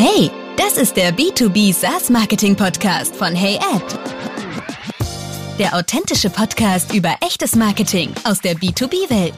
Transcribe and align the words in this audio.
Hey, 0.00 0.30
das 0.56 0.76
ist 0.76 0.96
der 0.96 1.12
B2B 1.12 1.74
SaaS 1.74 2.08
Marketing 2.08 2.54
Podcast 2.54 3.16
von 3.16 3.34
Hey 3.34 3.58
Ad. 3.58 3.84
Der 5.58 5.74
authentische 5.74 6.30
Podcast 6.30 6.94
über 6.94 7.16
echtes 7.20 7.56
Marketing 7.56 8.14
aus 8.22 8.40
der 8.40 8.54
B2B-Welt. 8.54 9.34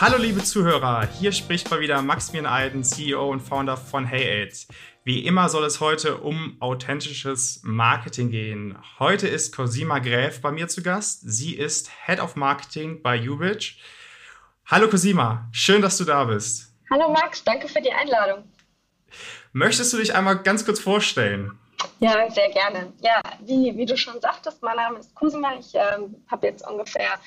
Hallo 0.00 0.16
liebe 0.18 0.42
Zuhörer, 0.42 1.06
hier 1.20 1.30
spricht 1.30 1.70
mal 1.70 1.78
wieder 1.78 2.02
Maximilian 2.02 2.52
Eiden, 2.52 2.82
CEO 2.82 3.30
und 3.30 3.42
Founder 3.42 3.76
von 3.76 4.04
Hey 4.04 4.42
Ad. 4.42 4.56
Wie 5.04 5.24
immer 5.24 5.48
soll 5.48 5.62
es 5.62 5.78
heute 5.78 6.16
um 6.16 6.56
authentisches 6.58 7.60
Marketing 7.62 8.32
gehen. 8.32 8.76
Heute 8.98 9.28
ist 9.28 9.54
Cosima 9.54 10.00
Gräf 10.00 10.40
bei 10.40 10.50
mir 10.50 10.66
zu 10.66 10.82
Gast. 10.82 11.20
Sie 11.22 11.54
ist 11.54 11.92
Head 12.06 12.18
of 12.18 12.34
Marketing 12.34 13.02
bei 13.02 13.20
Ubridge. 13.20 13.74
Hallo 14.66 14.88
Cosima, 14.88 15.48
schön, 15.52 15.80
dass 15.80 15.96
du 15.96 16.02
da 16.02 16.24
bist. 16.24 16.71
Hallo 16.92 17.08
Max, 17.10 17.42
danke 17.42 17.68
für 17.68 17.80
die 17.80 17.90
Einladung. 17.90 18.44
Möchtest 19.54 19.94
du 19.94 19.96
dich 19.96 20.14
einmal 20.14 20.42
ganz 20.42 20.66
kurz 20.66 20.78
vorstellen? 20.78 21.58
Ja, 22.00 22.28
sehr 22.30 22.50
gerne. 22.50 22.92
Ja, 23.00 23.22
wie, 23.40 23.74
wie 23.78 23.86
du 23.86 23.96
schon 23.96 24.20
sagtest, 24.20 24.62
mein 24.62 24.76
Name 24.76 24.98
ist 24.98 25.14
Kusima. 25.14 25.54
Ich 25.58 25.74
ähm, 25.74 26.22
habe 26.30 26.48
jetzt 26.48 26.68
ungefähr 26.68 27.18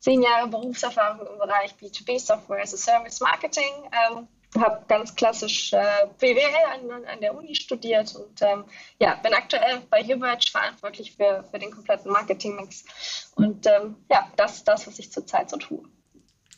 zehn 0.00 0.22
Jahre 0.22 0.48
Berufserfahrung 0.48 1.24
im 1.24 1.38
Bereich 1.38 1.72
B2B 1.80 2.18
Software 2.18 2.64
as 2.64 2.74
a 2.74 2.76
Service 2.76 3.20
Marketing. 3.20 3.70
Ähm, 3.92 4.26
habe 4.60 4.84
ganz 4.88 5.14
klassisch 5.14 5.72
äh, 5.72 6.08
BWL 6.18 6.90
an, 6.90 7.04
an, 7.04 7.20
der 7.20 7.36
Uni 7.36 7.54
studiert 7.54 8.16
und 8.16 8.42
ähm, 8.42 8.64
ja, 8.98 9.14
bin 9.22 9.34
aktuell 9.34 9.82
bei 9.88 10.02
Hubert 10.02 10.48
verantwortlich 10.48 11.14
für, 11.16 11.44
für 11.48 11.60
den 11.60 11.70
kompletten 11.70 12.10
Marketingmix. 12.10 13.30
Und 13.36 13.68
ähm, 13.68 13.94
ja, 14.10 14.26
das 14.34 14.56
ist 14.56 14.64
das, 14.66 14.88
was 14.88 14.98
ich 14.98 15.12
zurzeit 15.12 15.48
so 15.48 15.58
tue. 15.58 15.84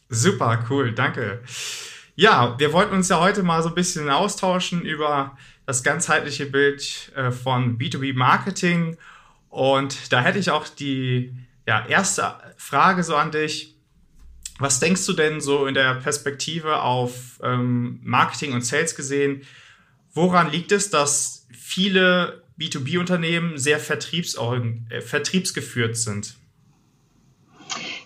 Super, 0.08 0.64
cool, 0.70 0.94
danke. 0.94 1.42
Ja, 2.16 2.54
wir 2.58 2.72
wollten 2.72 2.94
uns 2.94 3.08
ja 3.08 3.20
heute 3.20 3.42
mal 3.42 3.62
so 3.62 3.70
ein 3.70 3.74
bisschen 3.74 4.08
austauschen 4.08 4.82
über 4.82 5.36
das 5.66 5.82
ganzheitliche 5.82 6.46
Bild 6.46 7.12
äh, 7.16 7.32
von 7.32 7.76
B2B-Marketing. 7.76 8.96
Und 9.48 10.12
da 10.12 10.20
hätte 10.20 10.38
ich 10.38 10.50
auch 10.50 10.68
die 10.68 11.34
ja, 11.66 11.84
erste 11.86 12.34
Frage 12.56 13.02
so 13.02 13.16
an 13.16 13.32
dich. 13.32 13.74
Was 14.58 14.78
denkst 14.78 15.04
du 15.06 15.14
denn 15.14 15.40
so 15.40 15.66
in 15.66 15.74
der 15.74 15.96
Perspektive 15.96 16.82
auf 16.82 17.40
ähm, 17.42 17.98
Marketing 18.04 18.52
und 18.52 18.64
Sales 18.64 18.94
gesehen? 18.94 19.42
Woran 20.12 20.52
liegt 20.52 20.70
es, 20.70 20.90
dass 20.90 21.48
viele 21.50 22.44
B2B-Unternehmen 22.60 23.58
sehr 23.58 23.78
äh, 23.78 25.00
vertriebsgeführt 25.00 25.96
sind? 25.96 26.36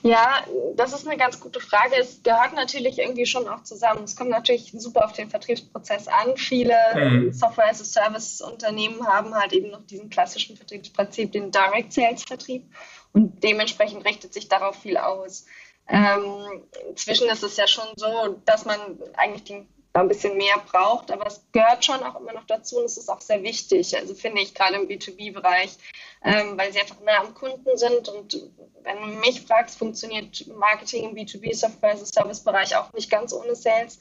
Ja, 0.03 0.45
das 0.77 0.93
ist 0.93 1.07
eine 1.07 1.17
ganz 1.17 1.41
gute 1.41 1.61
Frage. 1.61 1.97
Es 1.99 2.23
gehört 2.23 2.55
natürlich 2.55 2.99
irgendwie 2.99 3.27
schon 3.27 3.49
auch 3.49 3.63
zusammen. 3.65 4.05
Es 4.05 4.17
kommt 4.17 4.31
natürlich 4.31 4.73
super 4.77 5.05
auf 5.05 5.13
den 5.13 5.29
Vertriebsprozess 5.29 6.09
an. 6.09 6.37
Viele 6.37 6.77
mhm. 6.95 7.33
Software-as-a-Service-Unternehmen 7.33 9.07
haben 9.07 9.35
halt 9.35 9.53
eben 9.53 9.71
noch 9.71 9.85
diesen 9.87 10.09
klassischen 10.09 10.57
Vertriebsprinzip, 10.57 11.33
den 11.33 11.51
Direct 11.51 11.93
Sales 11.93 12.25
Vertrieb. 12.25 12.73
Und 13.13 13.43
dementsprechend 13.43 14.05
richtet 14.05 14.33
sich 14.35 14.49
darauf 14.49 14.77
viel 14.77 14.97
aus. 14.97 15.47
Ähm, 15.89 16.63
inzwischen 16.91 17.29
ist 17.29 17.43
es 17.43 17.57
ja 17.57 17.67
schon 17.67 17.89
so, 17.97 18.41
dass 18.45 18.65
man 18.67 18.79
eigentlich 19.17 19.45
den 19.45 19.69
ein 20.01 20.09
bisschen 20.09 20.37
mehr 20.37 20.57
braucht, 20.71 21.11
aber 21.11 21.27
es 21.27 21.43
gehört 21.53 21.85
schon 21.85 22.03
auch 22.03 22.21
immer 22.21 22.33
noch 22.33 22.45
dazu 22.45 22.79
und 22.79 22.85
es 22.85 22.97
ist 22.97 23.09
auch 23.09 23.21
sehr 23.21 23.43
wichtig, 23.43 23.97
also 23.97 24.15
finde 24.15 24.43
ich 24.43 24.55
gerade 24.55 24.77
im 24.77 24.89
B2B-Bereich, 24.89 25.77
ähm, 26.25 26.57
weil 26.57 26.73
sie 26.73 26.81
einfach 26.81 27.01
nah 27.05 27.21
am 27.21 27.35
Kunden 27.35 27.77
sind 27.77 28.09
und 28.09 28.51
wenn 28.83 29.01
du 29.01 29.07
mich 29.19 29.43
fragst, 29.43 29.79
funktioniert 29.79 30.47
Marketing 30.49 31.11
im 31.11 31.17
B2B-Software, 31.17 31.91
also 31.91 32.05
Service-Bereich 32.05 32.77
auch 32.77 32.93
nicht 32.93 33.11
ganz 33.11 33.33
ohne 33.33 33.55
Sales. 33.55 33.99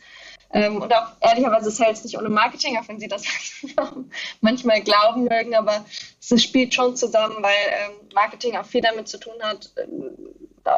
Ähm, 0.53 0.81
und 0.81 0.93
auch 0.93 1.11
ehrlicherweise 1.19 1.71
Sales 1.71 2.03
nicht 2.05 2.17
ohne 2.17 2.29
Marketing, 2.29 2.77
auch 2.77 2.87
wenn 2.87 2.99
sie 2.99 3.09
das 3.09 3.23
manchmal 4.41 4.81
glauben 4.81 5.25
mögen, 5.25 5.55
aber 5.55 5.85
es 6.21 6.41
spielt 6.41 6.73
schon 6.73 6.95
zusammen, 6.95 7.43
weil 7.43 7.53
ähm, 7.69 8.07
Marketing 8.13 8.55
auch 8.55 8.65
viel 8.65 8.81
damit 8.81 9.09
zu 9.09 9.19
tun 9.19 9.35
hat, 9.41 9.71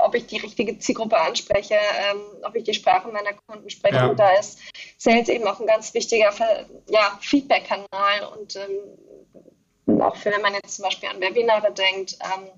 ob 0.05 0.15
ich 0.15 0.27
die 0.27 0.37
richtige 0.37 0.77
Zielgruppe 0.77 1.17
anspreche, 1.17 1.75
ähm, 1.75 2.21
ob 2.43 2.55
ich 2.55 2.63
die 2.63 2.73
Sprache 2.73 3.07
meiner 3.09 3.33
Kunden 3.47 3.69
spreche. 3.69 3.95
Ja. 3.95 4.07
Und 4.07 4.19
da 4.19 4.31
ist 4.31 4.59
Sales 4.97 5.29
eben 5.29 5.47
auch 5.47 5.59
ein 5.59 5.67
ganz 5.67 5.93
wichtiger 5.93 6.31
ja, 6.89 7.17
Feedback-Kanal. 7.21 8.25
Und 8.37 8.55
ähm, 8.55 10.01
auch 10.01 10.15
für, 10.15 10.31
wenn 10.31 10.41
man 10.41 10.53
jetzt 10.53 10.75
zum 10.75 10.83
Beispiel 10.83 11.09
an 11.09 11.21
Webinare 11.21 11.71
denkt, 11.73 12.17
ähm, 12.21 12.49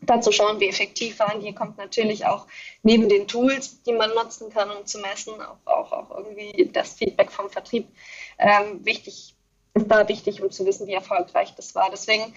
da 0.00 0.20
zu 0.20 0.32
schauen, 0.32 0.60
wie 0.60 0.68
effektiv 0.68 1.18
waren 1.18 1.40
die, 1.40 1.52
kommt 1.52 1.76
natürlich 1.76 2.24
auch 2.24 2.46
neben 2.82 3.08
den 3.08 3.26
Tools, 3.26 3.82
die 3.82 3.92
man 3.92 4.14
nutzen 4.14 4.50
kann, 4.50 4.70
um 4.70 4.86
zu 4.86 4.98
messen, 5.00 5.34
auch, 5.40 5.66
auch, 5.66 5.92
auch 5.92 6.10
irgendwie 6.10 6.70
das 6.72 6.94
Feedback 6.94 7.32
vom 7.32 7.50
Vertrieb 7.50 7.88
ähm, 8.38 8.84
wichtig, 8.84 9.34
ist 9.74 9.90
da 9.90 10.08
wichtig, 10.08 10.42
um 10.42 10.50
zu 10.50 10.64
wissen, 10.66 10.86
wie 10.86 10.94
erfolgreich 10.94 11.54
das 11.56 11.74
war. 11.74 11.90
Deswegen, 11.90 12.32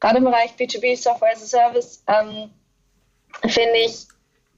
gerade 0.00 0.18
im 0.18 0.24
Bereich 0.24 0.52
B2B 0.52 0.96
Software 0.96 1.32
as 1.32 1.42
a 1.42 1.46
Service, 1.46 2.02
ähm, 2.06 2.50
finde 3.46 3.78
ich, 3.84 4.06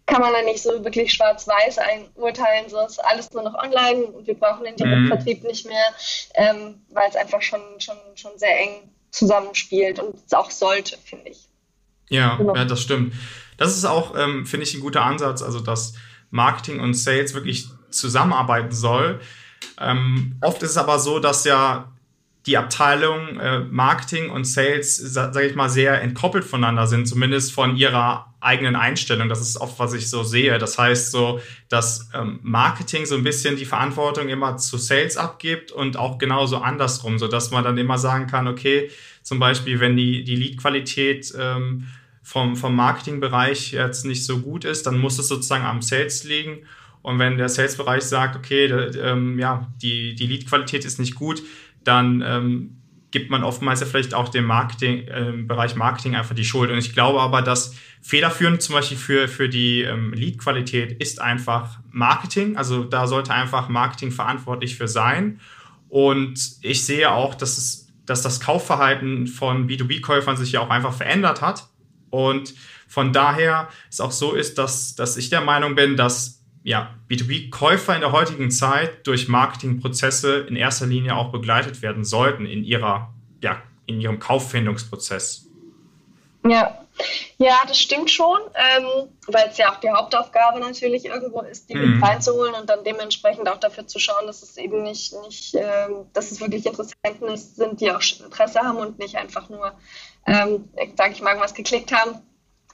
kann 0.06 0.20
man 0.20 0.32
da 0.32 0.42
nicht 0.42 0.62
so 0.62 0.84
wirklich 0.84 1.12
schwarz-weiß 1.12 1.78
urteilen. 2.16 2.68
So 2.68 2.80
ist 2.80 2.98
alles 3.04 3.30
nur 3.32 3.42
noch 3.42 3.54
online 3.54 4.04
und 4.06 4.26
wir 4.26 4.34
brauchen 4.34 4.64
den 4.64 4.76
Direktvertrieb 4.76 5.42
mhm. 5.42 5.48
nicht 5.48 5.66
mehr, 5.66 5.86
ähm, 6.34 6.82
weil 6.90 7.08
es 7.08 7.16
einfach 7.16 7.42
schon, 7.42 7.60
schon, 7.78 7.96
schon 8.16 8.32
sehr 8.36 8.58
eng 8.60 8.90
zusammenspielt 9.10 9.98
und 9.98 10.16
es 10.26 10.32
auch 10.32 10.50
sollte, 10.50 10.96
finde 10.98 11.30
ich. 11.30 11.48
Ja, 12.08 12.36
genau. 12.36 12.56
ja, 12.56 12.64
das 12.64 12.80
stimmt. 12.80 13.14
Das 13.56 13.76
ist 13.76 13.84
auch, 13.84 14.16
ähm, 14.16 14.46
finde 14.46 14.64
ich, 14.64 14.74
ein 14.74 14.80
guter 14.80 15.02
Ansatz, 15.02 15.42
also 15.42 15.60
dass 15.60 15.94
Marketing 16.30 16.80
und 16.80 16.94
Sales 16.94 17.34
wirklich 17.34 17.66
zusammenarbeiten 17.90 18.72
soll. 18.72 19.20
Ähm, 19.78 20.36
oft 20.40 20.62
ist 20.62 20.70
es 20.70 20.76
aber 20.76 20.98
so, 20.98 21.18
dass 21.20 21.44
ja 21.44 21.92
die 22.46 22.56
Abteilung 22.56 23.38
äh, 23.38 23.60
Marketing 23.60 24.30
und 24.30 24.44
Sales, 24.44 24.96
sage 24.96 25.46
ich 25.46 25.54
mal, 25.54 25.68
sehr 25.68 26.00
entkoppelt 26.00 26.44
voneinander 26.44 26.86
sind, 26.86 27.06
zumindest 27.06 27.52
von 27.52 27.76
ihrer 27.76 28.34
eigenen 28.40 28.76
Einstellung. 28.76 29.28
Das 29.28 29.42
ist 29.42 29.58
oft, 29.58 29.78
was 29.78 29.92
ich 29.92 30.08
so 30.08 30.22
sehe. 30.22 30.58
Das 30.58 30.78
heißt 30.78 31.10
so, 31.12 31.40
dass 31.68 32.08
ähm, 32.14 32.40
Marketing 32.42 33.04
so 33.04 33.14
ein 33.14 33.24
bisschen 33.24 33.56
die 33.56 33.66
Verantwortung 33.66 34.28
immer 34.28 34.56
zu 34.56 34.78
Sales 34.78 35.18
abgibt 35.18 35.70
und 35.70 35.98
auch 35.98 36.16
genauso 36.16 36.58
andersrum, 36.58 37.18
so 37.18 37.28
dass 37.28 37.50
man 37.50 37.62
dann 37.62 37.76
immer 37.76 37.98
sagen 37.98 38.26
kann, 38.26 38.48
okay, 38.48 38.90
zum 39.22 39.38
Beispiel, 39.38 39.78
wenn 39.80 39.96
die, 39.96 40.24
die 40.24 40.36
Lead-Qualität 40.36 41.34
ähm, 41.38 41.88
vom, 42.22 42.56
vom 42.56 42.74
Marketingbereich 42.74 43.72
jetzt 43.72 44.06
nicht 44.06 44.24
so 44.24 44.38
gut 44.38 44.64
ist, 44.64 44.86
dann 44.86 44.98
muss 44.98 45.18
es 45.18 45.28
sozusagen 45.28 45.64
am 45.64 45.82
Sales 45.82 46.24
liegen. 46.24 46.60
Und 47.02 47.18
wenn 47.18 47.38
der 47.38 47.48
Sales-Bereich 47.48 48.02
sagt, 48.02 48.36
okay, 48.36 48.66
ähm, 48.66 49.38
ja, 49.38 49.72
die, 49.82 50.14
die 50.14 50.26
Lead-Qualität 50.26 50.84
ist 50.84 50.98
nicht 50.98 51.14
gut, 51.14 51.42
dann 51.84 52.22
ähm, 52.24 52.76
gibt 53.10 53.30
man 53.30 53.42
oftmals 53.42 53.80
ja 53.80 53.86
vielleicht 53.86 54.14
auch 54.14 54.28
dem 54.28 54.44
Marketing, 54.44 55.06
äh, 55.08 55.32
Bereich 55.32 55.74
Marketing 55.74 56.14
einfach 56.14 56.34
die 56.34 56.44
Schuld. 56.44 56.70
Und 56.70 56.78
ich 56.78 56.94
glaube 56.94 57.20
aber, 57.20 57.42
dass 57.42 57.74
federführend 58.02 58.62
zum 58.62 58.74
Beispiel 58.74 58.96
für, 58.96 59.28
für 59.28 59.48
die 59.48 59.82
ähm, 59.82 60.12
Lead-Qualität 60.12 61.00
ist 61.02 61.20
einfach 61.20 61.80
Marketing. 61.90 62.56
Also 62.56 62.84
da 62.84 63.06
sollte 63.06 63.32
einfach 63.32 63.68
Marketing 63.68 64.12
verantwortlich 64.12 64.76
für 64.76 64.88
sein. 64.88 65.40
Und 65.88 66.38
ich 66.62 66.84
sehe 66.86 67.10
auch, 67.10 67.34
dass, 67.34 67.58
es, 67.58 67.88
dass 68.06 68.22
das 68.22 68.40
Kaufverhalten 68.40 69.26
von 69.26 69.68
B2B-Käufern 69.68 70.36
sich 70.36 70.52
ja 70.52 70.60
auch 70.60 70.70
einfach 70.70 70.94
verändert 70.94 71.42
hat. 71.42 71.68
Und 72.10 72.54
von 72.86 73.12
daher 73.12 73.68
es 73.88 74.00
auch 74.00 74.12
so 74.12 74.34
ist, 74.34 74.58
dass, 74.58 74.94
dass 74.94 75.16
ich 75.16 75.30
der 75.30 75.40
Meinung 75.40 75.74
bin, 75.74 75.96
dass 75.96 76.39
ja, 76.62 76.94
B2B-Käufer 77.08 77.94
in 77.94 78.00
der 78.00 78.12
heutigen 78.12 78.50
Zeit 78.50 79.06
durch 79.06 79.28
Marketingprozesse 79.28 80.40
in 80.40 80.56
erster 80.56 80.86
Linie 80.86 81.16
auch 81.16 81.32
begleitet 81.32 81.82
werden 81.82 82.04
sollten 82.04 82.46
in 82.46 82.64
ihrer, 82.64 83.12
ja, 83.42 83.62
in 83.86 84.00
ihrem 84.00 84.18
Kauffindungsprozess. 84.18 85.46
Ja, 86.44 86.80
ja, 87.38 87.58
das 87.66 87.78
stimmt 87.78 88.10
schon, 88.10 88.38
ähm, 88.54 89.08
weil 89.26 89.48
es 89.48 89.56
ja 89.56 89.72
auch 89.72 89.80
die 89.80 89.90
Hauptaufgabe 89.90 90.60
natürlich 90.60 91.06
irgendwo 91.06 91.40
ist, 91.40 91.68
die 91.70 91.74
mhm. 91.74 92.02
reinzuholen 92.02 92.54
und 92.54 92.68
dann 92.68 92.84
dementsprechend 92.84 93.48
auch 93.48 93.58
dafür 93.58 93.86
zu 93.86 93.98
schauen, 93.98 94.26
dass 94.26 94.42
es 94.42 94.56
eben 94.56 94.82
nicht, 94.82 95.14
nicht 95.22 95.54
ähm, 95.54 96.06
dass 96.12 96.30
es 96.30 96.40
wirklich 96.40 96.66
Interessenten 96.66 97.36
sind, 97.36 97.80
die 97.80 97.90
auch 97.90 98.02
Interesse 98.22 98.60
haben 98.60 98.78
und 98.78 98.98
nicht 98.98 99.16
einfach 99.16 99.48
nur, 99.48 99.72
ähm, 100.26 100.68
sage 100.96 101.12
ich 101.12 101.22
mal, 101.22 101.38
was 101.40 101.54
geklickt 101.54 101.92
haben, 101.92 102.20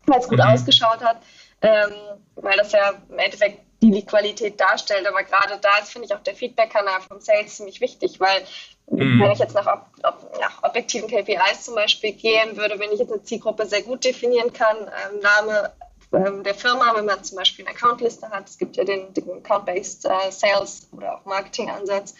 weil 0.06 0.20
es 0.20 0.28
gut 0.28 0.38
mhm. 0.38 0.44
ausgeschaut 0.44 1.00
hat, 1.02 1.22
ähm, 1.62 1.92
weil 2.36 2.56
das 2.56 2.72
ja 2.72 2.92
im 3.08 3.18
Endeffekt 3.18 3.60
die 3.82 3.90
die 3.90 4.04
Qualität 4.04 4.60
darstellt. 4.60 5.06
Aber 5.06 5.22
gerade 5.22 5.58
da 5.60 5.78
ist, 5.78 5.92
finde 5.92 6.06
ich, 6.06 6.14
auch 6.14 6.22
der 6.22 6.34
Feedback-Kanal 6.34 7.00
vom 7.02 7.20
Sales 7.20 7.56
ziemlich 7.56 7.80
wichtig, 7.80 8.20
weil 8.20 8.42
mhm. 8.90 9.20
wenn 9.20 9.32
ich 9.32 9.38
jetzt 9.38 9.54
nach, 9.54 9.66
ob, 10.02 10.40
nach, 10.40 10.62
objektiven 10.62 11.08
KPIs 11.08 11.64
zum 11.64 11.74
Beispiel 11.74 12.12
gehen 12.12 12.56
würde, 12.56 12.78
wenn 12.78 12.92
ich 12.92 12.98
jetzt 12.98 13.12
eine 13.12 13.22
Zielgruppe 13.22 13.66
sehr 13.66 13.82
gut 13.82 14.04
definieren 14.04 14.52
kann, 14.52 14.76
ähm, 14.78 15.20
Name 15.20 15.72
ähm, 16.12 16.42
der 16.42 16.54
Firma, 16.54 16.94
wenn 16.94 17.04
man 17.04 17.22
zum 17.24 17.36
Beispiel 17.36 17.66
eine 17.66 17.76
Accountliste 17.76 18.30
hat, 18.30 18.48
es 18.48 18.58
gibt 18.58 18.76
ja 18.76 18.84
den, 18.84 19.12
den 19.12 19.30
Account-Based 19.30 20.06
äh, 20.06 20.30
Sales 20.30 20.88
oder 20.92 21.16
auch 21.16 21.24
Marketing-Ansatz, 21.24 22.14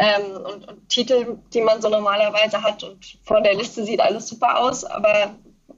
ähm, 0.00 0.36
und, 0.36 0.68
und, 0.68 0.88
Titel, 0.88 1.36
die 1.52 1.60
man 1.60 1.82
so 1.82 1.88
normalerweise 1.88 2.62
hat. 2.62 2.82
Und 2.82 3.18
von 3.24 3.42
der 3.42 3.54
Liste 3.54 3.84
sieht 3.84 4.00
alles 4.00 4.28
super 4.28 4.58
aus, 4.58 4.84
aber 4.84 5.34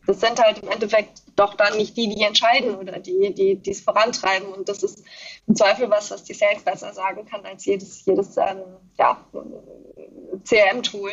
das 0.06 0.20
sind 0.20 0.40
halt 0.40 0.58
im 0.58 0.68
Endeffekt 0.68 1.22
doch 1.36 1.54
dann 1.54 1.76
nicht 1.76 1.96
die, 1.96 2.08
die 2.08 2.22
entscheiden 2.22 2.74
oder 2.74 2.98
die, 2.98 3.32
die, 3.34 3.56
die 3.56 3.70
es 3.70 3.80
vorantreiben. 3.80 4.48
Und 4.48 4.68
das 4.68 4.82
ist 4.82 5.04
im 5.46 5.54
Zweifel 5.54 5.88
was, 5.90 6.10
was 6.10 6.24
die 6.24 6.34
Sales 6.34 6.62
besser 6.62 6.92
sagen 6.92 7.24
kann 7.26 7.44
als 7.46 7.64
jedes, 7.64 8.04
jedes 8.04 8.36
ähm, 8.36 8.62
ja, 8.98 9.24
CRM-Tool. 10.44 11.12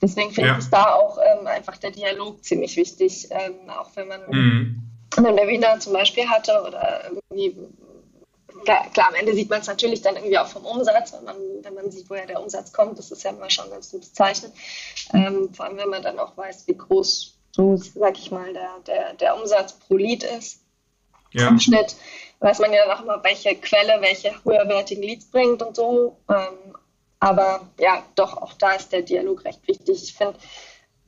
Deswegen 0.00 0.32
finde 0.32 0.50
ja. 0.50 0.58
ich 0.58 0.68
da 0.68 0.94
auch 0.94 1.18
ähm, 1.18 1.46
einfach 1.46 1.76
der 1.78 1.90
Dialog 1.90 2.44
ziemlich 2.44 2.76
wichtig, 2.76 3.28
ähm, 3.30 3.68
auch 3.68 3.90
wenn 3.94 4.08
man 4.08 4.20
mhm. 4.28 4.82
einen 5.16 5.36
Webinar 5.36 5.80
zum 5.80 5.92
Beispiel 5.92 6.28
hatte 6.28 6.62
oder 6.66 7.10
irgendwie 7.10 7.56
klar, 8.64 8.86
klar, 8.92 9.08
am 9.08 9.14
Ende 9.14 9.34
sieht 9.34 9.50
man 9.50 9.60
es 9.60 9.66
natürlich 9.66 10.02
dann 10.02 10.16
irgendwie 10.16 10.38
auch 10.38 10.46
vom 10.46 10.64
Umsatz, 10.64 11.12
wenn 11.12 11.24
man, 11.24 11.36
wenn 11.62 11.74
man 11.74 11.90
sieht, 11.90 12.08
woher 12.10 12.26
der 12.26 12.40
Umsatz 12.40 12.72
kommt, 12.72 12.98
das 12.98 13.10
ist 13.10 13.22
ja 13.22 13.30
immer 13.30 13.50
schon 13.50 13.66
ein 13.66 13.70
ganz 13.70 13.90
gutes 13.90 14.12
Zeichen. 14.12 14.52
Ähm, 15.12 15.52
vor 15.52 15.66
allem, 15.66 15.76
wenn 15.76 15.88
man 15.88 16.02
dann 16.02 16.18
auch 16.18 16.36
weiß, 16.36 16.66
wie 16.66 16.76
groß 16.76 17.34
so, 17.54 17.76
sag 17.76 18.18
ich 18.18 18.32
mal, 18.32 18.52
der, 18.52 18.80
der, 18.84 19.14
der 19.14 19.36
Umsatz 19.36 19.74
pro 19.74 19.96
Lead 19.96 20.24
ist. 20.24 20.60
Ja. 21.30 21.48
Im 21.48 21.60
Schnitt 21.60 21.94
weiß 22.40 22.58
man 22.58 22.72
ja 22.72 22.92
auch 22.92 23.02
immer, 23.02 23.22
welche 23.22 23.54
Quelle 23.54 24.00
welche 24.00 24.32
höherwertigen 24.44 25.04
Leads 25.04 25.26
bringt 25.26 25.62
und 25.62 25.76
so. 25.76 26.16
Ähm, 26.28 26.74
aber 27.20 27.68
ja, 27.78 28.02
doch, 28.16 28.36
auch 28.38 28.54
da 28.54 28.72
ist 28.72 28.92
der 28.92 29.02
Dialog 29.02 29.44
recht 29.44 29.66
wichtig. 29.68 30.02
Ich 30.02 30.14
finde, 30.14 30.36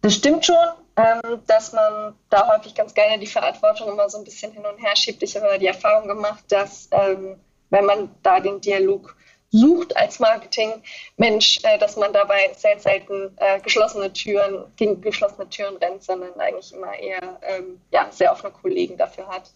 das 0.02 0.14
stimmt 0.14 0.46
schon, 0.46 0.54
ähm, 0.96 1.42
dass 1.48 1.72
man 1.72 2.14
da 2.30 2.48
häufig 2.54 2.76
ganz 2.76 2.94
gerne 2.94 3.18
die 3.18 3.26
Verantwortung 3.26 3.88
immer 3.88 4.08
so 4.08 4.18
ein 4.18 4.24
bisschen 4.24 4.52
hin 4.52 4.64
und 4.64 4.80
her 4.80 4.94
schiebt. 4.94 5.24
Ich 5.24 5.34
habe 5.34 5.58
die 5.58 5.66
Erfahrung 5.66 6.06
gemacht, 6.06 6.44
dass 6.48 6.88
ähm, 6.92 7.40
wenn 7.70 7.86
man 7.86 8.14
da 8.22 8.38
den 8.38 8.60
Dialog 8.60 9.16
sucht 9.56 9.96
als 9.96 10.18
Marketing-Mensch, 10.18 11.60
äh, 11.62 11.78
dass 11.78 11.96
man 11.96 12.12
dabei 12.12 12.52
sehr 12.56 12.78
selten 12.78 13.36
äh, 13.36 13.60
geschlossene 13.60 14.12
Türen, 14.12 14.64
gegen 14.76 15.00
geschlossene 15.00 15.48
Türen 15.48 15.76
rennt, 15.76 16.02
sondern 16.02 16.38
eigentlich 16.38 16.72
immer 16.72 16.94
eher 16.94 17.40
ähm, 17.42 17.80
ja, 17.90 18.08
sehr 18.10 18.32
offene 18.32 18.52
Kollegen 18.52 18.96
dafür 18.96 19.26
hat. 19.28 19.50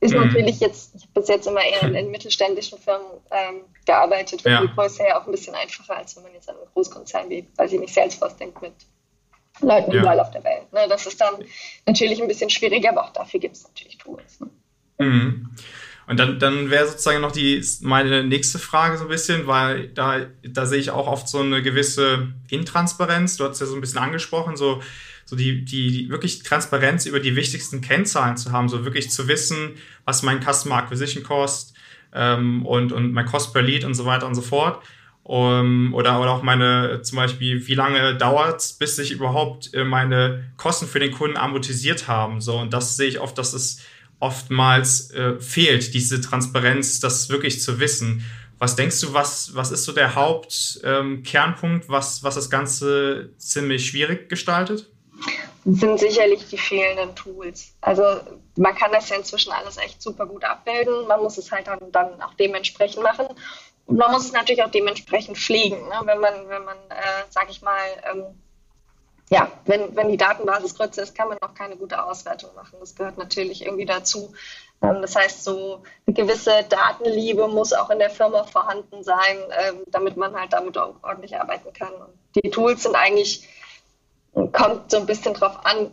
Ist 0.00 0.14
mhm. 0.14 0.26
natürlich 0.26 0.60
jetzt, 0.60 0.94
ich 0.94 1.02
habe 1.02 1.12
bis 1.20 1.28
jetzt 1.28 1.46
immer 1.46 1.62
eher 1.62 1.82
in, 1.82 1.94
in 1.94 2.10
mittelständischen 2.10 2.78
Firmen 2.78 3.06
ähm, 3.30 3.64
gearbeitet, 3.84 4.42
von 4.42 4.52
ja. 4.52 4.62
die 4.62 4.72
Größe 4.72 5.02
her 5.02 5.20
auch 5.20 5.26
ein 5.26 5.32
bisschen 5.32 5.54
einfacher, 5.54 5.96
als 5.96 6.16
wenn 6.16 6.22
man 6.22 6.32
jetzt 6.32 6.48
an 6.48 6.56
einen 6.56 6.66
Großkonzern 6.72 7.28
wie, 7.28 7.46
weiß 7.56 7.72
ich 7.72 7.80
nicht, 7.80 7.92
Salesforce 7.92 8.36
denkt 8.36 8.62
mit 8.62 8.72
Leuten 9.60 9.92
ja. 9.92 10.00
überall 10.00 10.20
auf 10.20 10.30
der 10.30 10.42
Welt. 10.44 10.72
Ne? 10.72 10.86
Das 10.88 11.06
ist 11.06 11.20
dann 11.20 11.44
natürlich 11.86 12.22
ein 12.22 12.28
bisschen 12.28 12.48
schwieriger, 12.48 12.90
aber 12.90 13.04
auch 13.04 13.12
dafür 13.12 13.40
gibt 13.40 13.56
es 13.56 13.64
natürlich 13.64 13.98
Tools. 13.98 14.40
Ne? 14.40 14.50
Mhm. 14.98 15.50
Und 16.10 16.16
dann, 16.16 16.40
dann 16.40 16.70
wäre 16.70 16.88
sozusagen 16.88 17.20
noch 17.20 17.30
die, 17.30 17.64
meine 17.82 18.24
nächste 18.24 18.58
Frage 18.58 18.98
so 18.98 19.04
ein 19.04 19.08
bisschen, 19.08 19.46
weil 19.46 19.86
da, 19.90 20.26
da 20.42 20.66
sehe 20.66 20.80
ich 20.80 20.90
auch 20.90 21.06
oft 21.06 21.28
so 21.28 21.38
eine 21.38 21.62
gewisse 21.62 22.32
Intransparenz. 22.48 23.36
Du 23.36 23.44
hast 23.44 23.60
ja 23.60 23.66
so 23.66 23.76
ein 23.76 23.80
bisschen 23.80 24.00
angesprochen, 24.00 24.56
so, 24.56 24.82
so 25.24 25.36
die, 25.36 25.64
die, 25.64 25.92
die 25.92 26.10
wirklich 26.10 26.42
Transparenz 26.42 27.06
über 27.06 27.20
die 27.20 27.36
wichtigsten 27.36 27.80
Kennzahlen 27.80 28.36
zu 28.36 28.50
haben, 28.50 28.68
so 28.68 28.84
wirklich 28.84 29.12
zu 29.12 29.28
wissen, 29.28 29.76
was 30.04 30.24
mein 30.24 30.40
Customer 30.42 30.78
Acquisition 30.78 31.22
Cost 31.22 31.74
ähm, 32.12 32.66
und, 32.66 32.90
und 32.90 33.12
mein 33.12 33.26
Cost 33.26 33.52
per 33.52 33.62
Lead 33.62 33.84
und 33.84 33.94
so 33.94 34.04
weiter 34.04 34.26
und 34.26 34.34
so 34.34 34.42
fort. 34.42 34.82
Um, 35.22 35.94
oder, 35.94 36.20
oder 36.20 36.32
auch 36.32 36.42
meine, 36.42 37.02
zum 37.02 37.14
Beispiel, 37.14 37.68
wie 37.68 37.74
lange 37.74 38.16
dauert 38.16 38.60
es, 38.60 38.72
bis 38.72 38.96
sich 38.96 39.12
überhaupt 39.12 39.72
äh, 39.74 39.84
meine 39.84 40.50
Kosten 40.56 40.88
für 40.88 40.98
den 40.98 41.12
Kunden 41.12 41.36
amortisiert 41.36 42.08
haben. 42.08 42.40
So, 42.40 42.58
und 42.58 42.72
das 42.72 42.96
sehe 42.96 43.06
ich 43.06 43.20
oft, 43.20 43.38
dass 43.38 43.52
es 43.52 43.80
oftmals 44.20 45.10
äh, 45.10 45.40
fehlt, 45.40 45.94
diese 45.94 46.20
Transparenz, 46.20 47.00
das 47.00 47.28
wirklich 47.28 47.60
zu 47.60 47.80
wissen. 47.80 48.24
Was 48.58 48.76
denkst 48.76 49.00
du, 49.00 49.14
was, 49.14 49.54
was 49.54 49.72
ist 49.72 49.84
so 49.84 49.92
der 49.92 50.14
Hauptkernpunkt, 50.14 51.84
ähm, 51.84 51.90
was, 51.90 52.22
was 52.22 52.34
das 52.34 52.50
Ganze 52.50 53.30
ziemlich 53.38 53.86
schwierig 53.86 54.28
gestaltet? 54.28 54.90
Sind 55.64 55.98
sicherlich 55.98 56.46
die 56.48 56.58
fehlenden 56.58 57.14
Tools. 57.14 57.74
Also 57.80 58.02
man 58.56 58.74
kann 58.74 58.92
das 58.92 59.08
ja 59.08 59.16
inzwischen 59.16 59.52
alles 59.52 59.78
echt 59.78 60.02
super 60.02 60.26
gut 60.26 60.44
abbilden. 60.44 61.06
Man 61.06 61.20
muss 61.20 61.38
es 61.38 61.50
halt 61.50 61.66
dann, 61.66 61.78
dann 61.90 62.20
auch 62.22 62.34
dementsprechend 62.34 63.02
machen. 63.02 63.26
Und 63.86 63.96
man 63.96 64.12
muss 64.12 64.26
es 64.26 64.32
natürlich 64.32 64.62
auch 64.62 64.70
dementsprechend 64.70 65.36
pflegen. 65.38 65.76
Ne? 65.88 66.00
Wenn 66.04 66.20
man, 66.20 66.48
wenn 66.48 66.64
man, 66.64 66.76
äh, 66.90 67.24
sag 67.30 67.50
ich 67.50 67.62
mal, 67.62 67.80
ähm, 68.10 68.24
ja, 69.30 69.48
wenn, 69.64 69.94
wenn 69.94 70.08
die 70.08 70.16
Datenbasis 70.16 70.74
größer 70.74 71.02
ist, 71.02 71.14
kann 71.14 71.28
man 71.28 71.38
auch 71.40 71.54
keine 71.54 71.76
gute 71.76 72.02
Auswertung 72.02 72.50
machen. 72.56 72.76
Das 72.80 72.96
gehört 72.96 73.16
natürlich 73.16 73.64
irgendwie 73.64 73.86
dazu. 73.86 74.32
Ähm, 74.82 75.00
das 75.02 75.14
heißt, 75.14 75.44
so 75.44 75.82
eine 76.06 76.14
gewisse 76.14 76.64
Datenliebe 76.68 77.46
muss 77.46 77.72
auch 77.72 77.90
in 77.90 78.00
der 78.00 78.10
Firma 78.10 78.42
vorhanden 78.42 79.04
sein, 79.04 79.36
ähm, 79.50 79.84
damit 79.86 80.16
man 80.16 80.34
halt 80.34 80.52
damit 80.52 80.76
auch 80.76 80.96
ordentlich 81.02 81.36
arbeiten 81.36 81.72
kann. 81.72 81.92
Und 81.92 82.12
die 82.34 82.50
Tools 82.50 82.82
sind 82.82 82.96
eigentlich, 82.96 83.48
kommt 84.52 84.90
so 84.90 84.96
ein 84.96 85.06
bisschen 85.06 85.34
drauf 85.34 85.64
an, 85.64 85.92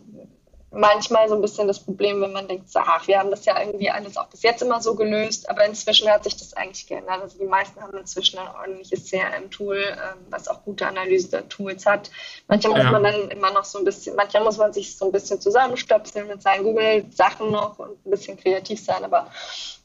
manchmal 0.70 1.28
so 1.28 1.34
ein 1.34 1.40
bisschen 1.40 1.66
das 1.66 1.80
Problem, 1.80 2.20
wenn 2.20 2.32
man 2.32 2.46
denkt, 2.46 2.70
so, 2.70 2.80
ach, 2.80 3.06
wir 3.06 3.18
haben 3.18 3.30
das 3.30 3.44
ja 3.46 3.58
irgendwie 3.60 3.90
alles 3.90 4.16
auch 4.16 4.26
bis 4.26 4.42
jetzt 4.42 4.62
immer 4.62 4.80
so 4.80 4.94
gelöst, 4.94 5.48
aber 5.48 5.64
inzwischen 5.64 6.08
hat 6.10 6.24
sich 6.24 6.36
das 6.36 6.52
eigentlich 6.54 6.86
geändert. 6.86 7.22
Also 7.22 7.38
die 7.38 7.46
meisten 7.46 7.80
haben 7.80 7.96
inzwischen 7.96 8.38
ein 8.38 8.48
ordentliches 8.48 9.10
CRM-Tool, 9.10 9.76
ähm, 9.76 10.18
was 10.30 10.46
auch 10.48 10.62
gute 10.64 10.86
Analyse-Tools 10.86 11.86
hat. 11.86 12.10
Manchmal 12.48 12.78
ja. 12.78 12.84
muss 12.84 12.92
man 12.92 13.02
dann 13.02 13.30
immer 13.30 13.50
noch 13.52 13.64
so 13.64 13.78
ein 13.78 13.84
bisschen, 13.84 14.14
manchmal 14.14 14.44
muss 14.44 14.58
man 14.58 14.72
sich 14.72 14.96
so 14.96 15.06
ein 15.06 15.12
bisschen 15.12 15.40
zusammenstöpseln 15.40 16.28
mit 16.28 16.42
seinen 16.42 16.64
Google-Sachen 16.64 17.50
noch 17.50 17.78
und 17.78 18.04
ein 18.06 18.10
bisschen 18.10 18.36
kreativ 18.36 18.84
sein, 18.84 19.04
aber 19.04 19.30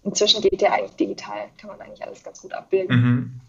inzwischen 0.03 0.41
geht 0.41 0.61
ja 0.61 0.73
eigentlich 0.73 0.95
digital, 0.97 1.47
kann 1.57 1.69
man 1.69 1.81
eigentlich 1.81 2.03
alles 2.03 2.23
ganz 2.23 2.41
gut 2.41 2.53
abbilden. 2.53 2.95
Mhm. 2.95 3.41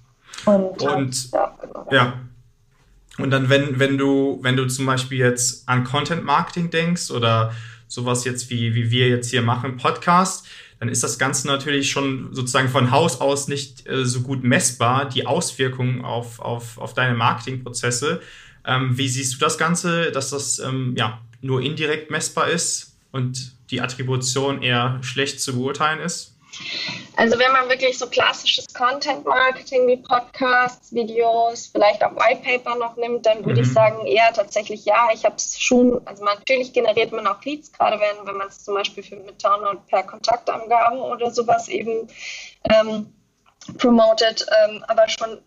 Und, 0.46 0.82
und 0.82 1.32
ja, 1.32 1.54
genau. 1.60 1.86
ja. 1.90 2.12
Und 3.18 3.30
dann, 3.30 3.48
wenn, 3.48 3.78
wenn 3.78 3.96
du, 3.96 4.40
wenn 4.42 4.56
du 4.56 4.66
zum 4.66 4.86
Beispiel 4.86 5.18
jetzt 5.18 5.68
an 5.68 5.84
Content 5.84 6.24
Marketing 6.24 6.70
denkst 6.70 7.10
oder 7.10 7.54
sowas 7.86 8.24
jetzt 8.24 8.50
wie, 8.50 8.74
wie 8.74 8.90
wir 8.90 9.08
jetzt 9.08 9.30
hier 9.30 9.42
machen, 9.42 9.76
Podcast, 9.76 10.46
dann 10.80 10.88
ist 10.88 11.02
das 11.02 11.18
Ganze 11.18 11.46
natürlich 11.46 11.90
schon 11.90 12.34
sozusagen 12.34 12.68
von 12.68 12.90
Haus 12.90 13.20
aus 13.20 13.48
nicht 13.48 13.86
äh, 13.88 14.04
so 14.04 14.22
gut 14.22 14.42
messbar, 14.42 15.08
die 15.08 15.26
Auswirkungen 15.26 16.04
auf, 16.04 16.40
auf, 16.40 16.78
auf 16.78 16.94
deine 16.94 17.14
Marketingprozesse. 17.14 18.20
Ähm, 18.66 18.98
wie 18.98 19.08
siehst 19.08 19.34
du 19.34 19.38
das 19.38 19.58
Ganze, 19.58 20.10
dass 20.10 20.30
das 20.30 20.58
ähm, 20.58 20.94
ja, 20.96 21.20
nur 21.40 21.62
indirekt 21.62 22.10
messbar 22.10 22.48
ist 22.48 22.96
und 23.12 23.52
die 23.70 23.80
Attribution 23.80 24.62
eher 24.62 24.98
schlecht 25.02 25.40
zu 25.40 25.54
beurteilen 25.54 26.00
ist? 26.00 26.34
Also 27.16 27.38
wenn 27.38 27.52
man 27.52 27.68
wirklich 27.68 27.96
so 27.96 28.08
klassisches 28.08 28.66
Content-Marketing 28.74 29.86
wie 29.86 29.98
Podcasts, 29.98 30.92
Videos, 30.92 31.68
vielleicht 31.68 32.02
auch 32.02 32.12
Whitepaper 32.16 32.76
noch 32.76 32.96
nimmt, 32.96 33.24
dann 33.26 33.44
würde 33.44 33.60
mhm. 33.60 33.66
ich 33.66 33.72
sagen, 33.72 34.06
eher 34.06 34.32
tatsächlich 34.32 34.84
ja. 34.84 35.08
Ich 35.12 35.24
habe 35.24 35.36
es 35.36 35.60
schon, 35.60 36.00
also 36.06 36.24
natürlich 36.24 36.72
generiert 36.72 37.12
man 37.12 37.26
auch 37.26 37.42
Leads, 37.44 37.72
gerade 37.72 38.00
wenn, 38.00 38.26
wenn 38.26 38.36
man 38.36 38.48
es 38.48 38.64
zum 38.64 38.74
Beispiel 38.74 39.04
für, 39.04 39.16
mit 39.16 39.42
Download 39.42 39.78
per 39.88 40.02
Kontaktangaben 40.02 40.98
oder 40.98 41.30
sowas 41.30 41.68
eben 41.68 42.08
ähm, 42.68 43.14
promotet, 43.78 44.44
ähm, 44.66 44.84
aber 44.88 45.08
schon 45.08 45.38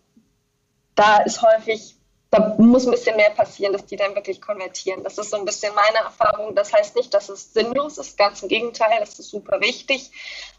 da 0.94 1.18
ist 1.18 1.42
häufig 1.42 1.97
da 2.30 2.54
muss 2.58 2.84
ein 2.84 2.90
bisschen 2.90 3.16
mehr 3.16 3.30
passieren, 3.30 3.72
dass 3.72 3.86
die 3.86 3.96
dann 3.96 4.14
wirklich 4.14 4.42
konvertieren. 4.42 5.02
Das 5.02 5.16
ist 5.16 5.30
so 5.30 5.38
ein 5.38 5.46
bisschen 5.46 5.74
meine 5.74 6.04
Erfahrung. 6.04 6.54
Das 6.54 6.74
heißt 6.74 6.94
nicht, 6.94 7.14
dass 7.14 7.30
es 7.30 7.54
sinnlos 7.54 7.96
ist, 7.96 8.18
ganz 8.18 8.42
im 8.42 8.48
Gegenteil, 8.48 9.00
das 9.00 9.18
ist 9.18 9.30
super 9.30 9.60
wichtig, 9.62 10.10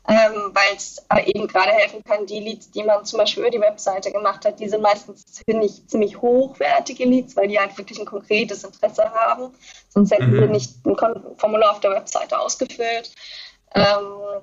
ähm, 0.07 0.51
weil 0.53 0.75
es 0.75 1.05
eben 1.25 1.47
gerade 1.47 1.71
helfen 1.71 2.03
kann, 2.03 2.25
die 2.25 2.39
Leads, 2.39 2.71
die 2.71 2.83
man 2.83 3.05
zum 3.05 3.19
Beispiel 3.19 3.43
über 3.43 3.51
die 3.51 3.61
Webseite 3.61 4.11
gemacht 4.11 4.45
hat, 4.45 4.59
die 4.59 4.67
sind 4.67 4.81
meistens, 4.81 5.23
finde 5.45 5.67
ich, 5.67 5.87
ziemlich 5.87 6.19
hochwertige 6.19 7.05
Leads, 7.05 7.35
weil 7.35 7.47
die 7.47 7.59
halt 7.59 7.77
wirklich 7.77 7.99
ein 7.99 8.05
konkretes 8.05 8.63
Interesse 8.63 9.11
haben. 9.11 9.53
Sonst 9.89 10.11
hätten 10.11 10.31
mhm. 10.31 10.39
sie 10.39 10.47
nicht 10.47 10.85
ein 10.85 11.35
Formular 11.37 11.71
auf 11.71 11.81
der 11.81 11.91
Webseite 11.91 12.39
ausgefüllt. 12.39 13.11
Ähm, 13.75 14.41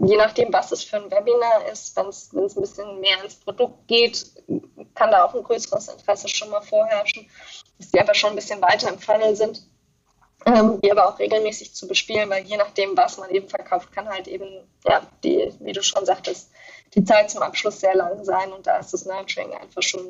je 0.00 0.16
nachdem, 0.16 0.52
was 0.52 0.72
es 0.72 0.84
für 0.84 0.96
ein 0.96 1.10
Webinar 1.10 1.66
ist, 1.70 1.96
wenn 1.96 2.06
es 2.06 2.32
ein 2.32 2.60
bisschen 2.60 3.00
mehr 3.00 3.22
ins 3.22 3.36
Produkt 3.36 3.86
geht, 3.88 4.26
kann 4.94 5.10
da 5.10 5.24
auch 5.24 5.34
ein 5.34 5.42
größeres 5.42 5.88
Interesse 5.88 6.28
schon 6.28 6.50
mal 6.50 6.60
vorherrschen, 6.60 7.28
dass 7.78 7.90
die 7.90 8.00
einfach 8.00 8.14
schon 8.14 8.30
ein 8.30 8.36
bisschen 8.36 8.60
weiter 8.60 8.88
im 8.88 8.98
Funnel 8.98 9.34
sind, 9.34 9.62
ähm, 10.46 10.80
die 10.80 10.90
aber 10.90 11.08
auch 11.08 11.18
regelmäßig 11.18 11.74
zu 11.74 11.88
bespielen, 11.88 12.30
weil 12.30 12.44
je 12.44 12.56
nachdem, 12.56 12.96
was 12.96 13.18
man 13.18 13.30
eben 13.30 13.48
verkauft, 13.48 13.92
kann 13.92 14.08
halt 14.08 14.28
eben, 14.28 14.46
ja, 14.84 15.02
die, 15.24 15.52
wie 15.60 15.72
du 15.72 15.82
schon 15.82 16.06
sagtest, 16.06 16.50
die 16.94 17.04
Zeit 17.04 17.30
zum 17.30 17.42
Abschluss 17.42 17.80
sehr 17.80 17.94
lang 17.94 18.24
sein 18.24 18.52
und 18.52 18.66
da 18.66 18.78
ist 18.78 18.92
das 18.92 19.04
Nurturing 19.04 19.52
einfach 19.54 19.82
schon, 19.82 20.06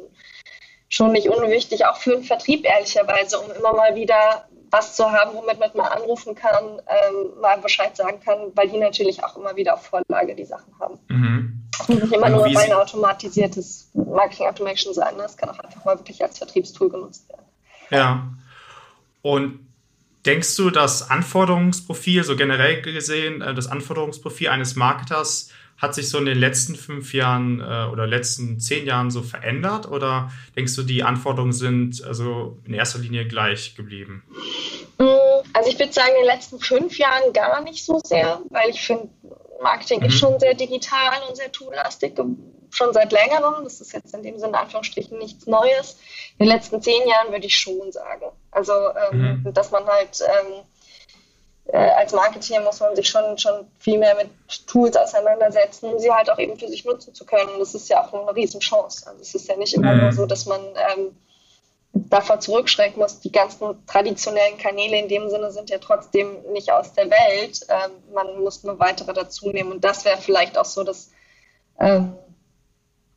schon 0.88 1.12
nicht 1.12 1.28
unwichtig, 1.28 1.86
auch 1.86 1.96
für 1.96 2.12
den 2.12 2.24
Vertrieb 2.24 2.64
ehrlicherweise, 2.64 3.38
um 3.40 3.50
immer 3.50 3.72
mal 3.72 3.94
wieder 3.94 4.47
was 4.70 4.96
zu 4.96 5.10
haben, 5.10 5.34
womit 5.34 5.58
man 5.58 5.70
mal 5.74 5.88
anrufen 5.88 6.34
kann, 6.34 6.64
ähm, 6.86 7.40
mal 7.40 7.58
Bescheid 7.58 7.96
sagen 7.96 8.20
kann, 8.20 8.52
weil 8.54 8.68
die 8.68 8.78
natürlich 8.78 9.22
auch 9.24 9.36
immer 9.36 9.56
wieder 9.56 9.74
auf 9.74 9.86
Vorlage 9.86 10.34
die 10.34 10.44
Sachen 10.44 10.72
haben. 10.78 10.98
Mhm. 11.08 11.68
Das 11.78 11.88
muss 11.88 12.02
nicht 12.02 12.12
immer 12.12 12.28
nur 12.28 12.44
rein 12.44 12.72
automatisiertes 12.72 13.90
Marketing 13.94 14.46
Automation 14.46 14.92
sein. 14.94 15.16
Ne? 15.16 15.22
Das 15.22 15.36
kann 15.36 15.48
auch 15.48 15.58
einfach 15.58 15.84
mal 15.84 15.98
wirklich 15.98 16.22
als 16.22 16.38
Vertriebstool 16.38 16.90
genutzt 16.90 17.28
werden. 17.28 17.44
Ja. 17.90 18.28
Und 19.22 19.60
denkst 20.26 20.56
du, 20.56 20.70
das 20.70 21.10
Anforderungsprofil, 21.10 22.24
so 22.24 22.36
generell 22.36 22.82
gesehen, 22.82 23.40
äh, 23.40 23.54
das 23.54 23.68
Anforderungsprofil 23.68 24.48
eines 24.48 24.76
Marketers 24.76 25.50
hat 25.78 25.94
sich 25.94 26.10
so 26.10 26.18
in 26.18 26.26
den 26.26 26.38
letzten 26.38 26.74
fünf 26.74 27.14
Jahren 27.14 27.60
äh, 27.60 27.88
oder 27.90 28.06
letzten 28.06 28.58
zehn 28.58 28.84
Jahren 28.84 29.10
so 29.10 29.22
verändert? 29.22 29.88
Oder 29.88 30.30
denkst 30.56 30.74
du, 30.74 30.82
die 30.82 31.04
Anforderungen 31.04 31.52
sind 31.52 32.04
also 32.04 32.58
in 32.64 32.74
erster 32.74 32.98
Linie 32.98 33.26
gleich 33.26 33.76
geblieben? 33.76 34.24
Mm, 34.98 35.04
also 35.52 35.70
ich 35.70 35.78
würde 35.78 35.92
sagen, 35.92 36.10
in 36.16 36.26
den 36.26 36.34
letzten 36.34 36.58
fünf 36.58 36.98
Jahren 36.98 37.32
gar 37.32 37.62
nicht 37.62 37.84
so 37.84 38.00
sehr, 38.04 38.40
weil 38.50 38.70
ich 38.70 38.80
finde, 38.80 39.08
Marketing 39.62 40.00
mhm. 40.00 40.06
ist 40.06 40.18
schon 40.18 40.38
sehr 40.40 40.54
digital 40.54 41.20
und 41.28 41.36
sehr 41.36 41.50
toollastig, 41.52 42.14
schon 42.70 42.92
seit 42.92 43.12
längerem. 43.12 43.64
Das 43.64 43.80
ist 43.80 43.92
jetzt 43.92 44.14
in 44.14 44.22
dem 44.22 44.38
Sinne 44.38 44.58
Anführungsstrichen 44.58 45.18
nichts 45.18 45.46
Neues. 45.46 45.98
In 46.38 46.46
den 46.46 46.54
letzten 46.54 46.82
zehn 46.82 47.08
Jahren 47.08 47.32
würde 47.32 47.46
ich 47.46 47.56
schon 47.56 47.92
sagen. 47.92 48.26
Also, 48.50 48.72
ähm, 49.12 49.42
mhm. 49.44 49.54
dass 49.54 49.70
man 49.70 49.86
halt 49.86 50.20
ähm, 50.22 50.52
äh, 50.54 50.62
als 51.72 52.12
Marketeer 52.12 52.60
muss 52.62 52.80
man 52.80 52.96
sich 52.96 53.08
schon, 53.08 53.36
schon 53.36 53.66
viel 53.78 53.98
mehr 53.98 54.14
mit 54.14 54.30
Tools 54.66 54.96
auseinandersetzen, 54.96 55.92
um 55.92 55.98
sie 55.98 56.10
halt 56.10 56.30
auch 56.30 56.38
eben 56.38 56.58
für 56.58 56.68
sich 56.68 56.84
nutzen 56.84 57.14
zu 57.14 57.26
können. 57.26 57.50
Und 57.50 57.60
das 57.60 57.74
ist 57.74 57.88
ja 57.90 58.02
auch 58.02 58.12
eine 58.14 58.34
Riesenchance. 58.34 59.06
Also 59.06 59.20
es 59.20 59.34
ist 59.34 59.48
ja 59.48 59.56
nicht 59.56 59.74
immer 59.74 59.94
mhm. 59.94 60.00
nur 60.00 60.12
so, 60.12 60.26
dass 60.26 60.46
man 60.46 60.60
ähm, 60.60 61.16
davor 61.92 62.40
zurückschrecken 62.40 62.98
muss. 62.98 63.20
Die 63.20 63.32
ganzen 63.32 63.86
traditionellen 63.86 64.56
Kanäle 64.56 64.98
in 64.98 65.08
dem 65.08 65.28
Sinne 65.28 65.50
sind 65.50 65.68
ja 65.68 65.78
trotzdem 65.78 66.42
nicht 66.52 66.72
aus 66.72 66.94
der 66.94 67.10
Welt. 67.10 67.60
Ähm, 67.68 67.90
man 68.14 68.40
muss 68.42 68.64
nur 68.64 68.78
weitere 68.78 69.12
dazu 69.12 69.50
nehmen. 69.50 69.72
Und 69.72 69.84
das 69.84 70.06
wäre 70.06 70.16
vielleicht 70.16 70.56
auch 70.56 70.64
so 70.64 70.84
das, 70.84 71.10
ähm, 71.78 72.14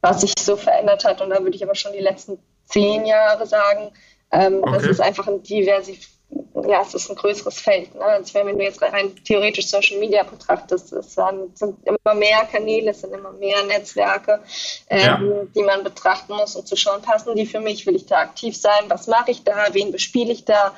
was 0.02 0.22
sich 0.22 0.34
so 0.38 0.58
verändert 0.58 1.06
hat. 1.06 1.22
Und 1.22 1.30
da 1.30 1.42
würde 1.42 1.56
ich 1.56 1.64
aber 1.64 1.76
schon 1.76 1.94
die 1.94 2.00
letzten 2.00 2.38
zehn 2.66 3.06
Jahre 3.06 3.46
sagen, 3.46 3.92
ähm, 4.32 4.60
okay. 4.62 4.74
das 4.74 4.84
ist 4.84 5.02
einfach 5.02 5.28
ein 5.28 5.42
Diversif 5.42 6.08
ja, 6.54 6.82
es 6.82 6.94
ist 6.94 7.10
ein 7.10 7.16
größeres 7.16 7.60
Feld. 7.60 7.96
Ne? 7.96 8.04
Also 8.04 8.34
wenn 8.34 8.58
du 8.58 8.64
jetzt 8.64 8.82
rein 8.82 9.16
theoretisch 9.24 9.68
Social 9.68 10.00
Media 10.00 10.24
betrachtest, 10.24 10.92
es 10.94 11.14
sind 11.14 11.78
immer 11.86 12.16
mehr 12.16 12.46
Kanäle, 12.52 12.92
es 12.92 13.02
sind 13.02 13.14
immer 13.14 13.32
mehr 13.32 13.64
Netzwerke, 13.64 14.42
ähm, 14.90 15.00
ja. 15.00 15.20
die 15.56 15.64
man 15.64 15.84
betrachten 15.84 16.34
muss, 16.34 16.56
um 16.56 16.66
zu 16.66 16.76
schauen, 16.76 17.02
passen 17.02 17.36
die 17.36 17.46
für 17.46 17.62
mich, 17.62 17.86
will 17.86 17.96
ich 17.96 18.06
da 18.06 18.18
aktiv 18.18 18.58
sein, 18.58 18.84
was 18.90 19.08
mache 19.08 19.32
ich 19.32 19.44
da, 19.44 19.68
wen 19.72 19.92
bespiele 19.92 20.34
ich 20.34 20.46
da, 20.46 20.76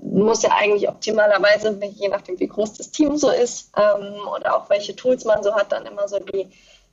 muss 0.00 0.42
ja 0.42 0.50
eigentlich 0.52 0.88
optimalerweise, 0.88 1.76
je 1.96 2.08
nachdem 2.08 2.38
wie 2.38 2.46
groß 2.46 2.74
das 2.74 2.90
Team 2.92 3.16
so 3.16 3.30
ist 3.30 3.72
ähm, 3.76 4.14
oder 4.36 4.56
auch 4.56 4.70
welche 4.70 4.94
Tools 4.94 5.24
man 5.24 5.42
so 5.42 5.54
hat, 5.54 5.72
dann 5.72 5.86
immer 5.86 6.06
so 6.06 6.20
die, 6.20 6.48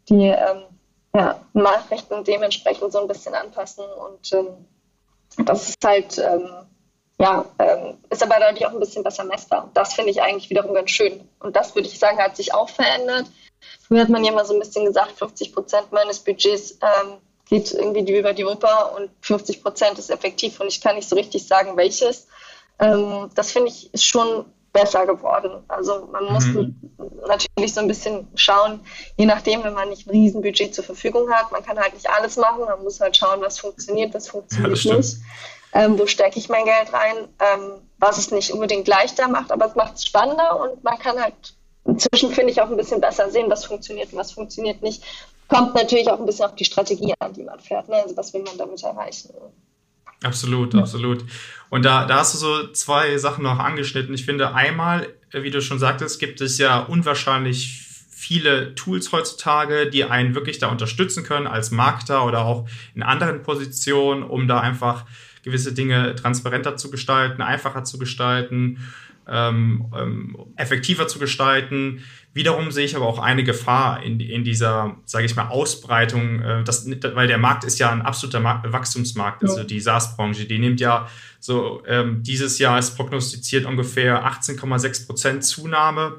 die 0.10 0.26
ähm, 0.26 0.64
ja, 1.14 1.40
Nachrichten 1.54 2.24
dementsprechend 2.24 2.92
so 2.92 3.00
ein 3.00 3.08
bisschen 3.08 3.36
anpassen 3.36 3.86
und 3.86 4.34
ähm, 4.34 4.48
das 5.46 5.70
ist 5.70 5.86
halt 5.86 6.18
ähm, 6.18 6.50
ja, 7.18 7.46
ähm, 7.60 7.98
ist 8.10 8.24
aber 8.24 8.36
dadurch 8.40 8.66
auch 8.66 8.74
ein 8.74 8.80
bisschen 8.80 9.04
besser 9.04 9.24
messbar. 9.24 9.70
Das 9.74 9.94
finde 9.94 10.12
ich 10.12 10.22
eigentlich 10.22 10.50
wiederum 10.50 10.74
ganz 10.74 10.92
schön. 10.92 11.28
Und 11.40 11.56
das 11.56 11.74
würde 11.74 11.88
ich 11.88 11.98
sagen, 11.98 12.18
hat 12.20 12.36
sich 12.36 12.54
auch 12.54 12.70
verändert. 12.70 13.28
Früher 13.88 14.02
hat 14.02 14.10
man 14.10 14.24
ja 14.24 14.32
mal 14.32 14.46
so 14.46 14.54
ein 14.54 14.60
bisschen 14.60 14.86
gesagt, 14.86 15.12
50 15.12 15.54
Prozent 15.54 15.92
meines 15.92 16.20
Budgets 16.20 16.72
ähm, 16.82 17.18
geht 17.48 17.72
irgendwie 17.72 18.18
über 18.18 18.34
die 18.34 18.46
Wupper 18.46 18.94
und 18.96 19.10
50 19.22 19.64
Prozent 19.64 19.98
ist 19.98 20.10
effektiv 20.10 20.60
und 20.60 20.68
ich 20.68 20.82
kann 20.82 20.96
nicht 20.96 21.08
so 21.08 21.16
richtig 21.16 21.48
sagen, 21.48 21.78
welches. 21.78 22.28
Ähm, 22.80 23.30
das 23.34 23.52
finde 23.52 23.70
ich 23.70 23.94
ist 23.94 24.04
schon 24.04 24.46
besser 24.74 25.06
geworden. 25.06 25.64
Also 25.70 26.10
man 26.12 26.26
muss 26.26 26.46
mhm. 26.46 26.76
natürlich 27.26 27.74
so 27.74 27.80
ein 27.80 27.88
bisschen 27.88 28.28
schauen, 28.36 28.82
je 29.16 29.26
nachdem, 29.26 29.64
wenn 29.64 29.74
man 29.74 29.88
nicht 29.88 30.06
ein 30.06 30.10
Riesenbudget 30.10 30.76
zur 30.76 30.84
Verfügung 30.84 31.32
hat, 31.32 31.52
man 31.52 31.64
kann 31.64 31.80
halt 31.80 31.94
nicht 31.94 32.10
alles 32.10 32.36
machen, 32.36 32.66
man 32.66 32.84
muss 32.84 33.00
halt 33.00 33.16
schauen, 33.16 33.40
was 33.40 33.60
funktioniert, 33.60 34.14
was 34.14 34.28
funktioniert 34.28 34.84
ja, 34.84 34.96
nicht 34.96 35.18
ähm, 35.76 36.00
wo 36.00 36.08
stecke 36.08 36.40
ich 36.40 36.48
mein 36.48 36.64
Geld 36.64 36.94
rein, 36.94 37.28
ähm, 37.40 37.82
was 38.00 38.18
es 38.18 38.32
nicht 38.32 38.52
unbedingt 38.52 38.88
leichter 38.88 39.28
macht, 39.28 39.52
aber 39.52 39.68
es 39.68 39.76
macht 39.76 39.96
es 39.96 40.06
spannender 40.06 40.60
und 40.60 40.84
man 40.84 40.98
kann 40.98 41.20
halt 41.20 41.34
inzwischen, 41.84 42.32
finde 42.32 42.52
ich, 42.52 42.62
auch 42.62 42.70
ein 42.70 42.78
bisschen 42.78 43.02
besser 43.02 43.30
sehen, 43.30 43.50
was 43.50 43.66
funktioniert 43.66 44.12
und 44.12 44.18
was 44.18 44.32
funktioniert 44.32 44.82
nicht. 44.82 45.04
Kommt 45.50 45.76
natürlich 45.76 46.10
auch 46.10 46.20
ein 46.20 46.26
bisschen 46.26 46.46
auf 46.46 46.56
die 46.56 46.66
Strategie 46.66 47.14
an, 47.20 47.34
die 47.34 47.44
man 47.44 47.60
fährt. 47.60 47.90
Ne? 47.90 47.98
Also 47.98 48.18
was 48.18 48.34
will 48.34 48.42
man 48.42 48.58
damit 48.58 48.82
erreichen? 48.82 49.30
Absolut, 50.24 50.74
absolut. 50.74 51.26
Und 51.70 51.86
da, 51.86 52.06
da 52.06 52.20
hast 52.20 52.34
du 52.34 52.38
so 52.40 52.72
zwei 52.72 53.18
Sachen 53.18 53.44
noch 53.44 53.60
angeschnitten. 53.60 54.16
Ich 54.16 54.26
finde, 54.26 54.56
einmal, 54.56 55.14
wie 55.32 55.52
du 55.52 55.62
schon 55.62 55.78
sagtest, 55.78 56.20
gibt 56.20 56.42
es 56.42 56.58
ja 56.58 56.80
unwahrscheinlich 56.80 57.86
viele 58.10 58.74
Tools 58.74 59.12
heutzutage, 59.12 59.88
die 59.88 60.06
einen 60.06 60.34
wirklich 60.34 60.58
da 60.58 60.70
unterstützen 60.70 61.24
können 61.24 61.46
als 61.46 61.70
Marketer 61.70 62.26
oder 62.26 62.46
auch 62.46 62.68
in 62.96 63.04
anderen 63.04 63.44
Positionen, 63.44 64.24
um 64.24 64.48
da 64.48 64.62
einfach 64.62 65.06
gewisse 65.46 65.74
Dinge 65.74 66.16
transparenter 66.16 66.76
zu 66.76 66.92
gestalten, 66.92 67.42
einfacher 67.42 67.86
zu 67.86 67.98
gestalten, 67.98 68.80
ähm, 69.28 69.86
ähm, 69.98 70.38
effektiver 70.58 71.08
zu 71.08 71.20
gestalten. 71.20 72.04
Wiederum 72.34 72.72
sehe 72.72 72.86
ich 72.86 72.96
aber 72.96 73.06
auch 73.06 73.20
eine 73.20 73.44
Gefahr 73.44 74.04
in, 74.04 74.20
in 74.20 74.44
dieser, 74.44 74.98
sage 75.06 75.26
ich 75.26 75.36
mal, 75.36 75.48
Ausbreitung, 75.48 76.42
äh, 76.42 76.64
das, 76.64 76.88
weil 77.14 77.28
der 77.28 77.38
Markt 77.38 77.64
ist 77.64 77.80
ja 77.80 77.92
ein 77.92 78.02
absoluter 78.02 78.40
Markt, 78.40 78.72
Wachstumsmarkt, 78.72 79.44
also 79.44 79.64
die 79.64 79.80
SaaS-Branche, 79.80 80.46
die 80.46 80.60
nimmt 80.60 80.80
ja 80.80 81.08
so, 81.40 81.84
ähm, 81.88 82.24
dieses 82.24 82.60
Jahr 82.60 82.80
ist 82.80 82.96
prognostiziert 82.96 83.66
ungefähr 83.66 84.26
18,6 84.26 85.06
Prozent 85.06 85.44
Zunahme. 85.46 86.18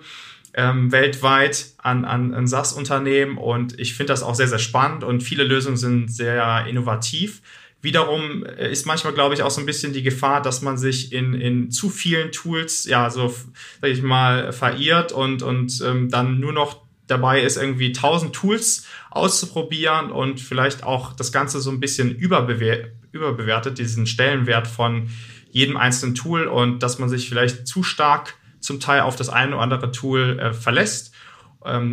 Ähm, 0.59 0.91
weltweit 0.91 1.67
an, 1.77 2.07
an, 2.07 2.33
an 2.33 2.47
SaaS-Unternehmen 2.47 3.37
und 3.37 3.79
ich 3.79 3.93
finde 3.93 4.15
das 4.15 4.23
auch 4.23 4.35
sehr, 4.35 4.49
sehr 4.49 4.59
spannend 4.59 5.05
und 5.05 5.23
viele 5.23 5.45
Lösungen 5.45 5.77
sind 5.77 6.11
sehr 6.11 6.65
innovativ. 6.67 7.43
Wiederum 7.87 8.45
äh, 8.45 8.69
ist 8.69 8.85
manchmal, 8.85 9.13
glaube 9.13 9.35
ich, 9.37 9.45
auch 9.45 9.51
so 9.53 9.61
ein 9.61 9.67
bisschen 9.67 9.93
die 9.93 10.03
Gefahr, 10.03 10.43
dass 10.43 10.61
man 10.61 10.77
sich 10.77 11.13
in, 11.13 11.35
in 11.35 11.71
zu 11.71 11.89
vielen 11.89 12.33
Tools, 12.33 12.85
ja, 12.85 13.09
so, 13.11 13.33
sag 13.81 13.91
ich 13.91 14.03
mal, 14.03 14.53
verirrt 14.53 15.13
und, 15.13 15.45
und 15.45 15.81
ähm, 15.87 16.11
dann 16.11 16.41
nur 16.41 16.53
noch 16.53 16.83
dabei 17.07 17.43
ist, 17.43 17.57
irgendwie 17.57 17.93
tausend 17.93 18.33
Tools 18.35 18.87
auszuprobieren 19.13 20.11
und 20.11 20.41
vielleicht 20.41 20.83
auch 20.83 21.13
das 21.13 21.31
Ganze 21.31 21.61
so 21.61 21.71
ein 21.71 21.79
bisschen 21.79 22.13
überbewer 22.13 22.89
überbewertet, 23.13 23.79
diesen 23.79 24.07
Stellenwert 24.07 24.67
von 24.67 25.09
jedem 25.53 25.77
einzelnen 25.77 26.17
Tool 26.17 26.49
und 26.49 26.83
dass 26.83 26.99
man 26.99 27.09
sich 27.09 27.29
vielleicht 27.29 27.69
zu 27.69 27.85
stark 27.85 28.35
zum 28.59 28.81
Teil 28.81 29.03
auf 29.03 29.15
das 29.15 29.29
eine 29.29 29.55
oder 29.55 29.63
andere 29.63 29.93
Tool 29.93 30.41
äh, 30.41 30.53
verlässt 30.53 31.15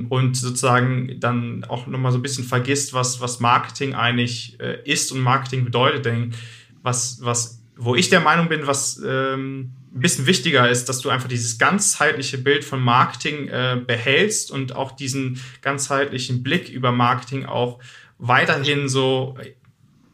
und 0.10 0.38
sozusagen 0.38 1.20
dann 1.20 1.64
auch 1.66 1.88
nochmal 1.88 2.12
so 2.12 2.20
ein 2.20 2.22
bisschen 2.22 2.44
vergisst, 2.44 2.94
was, 2.94 3.22
was 3.22 3.40
Marketing 3.40 3.96
eigentlich 3.96 4.60
äh, 4.60 4.80
ist 4.86 5.12
und 5.12 5.20
Marketing 5.20 5.66
bedeutet. 5.66 6.06
Denn 6.06 6.34
was, 6.82 7.20
was, 7.22 7.64
wo 7.76 7.96
ich 7.96 8.10
der 8.10 8.20
Meinung 8.20 8.50
bin, 8.50 8.68
was 8.68 9.02
ähm, 9.06 9.72
ein 9.94 10.00
bisschen 10.00 10.26
wichtiger 10.26 10.70
ist, 10.70 10.90
dass 10.90 11.00
du 11.00 11.10
einfach 11.10 11.28
dieses 11.28 11.58
ganzheitliche 11.58 12.38
Bild 12.38 12.64
von 12.64 12.82
Marketing 12.82 13.48
äh, 13.48 13.82
behältst 13.86 14.52
und 14.52 14.76
auch 14.76 14.92
diesen 14.92 15.42
ganzheitlichen 15.62 16.44
Blick 16.44 16.70
über 16.70 16.92
Marketing 16.92 17.46
auch 17.46 17.80
weiterhin 18.18 18.90
so 18.90 19.38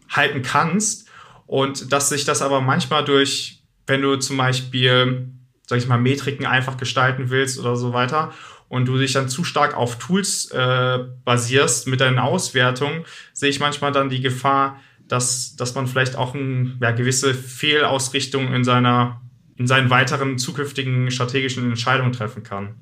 halten 0.10 0.42
kannst. 0.42 1.08
Und 1.48 1.92
dass 1.92 2.10
sich 2.10 2.26
das 2.26 2.42
aber 2.42 2.62
manchmal 2.62 3.04
durch, 3.04 3.64
wenn 3.88 4.02
du 4.02 4.16
zum 4.18 4.38
Beispiel, 4.38 5.30
sag 5.66 5.80
ich 5.80 5.88
mal, 5.88 5.98
Metriken 5.98 6.46
einfach 6.46 6.78
gestalten 6.78 7.30
willst 7.30 7.60
oder 7.60 7.76
so 7.76 7.94
weiter 7.94 8.34
und 8.70 8.86
du 8.86 8.98
dich 8.98 9.14
dann 9.14 9.28
zu 9.28 9.44
stark 9.44 9.76
auf 9.76 9.98
Tools 9.98 10.50
äh, 10.52 11.00
basierst 11.26 11.88
mit 11.88 12.02
deinen 12.02 12.20
Auswertungen, 12.20 13.04
sehe 13.34 13.50
ich 13.50 13.60
manchmal 13.60 13.92
dann 13.92 14.10
die 14.10 14.22
Gefahr, 14.22 14.80
dass, 15.08 15.56
dass 15.56 15.76
man 15.76 15.88
vielleicht 15.88 16.16
auch 16.16 16.34
eine 16.34 16.78
ja, 16.80 16.92
gewisse 16.92 17.34
Fehlausrichtung 17.34 18.54
in 18.54 18.64
seiner 18.64 19.22
in 19.58 19.68
seinen 19.68 19.90
weiteren 19.90 20.38
zukünftigen 20.38 21.12
strategischen 21.12 21.66
Entscheidungen 21.66 22.14
treffen 22.14 22.44
kann. 22.44 22.76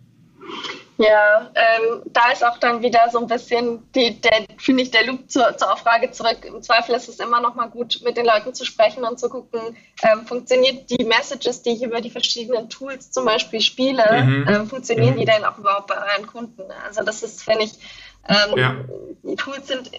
Ja, 0.99 1.51
ähm, 1.53 2.01
da 2.05 2.31
ist 2.31 2.43
auch 2.43 2.57
dann 2.57 2.81
wieder 2.81 3.07
so 3.11 3.19
ein 3.19 3.27
bisschen, 3.27 3.89
die, 3.93 4.19
der, 4.19 4.45
finde 4.57 4.81
ich, 4.81 4.89
der 4.89 5.05
Loop 5.05 5.29
zur, 5.29 5.55
zur 5.55 5.77
Frage 5.77 6.09
zurück. 6.09 6.43
Im 6.43 6.63
Zweifel 6.63 6.95
ist 6.95 7.07
es 7.07 7.19
immer 7.19 7.39
noch 7.39 7.53
mal 7.53 7.67
gut, 7.67 8.01
mit 8.03 8.17
den 8.17 8.25
Leuten 8.25 8.55
zu 8.55 8.65
sprechen 8.65 9.03
und 9.03 9.19
zu 9.19 9.29
gucken, 9.29 9.77
ähm, 10.01 10.25
funktioniert 10.25 10.89
die 10.89 11.05
Messages, 11.05 11.61
die 11.61 11.71
ich 11.71 11.83
über 11.83 12.01
die 12.01 12.09
verschiedenen 12.09 12.69
Tools 12.69 13.11
zum 13.11 13.25
Beispiel 13.25 13.61
spiele, 13.61 14.23
mhm. 14.23 14.47
ähm, 14.49 14.67
funktionieren 14.67 15.13
mhm. 15.13 15.19
die 15.19 15.25
denn 15.25 15.45
auch 15.45 15.59
überhaupt 15.59 15.87
bei 15.87 15.97
euren 15.97 16.25
Kunden? 16.25 16.63
Also 16.83 17.03
das 17.03 17.21
ist, 17.21 17.43
finde 17.43 17.65
ich, 17.65 17.73
ähm, 18.27 18.57
ja. 18.57 18.75
die 19.21 19.35
Tools 19.35 19.67
sind 19.67 19.91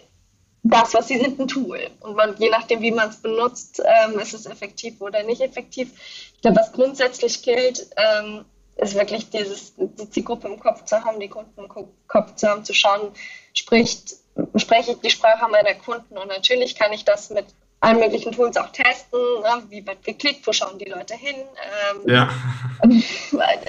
das, 0.65 0.95
was 0.95 1.07
sie 1.07 1.19
sind, 1.19 1.39
ein 1.39 1.47
Tool. 1.47 1.79
Und 2.01 2.17
man, 2.17 2.35
je 2.39 2.51
nachdem, 2.51 2.83
wie 2.83 2.91
man 2.91 3.11
es 3.11 3.17
benutzt, 3.19 3.81
ähm, 3.85 4.19
ist 4.19 4.35
es 4.35 4.47
effektiv 4.47 5.01
oder 5.01 5.23
nicht 5.23 5.41
effektiv. 5.41 5.93
Ich 6.35 6.41
glaube, 6.41 6.57
was 6.57 6.73
grundsätzlich 6.73 7.43
gilt, 7.43 7.89
ähm, 7.97 8.45
ist 8.79 8.95
wirklich 8.95 9.29
dieses, 9.31 9.75
die 9.77 10.09
Zielgruppe 10.11 10.49
im 10.49 10.59
Kopf 10.59 10.85
zu 10.85 11.05
haben, 11.05 11.21
die 11.21 11.29
Kunden 11.29 11.61
im 11.61 11.69
Kopf 11.69 12.35
zu 12.37 12.49
haben, 12.49 12.65
zu 12.65 12.73
schauen, 12.73 13.13
spricht, 13.53 14.15
spreche 14.55 14.93
ich 14.93 15.01
die 15.01 15.11
Sprache 15.11 15.51
meiner 15.51 15.75
Kunden 15.75 16.17
und 16.17 16.29
natürlich 16.29 16.77
kann 16.77 16.93
ich 16.93 17.05
das 17.05 17.31
mit 17.31 17.47
allen 17.81 17.99
möglichen 17.99 18.33
Tools 18.33 18.57
auch 18.57 18.71
testen, 18.71 19.21
ne? 19.43 19.63
wie 19.69 19.87
wird 19.87 20.05
geklickt, 20.05 20.47
wo 20.47 20.53
schauen 20.53 20.79
die 20.79 20.85
Leute 20.89 21.15
hin. 21.15 21.37
Ähm, 21.37 22.09
ja. 22.09 22.31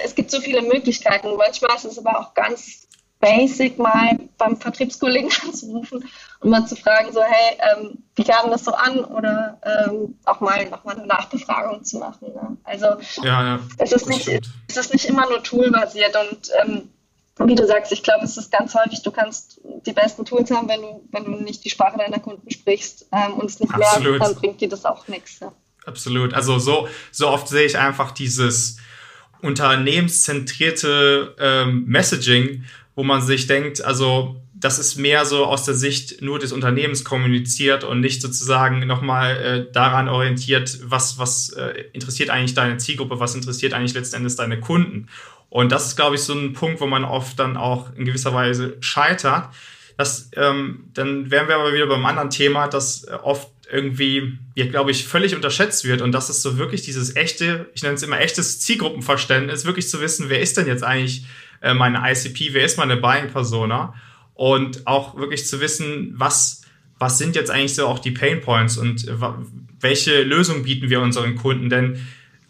Es 0.02 0.14
gibt 0.14 0.30
so 0.30 0.40
viele 0.40 0.62
Möglichkeiten. 0.62 1.36
Manchmal 1.36 1.76
ist 1.76 1.84
es 1.84 1.98
aber 1.98 2.18
auch 2.18 2.34
ganz 2.34 2.88
basic, 3.20 3.78
mal 3.78 4.18
beim 4.36 4.56
Vertriebskollegen 4.56 5.30
anzurufen 5.44 6.08
und 6.40 6.50
mal 6.50 6.66
zu 6.66 6.74
fragen, 6.74 7.12
so, 7.12 7.22
hey, 7.22 7.58
ähm, 7.70 7.98
wie 8.16 8.24
kam 8.24 8.50
das 8.50 8.64
so 8.64 8.72
an? 8.72 9.04
Oder 9.04 9.58
ähm, 9.62 10.18
auch 10.24 10.40
mal 10.40 10.64
nochmal 10.68 10.96
eine 10.96 11.06
Nachbefragung 11.06 11.84
zu 11.84 11.98
machen. 11.98 12.32
Ne? 12.32 12.56
Also 12.64 12.86
ja, 13.22 13.56
ja, 13.56 13.60
es, 13.78 13.92
ist 13.92 14.08
nicht, 14.08 14.28
es 14.68 14.76
ist 14.76 14.92
nicht 14.92 15.04
immer 15.04 15.28
nur 15.28 15.42
toolbasiert 15.42 16.16
und 16.16 16.50
ähm, 16.62 16.88
wie 17.46 17.54
du 17.54 17.66
sagst, 17.66 17.92
ich 17.92 18.02
glaube, 18.02 18.24
es 18.24 18.36
ist 18.36 18.52
ganz 18.52 18.74
häufig, 18.74 19.02
du 19.02 19.10
kannst 19.10 19.60
die 19.86 19.92
besten 19.92 20.24
Tools 20.24 20.50
haben, 20.50 20.68
wenn 20.68 20.82
du, 20.82 21.08
wenn 21.10 21.24
du 21.24 21.30
nicht 21.42 21.64
die 21.64 21.70
Sprache 21.70 21.96
deiner 21.96 22.18
Kunden 22.18 22.50
sprichst 22.50 23.06
ähm, 23.12 23.34
und 23.34 23.46
es 23.46 23.60
nicht 23.60 23.72
Absolut. 23.72 24.18
lernst, 24.18 24.26
dann 24.26 24.34
bringt 24.40 24.60
dir 24.60 24.68
das 24.68 24.84
auch 24.84 25.08
nichts. 25.08 25.40
Ja. 25.40 25.52
Absolut. 25.86 26.34
Also 26.34 26.58
so, 26.58 26.88
so 27.10 27.28
oft 27.28 27.48
sehe 27.48 27.64
ich 27.64 27.78
einfach 27.78 28.10
dieses 28.10 28.76
unternehmenszentrierte 29.40 31.34
ähm, 31.38 31.84
Messaging, 31.86 32.64
wo 32.94 33.04
man 33.04 33.22
sich 33.22 33.46
denkt, 33.46 33.82
also 33.82 34.36
das 34.60 34.78
ist 34.78 34.96
mehr 34.96 35.24
so 35.24 35.46
aus 35.46 35.64
der 35.64 35.74
Sicht 35.74 36.20
nur 36.20 36.38
des 36.38 36.52
Unternehmens 36.52 37.02
kommuniziert 37.02 37.82
und 37.82 38.00
nicht 38.00 38.20
sozusagen 38.20 38.86
nochmal 38.86 39.36
äh, 39.36 39.72
daran 39.72 40.08
orientiert, 40.08 40.78
was, 40.82 41.18
was 41.18 41.48
äh, 41.50 41.84
interessiert 41.94 42.28
eigentlich 42.28 42.54
deine 42.54 42.76
Zielgruppe, 42.76 43.18
was 43.18 43.34
interessiert 43.34 43.72
eigentlich 43.72 43.94
letztendlich 43.94 44.36
deine 44.36 44.60
Kunden. 44.60 45.08
Und 45.48 45.72
das 45.72 45.86
ist, 45.86 45.96
glaube 45.96 46.16
ich, 46.16 46.22
so 46.22 46.34
ein 46.34 46.52
Punkt, 46.52 46.80
wo 46.80 46.86
man 46.86 47.04
oft 47.04 47.38
dann 47.38 47.56
auch 47.56 47.94
in 47.96 48.04
gewisser 48.04 48.34
Weise 48.34 48.76
scheitert. 48.80 49.48
Das, 49.96 50.30
ähm, 50.36 50.84
dann 50.92 51.30
wären 51.30 51.48
wir 51.48 51.56
aber 51.56 51.72
wieder 51.72 51.86
beim 51.86 52.04
anderen 52.04 52.30
Thema, 52.30 52.68
das 52.68 53.04
äh, 53.04 53.12
oft 53.22 53.48
irgendwie, 53.72 54.38
ja, 54.54 54.66
glaube 54.66 54.90
ich, 54.90 55.06
völlig 55.06 55.34
unterschätzt 55.34 55.86
wird. 55.86 56.02
Und 56.02 56.12
das 56.12 56.28
ist 56.28 56.42
so 56.42 56.58
wirklich 56.58 56.82
dieses 56.82 57.16
echte, 57.16 57.70
ich 57.74 57.82
nenne 57.82 57.94
es 57.94 58.02
immer 58.02 58.20
echtes 58.20 58.60
Zielgruppenverständnis, 58.60 59.64
wirklich 59.64 59.88
zu 59.88 60.00
wissen, 60.02 60.28
wer 60.28 60.40
ist 60.40 60.58
denn 60.58 60.66
jetzt 60.66 60.84
eigentlich 60.84 61.24
äh, 61.62 61.72
meine 61.72 62.02
ICP, 62.04 62.52
wer 62.52 62.64
ist 62.64 62.76
meine 62.76 62.98
Buying-Persona? 62.98 63.94
Und 64.40 64.86
auch 64.86 65.18
wirklich 65.18 65.46
zu 65.46 65.60
wissen, 65.60 66.14
was, 66.16 66.62
was 66.98 67.18
sind 67.18 67.36
jetzt 67.36 67.50
eigentlich 67.50 67.74
so 67.74 67.86
auch 67.86 67.98
die 67.98 68.10
Pain 68.10 68.40
Points 68.40 68.78
und 68.78 69.06
welche 69.80 70.22
Lösung 70.22 70.62
bieten 70.62 70.88
wir 70.88 71.02
unseren 71.02 71.36
Kunden, 71.36 71.68
denn 71.68 72.00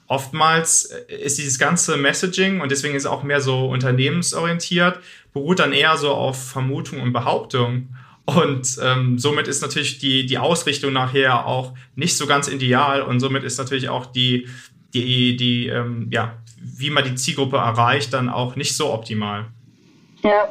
oftmals 0.06 0.94
ist 1.08 1.38
dieses 1.38 1.58
ganze 1.58 1.96
Messaging 1.96 2.60
und 2.60 2.70
deswegen 2.70 2.94
ist 2.94 3.02
es 3.02 3.10
auch 3.10 3.24
mehr 3.24 3.40
so 3.40 3.68
unternehmensorientiert, 3.68 5.00
beruht 5.32 5.58
dann 5.58 5.72
eher 5.72 5.96
so 5.96 6.12
auf 6.12 6.50
Vermutung 6.50 7.00
und 7.00 7.12
Behauptung. 7.12 7.88
Und 8.24 8.78
ähm, 8.80 9.18
somit 9.18 9.48
ist 9.48 9.60
natürlich 9.60 9.98
die, 9.98 10.26
die 10.26 10.38
Ausrichtung 10.38 10.92
nachher 10.92 11.44
auch 11.44 11.74
nicht 11.96 12.16
so 12.16 12.28
ganz 12.28 12.46
ideal 12.46 13.02
und 13.02 13.18
somit 13.18 13.42
ist 13.42 13.58
natürlich 13.58 13.88
auch 13.88 14.06
die, 14.06 14.46
die, 14.94 15.36
die 15.36 15.66
ähm, 15.66 16.06
ja, 16.12 16.38
wie 16.62 16.90
man 16.90 17.02
die 17.02 17.16
Zielgruppe 17.16 17.56
erreicht, 17.56 18.12
dann 18.12 18.28
auch 18.28 18.54
nicht 18.54 18.76
so 18.76 18.92
optimal. 18.92 19.46
Ja, 20.22 20.50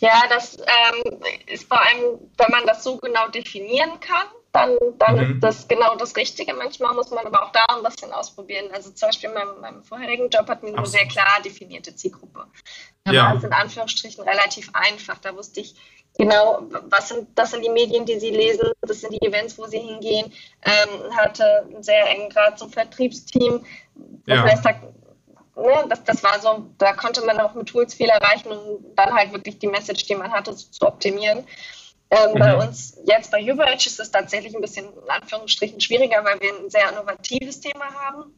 ja, 0.00 0.22
das 0.28 0.58
ähm, 0.58 1.20
ist 1.46 1.68
vor 1.68 1.80
allem, 1.80 2.18
wenn 2.36 2.50
man 2.50 2.66
das 2.66 2.84
so 2.84 2.96
genau 2.96 3.28
definieren 3.28 4.00
kann, 4.00 4.26
dann, 4.52 4.76
dann 4.98 5.16
mhm. 5.16 5.34
ist 5.34 5.42
das 5.42 5.68
genau 5.68 5.94
das 5.96 6.16
Richtige. 6.16 6.54
Manchmal 6.54 6.94
muss 6.94 7.10
man 7.10 7.26
aber 7.26 7.44
auch 7.44 7.52
da 7.52 7.64
ein 7.68 7.82
bisschen 7.82 8.12
ausprobieren. 8.12 8.66
Also 8.72 8.90
zum 8.90 9.08
Beispiel 9.08 9.28
in 9.28 9.34
meinem, 9.34 9.60
meinem 9.60 9.82
vorherigen 9.84 10.30
Job 10.30 10.48
hatten 10.48 10.66
wir 10.66 10.76
eine 10.76 10.86
sehr 10.86 11.06
klar 11.06 11.40
definierte 11.44 11.94
Zielgruppe. 11.94 12.46
Da 13.04 13.12
ja. 13.12 13.24
war 13.24 13.36
es 13.36 13.44
in 13.44 13.52
Anführungsstrichen 13.52 14.24
relativ 14.24 14.70
einfach. 14.72 15.18
Da 15.18 15.36
wusste 15.36 15.60
ich 15.60 15.74
genau, 16.16 16.66
was 16.88 17.08
sind, 17.08 17.28
das 17.34 17.50
sind 17.50 17.64
die 17.64 17.70
Medien, 17.70 18.06
die 18.06 18.18
sie 18.18 18.30
lesen, 18.30 18.72
das 18.80 19.00
sind 19.00 19.12
die 19.12 19.26
Events, 19.26 19.58
wo 19.58 19.66
sie 19.66 19.80
hingehen. 19.80 20.32
Ähm, 20.62 21.16
hatte 21.16 21.66
einen 21.66 21.82
sehr 21.82 22.08
engen 22.08 22.30
Grad 22.30 22.58
zum 22.58 22.70
Vertriebsteam. 22.70 23.64
Ja. 24.26 24.42
Das 24.42 24.64
heißt, 24.64 24.64
ne, 25.58 25.84
das, 25.88 26.04
das 26.04 26.22
war 26.22 26.40
so, 26.40 26.66
da 26.78 26.92
konnte 26.92 27.24
man 27.24 27.38
auch 27.40 27.54
mit 27.54 27.68
Tools 27.68 27.94
viel 27.94 28.08
erreichen, 28.08 28.50
um 28.50 28.84
dann 28.94 29.14
halt 29.14 29.32
wirklich 29.32 29.58
die 29.58 29.66
Message, 29.66 30.06
die 30.06 30.14
man 30.14 30.30
hatte, 30.30 30.54
zu 30.54 30.86
optimieren. 30.86 31.46
Ähm, 32.10 32.32
mhm. 32.32 32.38
Bei 32.38 32.56
uns 32.56 32.96
jetzt 33.04 33.30
bei 33.30 33.42
Uberage 33.42 33.86
ist 33.86 34.00
es 34.00 34.10
tatsächlich 34.10 34.54
ein 34.54 34.62
bisschen 34.62 34.86
in 34.86 35.10
Anführungsstrichen 35.10 35.80
schwieriger, 35.80 36.24
weil 36.24 36.40
wir 36.40 36.50
ein 36.54 36.70
sehr 36.70 36.90
innovatives 36.90 37.60
Thema 37.60 37.86
haben 37.92 38.32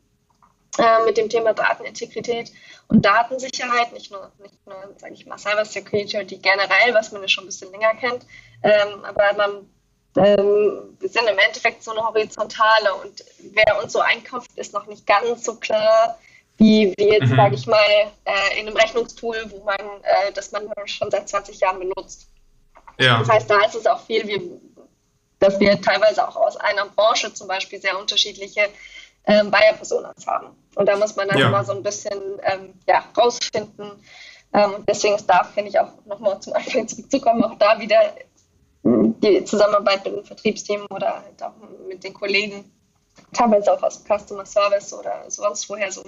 äh, 0.78 1.04
mit 1.04 1.16
dem 1.16 1.28
Thema 1.28 1.52
Datenintegrität 1.54 2.52
und 2.88 3.04
Datensicherheit, 3.04 3.92
nicht 3.92 4.10
nur, 4.10 4.32
nicht 4.42 4.66
nur 4.66 4.76
sage 4.96 5.14
ich 5.14 5.26
mal, 5.26 5.38
Cybersecurity 5.38 6.38
generell, 6.38 6.94
was 6.94 7.12
man 7.12 7.22
ja 7.22 7.28
schon 7.28 7.44
ein 7.44 7.46
bisschen 7.46 7.70
länger 7.70 7.94
kennt, 7.94 8.26
ähm, 8.62 9.04
aber 9.04 9.32
man 9.36 9.70
ähm, 10.16 10.96
wir 10.98 11.08
sind 11.08 11.28
im 11.28 11.38
Endeffekt 11.38 11.84
so 11.84 11.92
eine 11.92 12.02
Horizontale 12.02 12.94
und 12.94 13.24
wer 13.52 13.80
uns 13.80 13.92
so 13.92 14.00
einkauft, 14.00 14.50
ist 14.56 14.72
noch 14.72 14.86
nicht 14.86 15.06
ganz 15.06 15.44
so 15.44 15.54
klar, 15.54 16.18
wie, 16.60 16.92
wie 16.98 17.08
jetzt, 17.08 17.30
mhm. 17.30 17.36
sage 17.36 17.54
ich 17.54 17.66
mal, 17.66 17.78
äh, 18.26 18.60
in 18.60 18.68
einem 18.68 18.76
Rechnungstool, 18.76 19.46
wo 19.48 19.64
man, 19.64 19.80
äh, 20.02 20.30
das 20.34 20.52
man 20.52 20.68
schon 20.84 21.10
seit 21.10 21.26
20 21.26 21.58
Jahren 21.58 21.78
benutzt. 21.78 22.28
Ja. 22.98 23.18
Das 23.18 23.30
heißt, 23.30 23.50
da 23.50 23.64
ist 23.64 23.74
es 23.74 23.86
auch 23.86 24.00
viel, 24.04 24.28
wie, 24.28 24.50
dass 25.38 25.58
wir 25.58 25.80
teilweise 25.80 26.26
auch 26.28 26.36
aus 26.36 26.58
einer 26.58 26.84
Branche 26.84 27.32
zum 27.32 27.48
Beispiel 27.48 27.80
sehr 27.80 27.98
unterschiedliche 27.98 28.68
ähm, 29.26 29.50
Buyer-Personas 29.50 30.26
haben. 30.26 30.48
Und 30.74 30.86
da 30.86 30.96
muss 30.96 31.16
man 31.16 31.28
dann 31.28 31.38
ja. 31.38 31.48
immer 31.48 31.64
so 31.64 31.72
ein 31.72 31.82
bisschen 31.82 32.20
ähm, 32.42 32.74
ja, 32.86 33.04
rausfinden. 33.16 33.92
Ähm, 34.52 34.84
deswegen 34.86 35.14
ist 35.14 35.26
da, 35.26 35.44
finde 35.44 35.70
ich, 35.70 35.80
auch 35.80 35.92
nochmal 36.04 36.40
zum 36.40 36.52
Anfang 36.52 36.86
zurückzukommen, 36.86 37.42
auch 37.42 37.56
da 37.58 37.80
wieder 37.80 38.14
die 38.82 39.44
Zusammenarbeit 39.44 40.04
mit 40.04 40.14
dem 40.14 40.24
Vertriebsteam 40.24 40.86
oder 40.90 41.22
halt 41.22 41.42
auch 41.42 41.52
mit 41.88 42.04
den 42.04 42.12
Kollegen 42.12 42.70
teilweise 43.32 43.72
auch 43.72 43.82
aus 43.82 44.04
Customer 44.04 44.44
Service 44.44 44.92
oder 44.92 45.24
sonst 45.28 45.68
woher 45.68 45.90
so, 45.92 46.02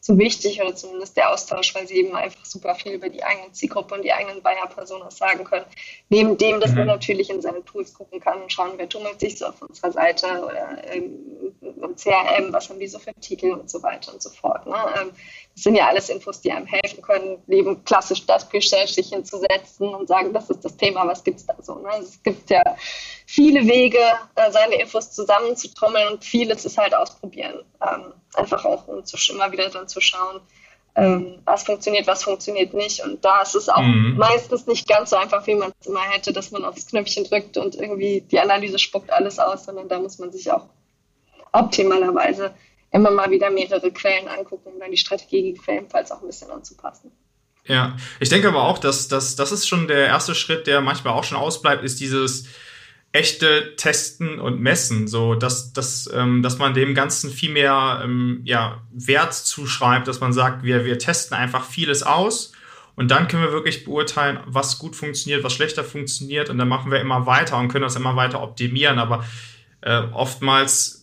so 0.00 0.18
wichtig 0.18 0.60
oder 0.60 0.74
zumindest 0.74 1.16
der 1.16 1.30
Austausch, 1.30 1.74
weil 1.74 1.86
sie 1.86 1.96
eben 1.96 2.14
einfach 2.14 2.44
super 2.44 2.74
viel 2.74 2.92
über 2.92 3.08
die 3.08 3.22
eigene 3.22 3.52
Zielgruppe 3.52 3.94
und 3.94 4.02
die 4.02 4.12
eigenen 4.12 4.42
Buyer-Personas 4.42 5.16
sagen 5.16 5.44
können. 5.44 5.66
Neben 6.08 6.36
dem, 6.36 6.60
dass 6.60 6.70
mhm. 6.70 6.78
man 6.78 6.86
natürlich 6.88 7.30
in 7.30 7.42
seine 7.42 7.64
Tools 7.64 7.94
gucken 7.94 8.20
kann 8.20 8.42
und 8.42 8.52
schauen, 8.52 8.72
wer 8.76 8.88
tummelt 8.88 9.20
sich 9.20 9.38
so 9.38 9.46
auf 9.46 9.60
unserer 9.62 9.92
Seite 9.92 10.26
oder 10.44 10.84
ähm, 10.92 11.54
im 11.60 11.96
CRM, 11.96 12.52
was 12.52 12.68
haben 12.68 12.78
die 12.78 12.86
so 12.86 12.98
für 12.98 13.14
Titel 13.14 13.52
und 13.52 13.70
so 13.70 13.82
weiter 13.82 14.12
und 14.12 14.22
so 14.22 14.30
fort. 14.30 14.66
Ne? 14.66 14.76
Ähm, 15.00 15.10
das 15.58 15.64
sind 15.64 15.74
ja 15.74 15.88
alles 15.88 16.08
Infos, 16.08 16.40
die 16.40 16.52
einem 16.52 16.66
helfen 16.66 17.02
können, 17.02 17.42
neben 17.48 17.84
klassisch 17.84 18.24
das 18.26 18.48
Pre-Sales 18.48 18.94
sich 18.94 19.08
hinzusetzen 19.08 19.88
und 19.92 20.06
sagen, 20.06 20.32
das 20.32 20.48
ist 20.50 20.64
das 20.64 20.76
Thema, 20.76 21.04
was 21.04 21.24
gibt 21.24 21.40
es 21.40 21.46
da 21.46 21.56
so. 21.60 21.80
Ne? 21.80 21.88
Es 22.00 22.22
gibt 22.22 22.48
ja 22.48 22.62
viele 23.26 23.66
Wege, 23.66 23.98
äh, 24.36 24.52
seine 24.52 24.80
Infos 24.80 25.10
zusammenzutrommeln 25.10 26.12
und 26.12 26.24
vieles 26.24 26.64
ist 26.64 26.78
halt 26.78 26.94
ausprobieren. 26.94 27.64
Ähm, 27.82 28.12
einfach 28.34 28.64
auch, 28.64 28.86
um 28.86 29.04
zu, 29.04 29.16
immer 29.32 29.50
wieder 29.50 29.68
dann 29.68 29.88
zu 29.88 30.00
schauen, 30.00 30.40
ähm, 30.94 31.40
was 31.44 31.64
funktioniert, 31.64 32.06
was 32.06 32.22
funktioniert 32.22 32.72
nicht. 32.72 33.02
Und 33.02 33.24
da 33.24 33.42
ist 33.42 33.56
es 33.56 33.68
auch 33.68 33.82
mhm. 33.82 34.14
meistens 34.16 34.68
nicht 34.68 34.86
ganz 34.86 35.10
so 35.10 35.16
einfach, 35.16 35.44
wie 35.48 35.56
man 35.56 35.72
es 35.80 35.88
immer 35.88 36.02
hätte, 36.02 36.32
dass 36.32 36.52
man 36.52 36.64
aufs 36.64 36.86
Knöpfchen 36.86 37.24
drückt 37.24 37.56
und 37.56 37.74
irgendwie 37.74 38.20
die 38.20 38.38
Analyse 38.38 38.78
spuckt 38.78 39.12
alles 39.12 39.40
aus, 39.40 39.64
sondern 39.64 39.88
da 39.88 39.98
muss 39.98 40.20
man 40.20 40.30
sich 40.30 40.52
auch 40.52 40.66
optimalerweise 41.50 42.54
immer 42.90 43.10
mal 43.10 43.30
wieder 43.30 43.50
mehrere 43.50 43.90
Quellen 43.92 44.28
angucken, 44.28 44.70
um 44.72 44.80
dann 44.80 44.90
die 44.90 44.96
Strategie 44.96 45.52
gegebenenfalls 45.52 46.10
auch 46.10 46.22
ein 46.22 46.26
bisschen 46.26 46.50
anzupassen. 46.50 47.12
Ja, 47.64 47.96
ich 48.18 48.30
denke 48.30 48.48
aber 48.48 48.64
auch, 48.64 48.78
dass, 48.78 49.08
dass 49.08 49.36
das 49.36 49.52
ist 49.52 49.68
schon 49.68 49.88
der 49.88 50.06
erste 50.06 50.34
Schritt, 50.34 50.66
der 50.66 50.80
manchmal 50.80 51.12
auch 51.12 51.24
schon 51.24 51.36
ausbleibt, 51.36 51.84
ist 51.84 52.00
dieses 52.00 52.46
echte 53.12 53.76
Testen 53.76 54.38
und 54.38 54.60
Messen, 54.60 55.06
so 55.06 55.34
dass, 55.34 55.72
dass, 55.72 56.10
ähm, 56.12 56.42
dass 56.42 56.58
man 56.58 56.74
dem 56.74 56.94
Ganzen 56.94 57.30
viel 57.30 57.52
mehr 57.52 58.00
ähm, 58.04 58.40
ja, 58.44 58.82
Wert 58.92 59.34
zuschreibt, 59.34 60.08
dass 60.08 60.20
man 60.20 60.32
sagt, 60.32 60.62
wir, 60.62 60.84
wir 60.84 60.98
testen 60.98 61.36
einfach 61.36 61.64
vieles 61.64 62.02
aus 62.02 62.52
und 62.96 63.10
dann 63.10 63.28
können 63.28 63.44
wir 63.44 63.52
wirklich 63.52 63.84
beurteilen, 63.84 64.40
was 64.46 64.78
gut 64.78 64.96
funktioniert, 64.96 65.44
was 65.44 65.52
schlechter 65.52 65.84
funktioniert 65.84 66.50
und 66.50 66.58
dann 66.58 66.68
machen 66.68 66.90
wir 66.90 67.00
immer 67.00 67.26
weiter 67.26 67.56
und 67.58 67.68
können 67.68 67.84
das 67.84 67.96
immer 67.96 68.16
weiter 68.16 68.42
optimieren. 68.42 68.98
Aber 68.98 69.24
äh, 69.82 70.02
oftmals 70.12 70.97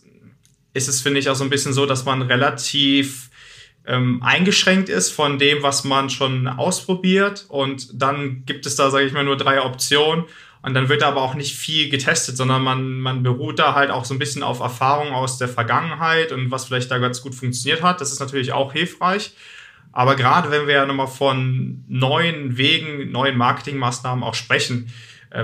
ist 0.76 0.88
es, 0.88 1.00
finde 1.00 1.20
ich, 1.20 1.28
auch 1.28 1.34
so 1.34 1.44
ein 1.44 1.50
bisschen 1.50 1.72
so, 1.72 1.86
dass 1.86 2.04
man 2.04 2.22
relativ 2.22 3.30
ähm, 3.86 4.22
eingeschränkt 4.22 4.88
ist 4.88 5.10
von 5.10 5.38
dem, 5.38 5.62
was 5.62 5.84
man 5.84 6.10
schon 6.10 6.46
ausprobiert. 6.46 7.46
Und 7.48 8.02
dann 8.02 8.44
gibt 8.44 8.66
es 8.66 8.76
da, 8.76 8.90
sage 8.90 9.06
ich 9.06 9.12
mal, 9.12 9.24
nur 9.24 9.36
drei 9.36 9.62
Optionen. 9.62 10.24
Und 10.62 10.74
dann 10.74 10.88
wird 10.88 11.02
aber 11.02 11.22
auch 11.22 11.34
nicht 11.34 11.54
viel 11.54 11.88
getestet, 11.88 12.36
sondern 12.36 12.62
man, 12.62 12.98
man 12.98 13.22
beruht 13.22 13.58
da 13.58 13.74
halt 13.74 13.90
auch 13.90 14.04
so 14.04 14.14
ein 14.14 14.18
bisschen 14.18 14.42
auf 14.42 14.60
Erfahrungen 14.60 15.12
aus 15.12 15.38
der 15.38 15.48
Vergangenheit 15.48 16.32
und 16.32 16.50
was 16.50 16.64
vielleicht 16.64 16.90
da 16.90 16.98
ganz 16.98 17.22
gut 17.22 17.34
funktioniert 17.34 17.82
hat. 17.82 18.00
Das 18.00 18.10
ist 18.12 18.18
natürlich 18.18 18.52
auch 18.52 18.72
hilfreich. 18.72 19.32
Aber 19.92 20.16
gerade 20.16 20.50
wenn 20.50 20.66
wir 20.66 20.74
ja 20.74 20.86
nochmal 20.86 21.06
von 21.06 21.84
neuen 21.88 22.58
Wegen, 22.58 23.12
neuen 23.12 23.38
Marketingmaßnahmen 23.38 24.24
auch 24.24 24.34
sprechen, 24.34 24.92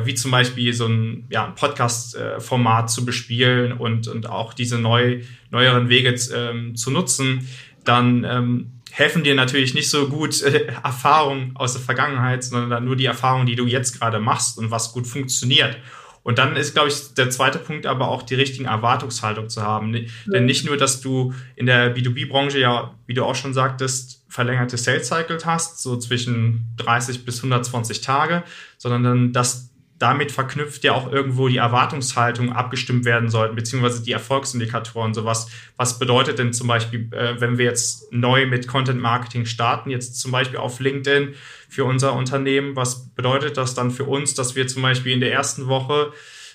wie 0.05 0.15
zum 0.15 0.31
Beispiel 0.31 0.73
so 0.73 0.87
ein, 0.87 1.27
ja, 1.31 1.47
ein 1.47 1.55
Podcast-Format 1.55 2.91
zu 2.91 3.05
bespielen 3.05 3.73
und, 3.73 4.09
und 4.09 4.29
auch 4.29 4.55
diese 4.55 4.79
neu, 4.79 5.23
neueren 5.51 5.89
Wege 5.89 6.15
ähm, 6.35 6.75
zu 6.77 6.91
nutzen, 6.91 7.49
dann 7.85 8.25
ähm, 8.25 8.73
helfen 8.91 9.25
dir 9.25 9.35
natürlich 9.35 9.75
nicht 9.75 9.91
so 9.91 10.09
gut 10.09 10.43
äh, 10.43 10.67
Erfahrungen 10.85 11.53
aus 11.55 11.73
der 11.73 11.83
Vergangenheit, 11.83 12.45
sondern 12.45 12.85
nur 12.85 12.97
die 12.97 13.07
Erfahrungen, 13.07 13.47
die 13.47 13.57
du 13.57 13.67
jetzt 13.67 13.99
gerade 13.99 14.21
machst 14.21 14.59
und 14.59 14.71
was 14.71 14.93
gut 14.93 15.07
funktioniert. 15.07 15.79
Und 16.25 16.39
dann 16.39 16.55
ist, 16.55 16.75
glaube 16.75 16.89
ich, 16.89 17.15
der 17.15 17.31
zweite 17.31 17.59
Punkt 17.59 17.85
aber 17.85 18.09
auch 18.09 18.23
die 18.23 18.37
richtigen 18.37 18.67
Erwartungshaltung 18.67 19.49
zu 19.49 19.63
haben. 19.63 19.95
Ja. 19.95 20.03
Denn 20.27 20.45
nicht 20.45 20.65
nur, 20.65 20.77
dass 20.77 21.01
du 21.01 21.35
in 21.57 21.67
der 21.67 21.97
B2B-Branche 21.97 22.61
ja, 22.61 22.95
wie 23.07 23.15
du 23.15 23.25
auch 23.25 23.35
schon 23.35 23.55
sagtest, 23.55 24.25
verlängerte 24.29 24.77
Sales 24.77 25.09
Cycles 25.09 25.45
hast, 25.45 25.83
so 25.83 25.97
zwischen 25.97 26.67
30 26.77 27.25
bis 27.25 27.39
120 27.39 28.03
Tage, 28.03 28.45
sondern 28.79 29.03
dann, 29.03 29.33
dass 29.33 29.72
damit 30.03 30.33
verknüpft 30.33 30.83
ja 30.83 30.95
auch 30.95 31.13
irgendwo 31.13 31.47
die 31.47 31.59
Erwartungshaltung 31.59 32.53
abgestimmt 32.53 33.05
werden 33.05 33.29
sollten, 33.29 33.55
beziehungsweise 33.55 34.03
die 34.03 34.11
Erfolgsindikatoren. 34.11 35.15
Sowas, 35.15 35.49
was 35.77 36.01
bedeutet 36.01 36.41
denn 36.41 36.53
zum 36.53 36.67
Beispiel, 36.67 37.09
äh, 37.13 37.41
wenn 37.41 37.57
wir 37.57 37.67
jetzt 37.67 38.13
neu 38.13 38.47
mit 38.47 38.67
Content 38.67 39.01
Marketing 39.01 39.47
starten, 39.47 39.91
jetzt 39.91 40.19
zum 40.21 40.33
Beispiel 40.33 40.59
auf 40.59 40.81
LinkedIn 40.81 41.35
für 41.69 41.85
unser 41.85 42.15
Unternehmen, 42.15 42.75
was 42.75 43.11
bedeutet 43.11 43.57
das 43.57 43.75
dann 43.75 43.93
für 43.93 44.05
uns, 44.05 44.35
dass 44.35 44.57
wir 44.57 44.67
zum 44.67 44.83
Beispiel 44.83 45.13
in 45.13 45.21
der 45.21 45.33
ersten 45.33 45.69
Woche 45.69 46.13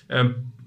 äh, 0.08 0.26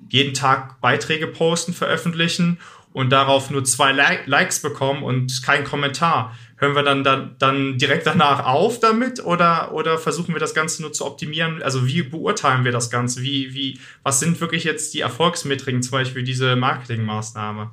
jeden 0.09 0.33
Tag 0.33 0.81
Beiträge 0.81 1.27
posten, 1.27 1.73
veröffentlichen 1.73 2.57
und 2.93 3.11
darauf 3.11 3.51
nur 3.51 3.63
zwei 3.63 3.91
Likes 4.25 4.59
bekommen 4.59 5.03
und 5.03 5.43
kein 5.43 5.63
Kommentar, 5.65 6.35
hören 6.61 6.75
wir 6.75 6.83
dann, 6.83 7.03
dann, 7.03 7.35
dann 7.39 7.77
direkt 7.79 8.05
danach 8.05 8.45
auf 8.45 8.79
damit 8.79 9.25
oder, 9.25 9.73
oder 9.73 9.97
versuchen 9.97 10.35
wir 10.35 10.39
das 10.39 10.53
Ganze 10.53 10.83
nur 10.83 10.93
zu 10.93 11.05
optimieren? 11.05 11.63
Also 11.63 11.87
wie 11.87 12.03
beurteilen 12.03 12.63
wir 12.63 12.71
das 12.71 12.91
Ganze? 12.91 13.23
Wie, 13.23 13.55
wie, 13.55 13.79
was 14.03 14.19
sind 14.19 14.39
wirklich 14.39 14.63
jetzt 14.63 14.93
die 14.93 15.01
Erfolgsmetriken, 15.01 15.81
zum 15.81 15.91
Beispiel 15.91 16.23
diese 16.23 16.55
Marketingmaßnahme? 16.55 17.71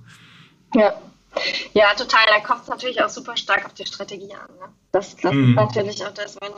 Ja. 0.75 0.95
Ja, 1.75 1.93
total. 1.95 2.25
Da 2.27 2.41
kommt 2.41 2.63
es 2.63 2.69
natürlich 2.69 3.01
auch 3.03 3.11
super 3.11 3.37
stark 3.37 3.67
auf 3.67 3.75
die 3.75 3.85
Strategie 3.85 4.33
an. 4.33 4.49
Ne? 4.59 4.73
Das, 4.91 5.15
das 5.17 5.33
mm. 5.33 5.51
ist 5.51 5.55
natürlich 5.55 6.05
auch 6.05 6.15
das, 6.15 6.37
wenn 6.41 6.51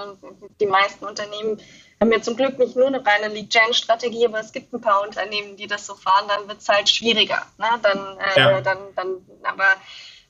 die 0.60 0.66
meisten 0.66 1.04
Unternehmen 1.04 1.60
haben 2.00 2.12
ja 2.12 2.22
zum 2.22 2.36
Glück 2.36 2.58
nicht 2.58 2.76
nur 2.76 2.86
eine 2.86 3.04
reine 3.04 3.28
Lead-Gen-Strategie, 3.34 4.24
aber 4.24 4.40
es 4.40 4.52
gibt 4.52 4.72
ein 4.72 4.80
paar 4.80 5.02
Unternehmen, 5.02 5.56
die 5.56 5.66
das 5.66 5.84
so 5.84 5.94
fahren, 5.96 6.26
dann 6.28 6.48
wird 6.48 6.60
es 6.60 6.68
halt 6.68 6.88
schwieriger. 6.88 7.42
Ne? 7.58 7.66
Dann, 7.82 8.16
äh, 8.18 8.40
ja. 8.40 8.60
dann, 8.62 8.78
dann, 8.94 9.16
aber 9.42 9.66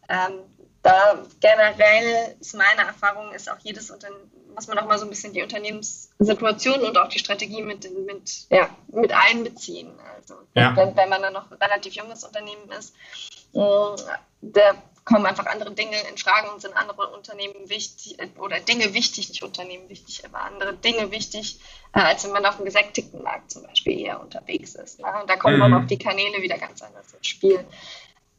ähm, 0.09 0.41
da 0.83 1.23
generell 1.41 2.37
ist 2.41 2.55
meine 2.55 2.87
Erfahrung, 2.87 3.33
ist 3.33 3.51
auch 3.51 3.59
jedes 3.61 3.91
Unternehmen, 3.91 4.31
muss 4.55 4.67
man 4.67 4.79
auch 4.79 4.87
mal 4.87 4.99
so 4.99 5.05
ein 5.05 5.11
bisschen 5.11 5.33
die 5.33 5.43
Unternehmenssituation 5.43 6.81
und 6.81 6.97
auch 6.97 7.09
die 7.09 7.19
Strategie 7.19 7.63
mit, 7.63 7.85
mit, 8.07 8.47
ja, 8.51 8.71
mit 8.89 9.13
einbeziehen. 9.13 9.93
Also 10.17 10.35
ja. 10.55 10.75
wenn, 10.77 10.97
wenn 10.97 11.09
man 11.09 11.23
dann 11.23 11.35
noch 11.35 11.51
ein 11.51 11.59
relativ 11.59 11.95
junges 11.95 12.25
Unternehmen 12.25 12.71
ist, 12.79 12.95
äh, 13.53 14.03
da 14.43 14.75
kommen 15.05 15.27
einfach 15.27 15.47
andere 15.47 15.73
Dinge 15.73 15.97
in 16.11 16.17
Frage 16.17 16.51
und 16.51 16.63
sind 16.63 16.77
andere 16.77 17.09
Unternehmen 17.09 17.69
wichtig 17.69 18.17
oder 18.39 18.61
Dinge 18.61 18.95
wichtig, 18.95 19.29
nicht 19.29 19.43
Unternehmen 19.43 19.89
wichtig, 19.89 20.25
aber 20.25 20.43
andere 20.43 20.75
Dinge 20.75 21.11
wichtig, 21.11 21.59
äh, 21.93 22.01
als 22.01 22.25
wenn 22.25 22.33
man 22.33 22.47
auf 22.47 22.57
einem 22.57 22.65
gesättigten 22.65 23.23
Markt 23.23 23.51
zum 23.51 23.65
Beispiel 23.65 24.01
eher 24.01 24.21
unterwegs 24.21 24.75
ist. 24.77 25.01
Ne? 25.01 25.07
Und 25.21 25.29
da 25.29 25.37
kommen 25.37 25.57
mhm. 25.57 25.61
dann 25.61 25.75
auch 25.75 25.87
die 25.87 25.99
Kanäle 25.99 26.41
wieder 26.41 26.59
ganz 26.59 26.81
anders 26.83 27.13
ins 27.13 27.27
Spiel. 27.27 27.65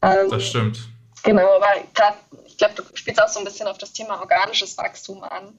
Ähm, 0.01 0.29
das 0.29 0.47
stimmt. 0.47 0.79
Genau, 1.23 1.55
aber 1.55 1.67
gerade, 1.93 2.17
ich 2.45 2.57
glaube, 2.57 2.75
du 2.75 2.83
spielst 2.95 3.21
auch 3.21 3.27
so 3.27 3.39
ein 3.39 3.45
bisschen 3.45 3.67
auf 3.67 3.77
das 3.77 3.93
Thema 3.93 4.19
organisches 4.19 4.77
Wachstum 4.77 5.23
an. 5.23 5.57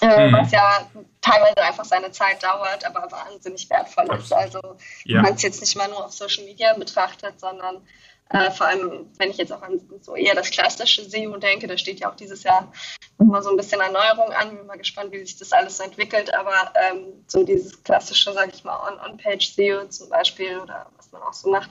Äh, 0.00 0.28
mhm. 0.28 0.34
Was 0.34 0.50
ja 0.50 0.90
teilweise 1.20 1.62
einfach 1.62 1.84
seine 1.84 2.10
Zeit 2.10 2.42
dauert, 2.42 2.84
aber 2.84 3.10
wahnsinnig 3.10 3.70
wertvoll 3.70 4.12
ist. 4.16 4.32
Also 4.32 4.60
ja. 5.04 5.22
man 5.22 5.34
es 5.34 5.42
jetzt 5.42 5.60
nicht 5.60 5.76
mal 5.76 5.88
nur 5.88 6.04
auf 6.04 6.12
Social 6.12 6.44
Media 6.44 6.74
betrachtet, 6.74 7.38
sondern 7.38 7.86
äh, 8.30 8.50
vor 8.50 8.66
allem, 8.66 9.06
wenn 9.18 9.30
ich 9.30 9.36
jetzt 9.36 9.52
auch 9.52 9.62
an 9.62 9.80
so 10.00 10.16
eher 10.16 10.34
das 10.34 10.50
klassische 10.50 11.08
SEO 11.08 11.36
denke, 11.36 11.68
da 11.68 11.78
steht 11.78 12.00
ja 12.00 12.10
auch 12.10 12.16
dieses 12.16 12.42
Jahr 12.42 12.72
nochmal 13.18 13.42
so 13.42 13.50
ein 13.50 13.56
bisschen 13.56 13.80
Erneuerung 13.80 14.32
an. 14.32 14.56
Bin 14.56 14.66
mal 14.66 14.78
gespannt, 14.78 15.12
wie 15.12 15.20
sich 15.20 15.36
das 15.36 15.52
alles 15.52 15.76
so 15.76 15.84
entwickelt. 15.84 16.34
Aber 16.34 16.72
ähm, 16.74 17.24
so 17.28 17.44
dieses 17.44 17.82
klassische, 17.84 18.32
sage 18.32 18.50
ich 18.52 18.64
mal, 18.64 18.76
On-Page-SEO 19.06 19.86
zum 19.88 20.08
Beispiel 20.08 20.58
oder 20.58 20.86
was 20.96 21.12
man 21.12 21.22
auch 21.22 21.32
so 21.32 21.50
macht, 21.50 21.70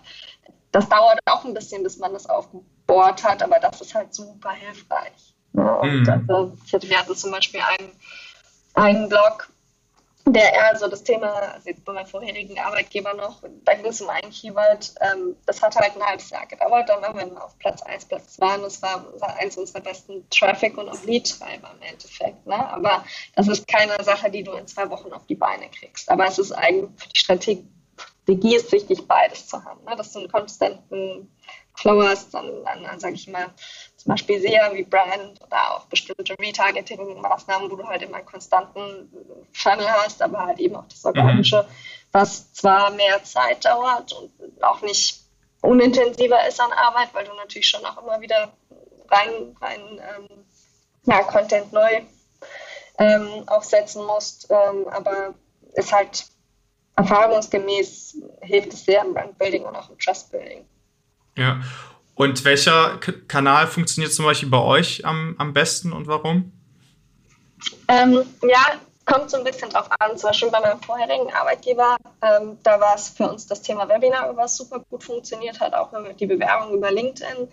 das 0.72 0.88
dauert 0.88 1.20
auch 1.26 1.44
ein 1.44 1.54
bisschen, 1.54 1.84
bis 1.84 1.98
man 1.98 2.14
das 2.14 2.28
aufgebohrt 2.94 3.24
hat, 3.24 3.44
aber 3.44 3.60
das 3.60 3.82
ist 3.82 3.96
halt 3.96 4.14
super 4.14 4.52
hilfreich. 4.52 5.34
Ja, 5.54 5.74
und 5.76 6.04
mhm. 6.04 6.26
also, 6.28 6.90
wir 6.90 7.00
hatten 7.00 7.16
zum 7.16 7.32
Beispiel 7.32 7.62
einen, 7.62 7.92
einen 8.74 9.10
Blog, 9.10 9.50
der 10.26 10.54
eher 10.54 10.76
so 10.78 10.88
das 10.88 11.04
Thema, 11.04 11.28
also 11.34 11.70
jetzt 11.70 11.84
bei 11.84 11.92
meinem 11.92 12.08
vorherigen 12.08 12.58
Arbeitgeber 12.58 13.14
noch, 13.14 13.44
da 13.66 13.74
ging 13.74 13.86
es 13.86 14.02
um 14.02 14.10
ein 14.10 14.30
Keyword, 14.32 14.96
ähm, 15.02 15.36
das 15.46 15.62
hat 15.62 15.76
halt 15.76 15.96
ein 15.96 16.02
halbes 16.02 16.30
Jahr 16.30 16.46
gedauert, 16.46 16.88
dann 16.88 17.02
waren 17.02 17.16
wir 17.16 17.44
auf 17.44 17.60
Platz 17.60 17.82
1, 17.84 18.06
Platz 18.06 18.36
2 18.36 18.56
und 18.56 18.64
das 18.64 18.82
war, 18.82 19.06
war 19.20 19.36
eins 19.38 19.58
unserer 19.58 19.82
besten 19.82 20.28
Traffic- 20.30 20.78
und 20.78 20.88
auch 20.88 21.04
Lead-Treiber 21.04 21.72
im 21.76 21.82
Endeffekt. 21.82 22.48
Ne? 22.48 22.56
Aber 22.56 23.04
das 23.36 23.50
ist 23.50 23.68
keine 23.68 24.02
Sache, 24.02 24.32
die 24.32 24.44
du 24.44 24.54
in 24.54 24.66
zwei 24.66 24.90
Wochen 24.90 25.12
auf 25.12 25.26
die 25.28 25.36
Beine 25.36 25.70
kriegst. 25.70 26.10
Aber 26.10 26.26
es 26.26 26.40
ist 26.40 26.54
eigentlich 26.54 26.90
für 26.96 27.10
die 27.10 27.20
Strategie, 27.20 27.68
Strategie 28.24 28.56
ist 28.56 28.72
wichtig, 28.72 29.06
beides 29.06 29.48
zu 29.48 29.64
haben. 29.64 29.84
Ne? 29.84 29.96
Dass 29.98 30.14
du 30.14 30.20
einen 30.20 30.32
konstanten 30.32 31.30
Flow 31.76 32.04
hast, 32.04 32.34
dann, 32.34 32.64
dann 32.64 33.00
sage 33.00 33.16
ich 33.16 33.28
mal, 33.28 33.48
zum 33.98 34.12
Beispiel 34.12 34.40
sehr 34.40 34.74
wie 34.74 34.84
Brand 34.84 35.42
oder 35.42 35.76
auch 35.76 35.86
bestimmte 35.86 36.34
Retargeting-Maßnahmen, 36.38 37.72
wo 37.72 37.76
du 37.76 37.88
halt 37.88 38.02
immer 38.02 38.18
einen 38.18 38.26
konstanten 38.26 39.10
Funnel 39.54 39.90
hast, 39.90 40.22
aber 40.22 40.46
halt 40.46 40.60
eben 40.60 40.76
auch 40.76 40.88
das 40.88 41.04
Organische, 41.06 41.64
mhm. 41.64 41.74
was 42.12 42.54
zwar 42.54 42.92
mehr 42.92 43.24
Zeit 43.24 43.66
dauert 43.66 44.14
und 44.14 44.32
auch 44.64 44.82
nicht 44.82 45.22
unintensiver 45.62 46.46
ist 46.48 46.60
an 46.60 46.72
Arbeit, 46.74 47.10
weil 47.14 47.26
du 47.26 47.34
natürlich 47.34 47.70
schon 47.70 47.86
auch 47.86 48.04
immer 48.04 48.20
wieder 48.22 48.52
rein, 49.10 49.56
rein 49.62 49.82
ähm, 50.00 50.46
ja, 51.06 51.24
Content 51.24 51.72
neu 51.72 52.02
ähm, 53.00 53.44
aufsetzen 53.48 54.06
musst, 54.06 54.50
ähm, 54.50 54.88
aber 54.90 55.34
ist 55.74 55.92
halt 55.92 56.26
erfahrungsgemäß 56.96 58.18
hilft 58.42 58.74
es 58.74 58.86
sehr 58.86 59.04
im 59.04 59.14
Brandbuilding 59.14 59.64
und 59.64 59.76
auch 59.76 59.90
im 59.90 59.98
Trustbuilding. 59.98 60.66
Ja. 61.38 61.62
Und 62.16 62.46
welcher 62.46 62.98
K 63.00 63.12
Kanal 63.28 63.68
funktioniert 63.68 64.14
zum 64.14 64.26
Beispiel 64.26 64.50
bei 64.50 64.62
euch 64.62 65.06
am, 65.06 65.36
am 65.40 65.54
besten 65.54 65.92
und 65.94 66.08
warum? 66.08 66.52
Ähm, 67.88 68.24
ja, 68.42 68.80
kommt 69.06 69.30
so 69.30 69.38
ein 69.38 69.44
bisschen 69.44 69.70
drauf 69.70 69.90
an. 70.00 70.18
Zum 70.18 70.30
Beispiel 70.30 70.50
bei 70.50 70.60
meinem 70.60 70.82
vorherigen 70.82 71.32
Arbeitgeber, 71.34 71.98
ähm, 72.22 72.58
da 72.64 72.80
war 72.80 72.96
es 72.96 73.10
für 73.10 73.30
uns 73.30 73.48
das 73.48 73.62
Thema 73.62 73.88
Webinar, 73.90 74.36
was 74.38 74.58
super 74.58 74.80
gut 74.90 75.04
funktioniert 75.04 75.60
hat, 75.60 75.74
auch 75.74 75.90
die 76.20 76.26
Bewerbung 76.26 76.76
über 76.76 76.92
LinkedIn. 76.92 77.48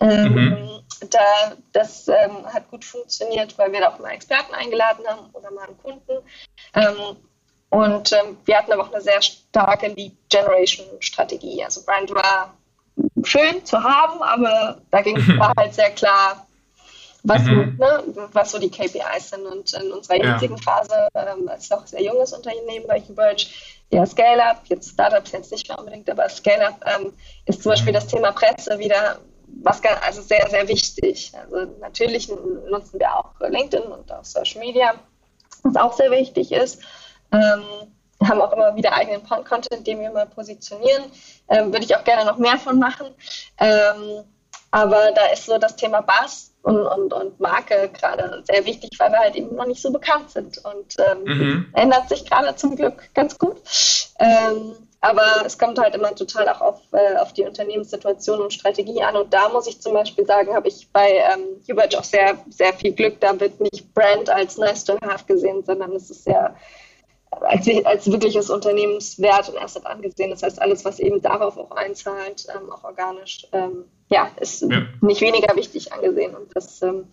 Ähm, 0.00 0.32
mhm. 0.32 0.80
da, 1.10 1.56
das 1.72 2.06
ähm, 2.06 2.46
hat 2.46 2.70
gut 2.70 2.84
funktioniert, 2.84 3.58
weil 3.58 3.72
wir 3.72 3.80
da 3.80 3.88
auch 3.88 3.98
mal 3.98 4.10
Experten 4.10 4.54
eingeladen 4.54 5.04
haben 5.06 5.28
oder 5.32 5.50
mal 5.50 5.66
einen 5.66 5.78
Kunden. 5.78 6.24
Ähm, 6.74 7.16
und 7.70 8.12
ähm, 8.12 8.38
wir 8.44 8.58
hatten 8.58 8.72
aber 8.72 8.84
auch 8.84 8.92
eine 8.92 9.02
sehr 9.02 9.20
starke 9.20 9.88
Lead-Generation-Strategie. 9.88 11.64
Also 11.64 11.84
Brand 11.84 12.10
war 12.14 12.54
schön 13.24 13.64
zu 13.64 13.82
haben, 13.82 14.22
aber 14.22 14.78
da 14.90 15.02
ging 15.02 15.16
es 15.16 15.26
halt 15.56 15.74
sehr 15.74 15.90
klar, 15.90 16.46
was, 17.24 17.42
mhm. 17.42 17.76
ne, 17.78 18.02
was 18.32 18.52
so 18.52 18.58
die 18.58 18.70
KPIs 18.70 19.30
sind. 19.30 19.46
Und 19.46 19.72
in 19.74 19.92
unserer 19.92 20.16
jetzigen 20.16 20.56
ja. 20.56 20.62
Phase, 20.62 21.08
ähm, 21.14 21.48
als 21.48 21.68
noch 21.70 21.86
sehr 21.86 22.02
junges 22.02 22.32
Unternehmen 22.32 22.86
bei 22.86 23.00
Huberge, 23.00 23.46
ja, 23.90 24.04
Scale-Up, 24.04 24.62
jetzt 24.66 24.90
Startups 24.90 25.32
jetzt 25.32 25.50
nicht 25.50 25.68
mehr 25.68 25.78
unbedingt, 25.78 26.08
aber 26.10 26.28
Scale-Up 26.28 26.84
ähm, 26.86 27.12
ist 27.46 27.62
zum 27.62 27.70
Beispiel 27.70 27.92
mhm. 27.92 27.96
das 27.96 28.06
Thema 28.06 28.32
Presse 28.32 28.78
wieder 28.78 29.18
was 29.62 29.82
also 29.84 30.22
sehr, 30.22 30.48
sehr 30.50 30.68
wichtig. 30.68 31.32
Also 31.34 31.72
natürlich 31.80 32.28
nutzen 32.28 33.00
wir 33.00 33.14
auch 33.14 33.32
LinkedIn 33.40 33.82
und 33.82 34.10
auch 34.12 34.24
Social 34.24 34.60
Media, 34.60 34.94
was 35.62 35.76
auch 35.76 35.92
sehr 35.94 36.10
wichtig 36.10 36.52
ist. 36.52 36.80
Ähm, 37.32 37.62
haben 38.26 38.40
auch 38.40 38.52
immer 38.52 38.74
wieder 38.74 38.92
eigenen 38.92 39.22
Content, 39.24 39.86
den 39.86 40.00
wir 40.00 40.10
mal 40.10 40.26
positionieren. 40.26 41.04
Ähm, 41.48 41.72
würde 41.72 41.84
ich 41.84 41.96
auch 41.96 42.04
gerne 42.04 42.24
noch 42.24 42.38
mehr 42.38 42.58
von 42.58 42.78
machen. 42.78 43.06
Ähm, 43.58 44.24
aber 44.70 45.12
da 45.12 45.26
ist 45.32 45.46
so 45.46 45.58
das 45.58 45.76
Thema 45.76 46.02
Bass 46.02 46.52
und, 46.62 46.86
und, 46.86 47.12
und 47.12 47.40
Marke 47.40 47.90
gerade 47.92 48.42
sehr 48.44 48.64
wichtig, 48.66 48.90
weil 48.98 49.10
wir 49.10 49.18
halt 49.18 49.36
eben 49.36 49.54
noch 49.54 49.66
nicht 49.66 49.80
so 49.80 49.90
bekannt 49.90 50.30
sind. 50.30 50.58
Und 50.58 50.96
ähm, 50.98 51.24
mhm. 51.24 51.66
ändert 51.72 52.08
sich 52.08 52.28
gerade 52.28 52.54
zum 52.56 52.76
Glück 52.76 53.14
ganz 53.14 53.38
gut. 53.38 53.56
Ähm, 54.18 54.74
aber 55.00 55.44
es 55.46 55.58
kommt 55.58 55.78
halt 55.78 55.94
immer 55.94 56.14
total 56.14 56.48
auch 56.48 56.60
auf, 56.60 56.80
äh, 56.92 57.16
auf 57.18 57.32
die 57.32 57.44
Unternehmenssituation 57.44 58.40
und 58.40 58.52
Strategie 58.52 59.02
an. 59.02 59.16
Und 59.16 59.32
da 59.32 59.48
muss 59.48 59.68
ich 59.68 59.80
zum 59.80 59.94
Beispiel 59.94 60.26
sagen, 60.26 60.54
habe 60.54 60.68
ich 60.68 60.90
bei 60.92 61.22
ähm, 61.32 61.62
Hubert 61.68 61.96
auch 61.96 62.04
sehr, 62.04 62.36
sehr 62.50 62.74
viel 62.74 62.92
Glück. 62.92 63.20
Da 63.20 63.38
wird 63.38 63.60
nicht 63.60 63.94
Brand 63.94 64.28
als 64.28 64.58
nice 64.58 64.84
to 64.84 64.98
have 65.02 65.24
gesehen, 65.26 65.64
sondern 65.64 65.92
es 65.92 66.10
ist 66.10 66.24
sehr 66.24 66.54
als, 67.30 67.68
als 67.84 68.10
wirkliches 68.10 68.50
Unternehmenswert 68.50 69.48
und 69.48 69.58
Asset 69.58 69.86
angesehen. 69.86 70.30
Das 70.30 70.42
heißt, 70.42 70.60
alles, 70.60 70.84
was 70.84 70.98
eben 70.98 71.20
darauf 71.22 71.56
auch 71.56 71.70
einzahlt, 71.72 72.46
ähm, 72.54 72.70
auch 72.70 72.84
organisch, 72.84 73.46
ähm, 73.52 73.84
ja, 74.08 74.30
ist 74.40 74.62
ja. 74.62 74.82
nicht 75.00 75.20
weniger 75.20 75.54
wichtig 75.56 75.92
angesehen. 75.92 76.34
Und 76.34 76.54
das, 76.54 76.82
ähm, 76.82 77.04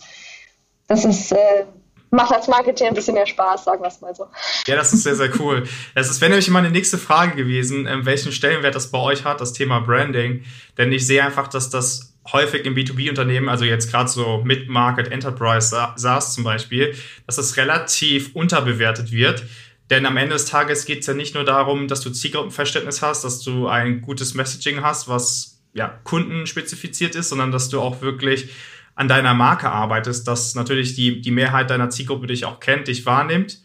das 0.87 1.05
ist, 1.05 1.31
äh, 1.31 1.65
macht 2.11 2.33
als 2.33 2.47
Marketing 2.47 2.87
ein 2.87 2.93
bisschen 2.93 3.15
mehr 3.15 3.25
Spaß, 3.25 3.65
sagen 3.65 3.81
wir 3.81 3.87
es 3.87 4.01
mal 4.01 4.15
so. 4.15 4.27
Ja, 4.67 4.75
das 4.75 4.93
ist 4.93 5.03
sehr, 5.03 5.15
sehr 5.15 5.29
cool. 5.39 5.67
Das 5.93 6.21
wäre 6.21 6.29
nämlich 6.29 6.49
meine 6.49 6.71
nächste 6.71 6.97
Frage 6.97 7.35
gewesen, 7.35 7.87
ähm, 7.87 8.05
welchen 8.05 8.31
Stellenwert 8.31 8.75
das 8.75 8.91
bei 8.91 8.99
euch 8.99 9.25
hat, 9.25 9.41
das 9.41 9.53
Thema 9.53 9.79
Branding. 9.81 10.43
Denn 10.77 10.91
ich 10.91 11.05
sehe 11.05 11.23
einfach, 11.23 11.47
dass 11.47 11.69
das 11.69 12.15
häufig 12.31 12.65
im 12.65 12.75
B2B-Unternehmen, 12.75 13.49
also 13.49 13.65
jetzt 13.65 13.91
gerade 13.91 14.09
so 14.09 14.41
Mid-Market 14.43 15.11
Enterprise 15.11 15.75
SaaS 15.95 16.33
zum 16.33 16.43
Beispiel, 16.43 16.95
dass 17.27 17.35
das 17.35 17.57
relativ 17.57 18.35
unterbewertet 18.35 19.11
wird. 19.11 19.43
Denn 19.89 20.05
am 20.05 20.17
Ende 20.17 20.33
des 20.33 20.45
Tages 20.45 20.85
geht 20.85 21.01
es 21.01 21.07
ja 21.07 21.13
nicht 21.13 21.35
nur 21.35 21.43
darum, 21.43 21.87
dass 21.87 22.01
du 22.01 22.09
Zielgruppenverständnis 22.09 23.01
hast, 23.01 23.23
dass 23.23 23.41
du 23.41 23.67
ein 23.67 24.01
gutes 24.01 24.33
Messaging 24.33 24.81
hast, 24.81 25.07
was 25.07 25.61
ja 25.73 25.87
kundenspezifiziert 26.03 27.15
ist, 27.15 27.29
sondern 27.29 27.51
dass 27.51 27.69
du 27.69 27.79
auch 27.81 28.01
wirklich 28.01 28.49
an 28.95 29.07
deiner 29.07 29.33
Marke 29.33 29.69
arbeitest, 29.69 30.27
dass 30.27 30.55
natürlich 30.55 30.95
die, 30.95 31.21
die 31.21 31.31
Mehrheit 31.31 31.69
deiner 31.69 31.89
Zielgruppe 31.89 32.27
dich 32.27 32.45
auch 32.45 32.59
kennt, 32.59 32.87
dich 32.87 33.05
wahrnimmt 33.05 33.61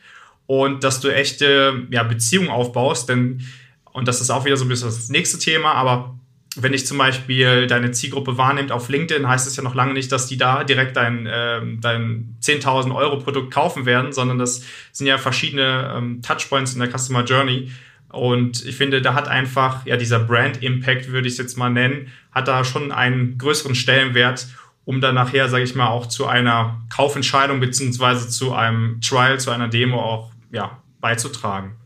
und 0.47 0.83
dass 0.85 1.01
du 1.01 1.09
echte 1.09 1.87
ja, 1.91 2.03
Beziehungen 2.03 2.51
aufbaust. 2.51 3.09
Denn, 3.09 3.47
und 3.93 4.09
das 4.09 4.21
ist 4.21 4.31
auch 4.31 4.45
wieder 4.45 4.57
so 4.57 4.65
ein 4.65 4.69
bisschen 4.69 4.89
das 4.89 5.09
nächste 5.09 5.39
Thema, 5.39 5.73
aber 5.75 6.19
wenn 6.57 6.75
ich 6.75 6.87
zum 6.87 6.99
Beispiel 6.99 7.69
deine 7.69 7.93
Zielgruppe 7.93 8.37
wahrnimmt 8.37 8.73
auf 8.73 8.89
LinkedIn, 8.89 9.29
heißt 9.29 9.47
es 9.47 9.57
ja 9.57 9.63
noch 9.63 9.75
lange 9.75 9.93
nicht, 9.93 10.11
dass 10.11 10.27
die 10.27 10.37
da 10.37 10.65
direkt 10.65 10.97
dein, 10.97 11.27
äh, 11.27 11.61
dein 11.81 12.37
10.000 12.43 12.95
Euro 12.95 13.19
Produkt 13.19 13.53
kaufen 13.53 13.87
werden, 13.87 14.13
sondern 14.13 14.39
das 14.39 14.65
sind 14.91 15.07
ja 15.07 15.19
verschiedene 15.19 15.95
ähm, 15.97 16.23
Touchpoints 16.23 16.75
in 16.75 16.81
der 16.81 16.91
Customer 16.91 17.25
Journey, 17.25 17.71
Und 18.09 18.67
ich 18.67 18.77
finde, 18.77 19.01
da 19.01 19.15
hat 19.15 19.29
einfach, 19.29 19.87
ja, 19.87 19.97
dieser 19.97 20.19
Brand 20.19 20.61
Impact, 20.63 21.13
würde 21.13 21.29
ich 21.29 21.35
es 21.35 21.39
jetzt 21.39 21.57
mal 21.57 21.71
nennen, 21.71 22.09
hat 22.33 22.49
da 22.49 22.65
schon 22.65 22.91
einen 22.91 23.39
größeren 23.39 23.77
Stellenwert, 23.77 24.49
um 24.85 25.01
dann 25.01 25.15
nachher, 25.15 25.49
sage 25.49 25.63
ich 25.63 25.77
mal, 25.77 25.87
auch 25.87 26.07
zu 26.07 26.27
einer 26.27 26.81
Kaufentscheidung 26.93 27.61
beziehungsweise 27.61 28.29
zu 28.29 28.53
einem 28.53 29.01
Trial, 29.01 29.39
zu 29.39 29.53
einer 29.53 29.69
Demo 29.69 30.01
auch 30.01 30.33
ja, 30.51 30.79
beizutragen. 31.01 31.77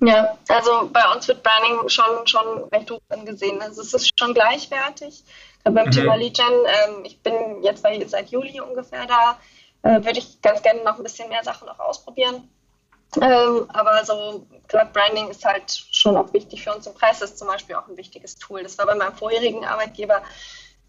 Ja, 0.00 0.38
also 0.48 0.88
bei 0.92 1.12
uns 1.12 1.26
wird 1.26 1.42
Branding 1.42 1.88
schon, 1.88 2.26
schon 2.26 2.64
recht 2.72 2.90
hoch 2.90 3.00
angesehen. 3.08 3.60
Also 3.60 3.82
es 3.82 3.94
ist 3.94 4.18
schon 4.18 4.34
gleichwertig. 4.34 5.24
Beim 5.64 5.86
mhm. 5.86 5.90
Thema 5.90 6.16
Gen, 6.16 6.32
ähm, 6.38 7.04
ich 7.04 7.20
bin 7.20 7.62
jetzt 7.62 7.82
seit 7.82 8.30
Juli 8.30 8.60
ungefähr 8.60 9.06
da, 9.06 9.38
äh, 9.82 10.04
würde 10.04 10.18
ich 10.18 10.40
ganz 10.40 10.62
gerne 10.62 10.82
noch 10.84 10.96
ein 10.96 11.02
bisschen 11.02 11.28
mehr 11.28 11.42
Sachen 11.42 11.66
noch 11.66 11.78
ausprobieren. 11.78 12.48
Ähm, 13.20 13.66
aber 13.72 14.04
so 14.04 14.46
gerade 14.68 14.90
Branding 14.92 15.28
ist 15.28 15.44
halt 15.44 15.70
schon 15.90 16.16
auch 16.16 16.32
wichtig 16.32 16.62
für 16.62 16.74
uns. 16.74 16.86
Im 16.86 16.94
Preis 16.94 17.22
ist 17.22 17.38
zum 17.38 17.48
Beispiel 17.48 17.74
auch 17.76 17.88
ein 17.88 17.96
wichtiges 17.96 18.36
Tool. 18.36 18.62
Das 18.62 18.76
war 18.78 18.86
bei 18.86 18.94
meinem 18.94 19.14
vorherigen 19.14 19.64
Arbeitgeber, 19.64 20.22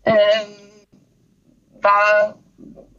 ähm, 0.03 0.15
war 1.81 2.37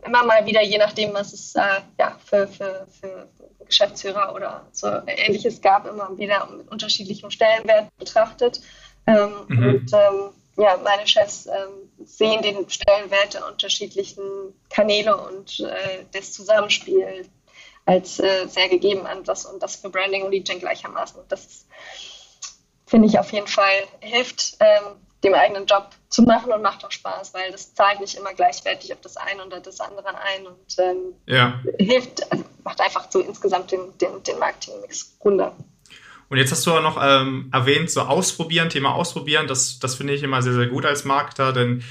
immer 0.05 0.25
mal 0.25 0.46
wieder, 0.46 0.62
je 0.62 0.79
nachdem, 0.79 1.12
was 1.12 1.33
es 1.35 1.55
äh, 1.55 1.81
ja, 1.99 2.16
für, 2.25 2.49
für, 2.49 2.87
für 2.99 3.29
Geschäftsführer 3.70 4.35
oder 4.35 4.66
so 4.72 4.88
ähnliches 5.06 5.61
gab, 5.62 5.87
immer 5.87 6.16
wieder 6.18 6.46
mit 6.46 6.70
unterschiedlichem 6.70 7.30
Stellenwert 7.30 7.88
betrachtet. 7.98 8.61
Ähm, 9.06 9.30
mhm. 9.48 9.68
Und 9.68 9.92
ähm, 9.92 10.30
ja, 10.56 10.76
meine 10.85 11.06
Chefs 11.06 11.46
ähm, 11.46 11.90
sehen 12.04 12.42
den 12.42 12.68
Stellenwert 12.68 13.35
der 13.35 13.48
unterschiedlichen 13.48 14.22
Kanäle 14.68 15.16
und 15.16 15.61
äh, 15.61 16.04
das 16.12 16.33
Zusammenspiel 16.33 17.26
als 17.87 18.20
äh, 18.20 18.46
sehr 18.46 18.68
gegeben 18.68 19.06
an 19.06 19.24
das 19.24 19.46
und 19.46 19.62
das 19.62 19.76
für 19.76 19.88
Branding 19.88 20.22
und 20.22 20.33
Lead 20.33 20.48
gleichermaßen. 20.61 21.22
Das 21.28 21.66
finde 22.87 23.09
ich 23.09 23.18
auf 23.18 23.33
jeden 23.33 23.46
Fall 23.46 23.87
hilft, 24.00 24.56
ähm, 24.61 24.96
dem 25.24 25.35
eigenen 25.35 25.66
Job 25.66 25.90
zu 26.09 26.22
machen 26.22 26.52
und 26.52 26.62
macht 26.62 26.85
auch 26.85 26.90
Spaß, 26.90 27.35
weil 27.35 27.52
das 27.52 27.74
zahlt 27.74 28.00
nicht 28.00 28.16
immer 28.16 28.33
gleichwertig 28.35 28.92
auf 28.92 29.00
das 29.00 29.16
eine 29.16 29.44
oder 29.44 29.61
das 29.61 29.80
andere 29.80 30.16
ein 30.18 30.46
und 30.46 30.78
ähm, 30.78 31.14
ja. 31.26 31.61
hilft, 31.78 32.30
also 32.33 32.44
macht 32.64 32.81
einfach 32.81 33.11
so 33.11 33.20
insgesamt 33.20 33.73
den, 33.73 33.81
den, 34.01 34.23
den 34.27 34.38
Marketing-Mix 34.38 35.16
runter. 35.25 35.57
Und 36.29 36.38
jetzt 36.38 36.53
hast 36.53 36.64
du 36.66 36.73
auch 36.73 36.83
noch 36.83 36.99
ähm, 37.03 37.49
erwähnt, 37.53 37.90
so 37.90 38.03
ausprobieren, 38.03 38.68
Thema 38.68 38.94
ausprobieren, 38.94 39.49
das, 39.49 39.81
das 39.81 39.96
finde 39.96 40.14
ich 40.14 40.23
immer 40.23 40.42
sehr, 40.42 40.53
sehr 40.53 40.68
gut 40.68 40.87
als 40.87 41.05
Marketer, 41.05 41.53
denn 41.53 41.83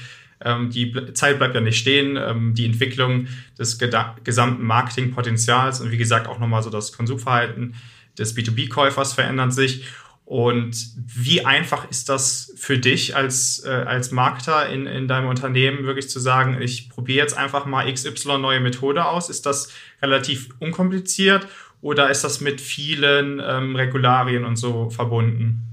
ähm, 0.42 0.70
die 0.70 1.12
Zeit 1.12 1.38
bleibt 1.38 1.54
ja 1.54 1.60
nicht 1.60 1.78
stehen. 1.78 2.16
Ähm, 2.16 2.54
die 2.54 2.64
Entwicklung 2.64 3.28
des 3.58 3.78
gesamten 3.78 4.64
Marketingpotenzials 4.64 5.80
und 5.80 5.90
wie 5.90 5.98
gesagt 5.98 6.26
auch 6.26 6.38
nochmal 6.38 6.62
so 6.62 6.70
das 6.70 6.92
Konsumverhalten 6.92 7.74
des 8.18 8.36
B2B-Käufers 8.36 9.12
verändert 9.12 9.52
sich. 9.52 9.84
Und 10.30 10.76
wie 10.94 11.44
einfach 11.44 11.90
ist 11.90 12.08
das 12.08 12.54
für 12.56 12.78
dich 12.78 13.16
als, 13.16 13.64
äh, 13.64 13.68
als 13.68 14.12
Marketer 14.12 14.68
in, 14.68 14.86
in 14.86 15.08
deinem 15.08 15.26
Unternehmen, 15.26 15.86
wirklich 15.86 16.08
zu 16.08 16.20
sagen, 16.20 16.62
ich 16.62 16.88
probiere 16.88 17.24
jetzt 17.24 17.36
einfach 17.36 17.66
mal 17.66 17.92
XY 17.92 18.38
neue 18.38 18.60
Methode 18.60 19.06
aus? 19.06 19.28
Ist 19.28 19.44
das 19.44 19.72
relativ 20.00 20.50
unkompliziert 20.60 21.48
oder 21.82 22.10
ist 22.10 22.22
das 22.22 22.40
mit 22.40 22.60
vielen 22.60 23.42
ähm, 23.44 23.74
Regularien 23.74 24.44
und 24.44 24.54
so 24.54 24.88
verbunden? 24.90 25.69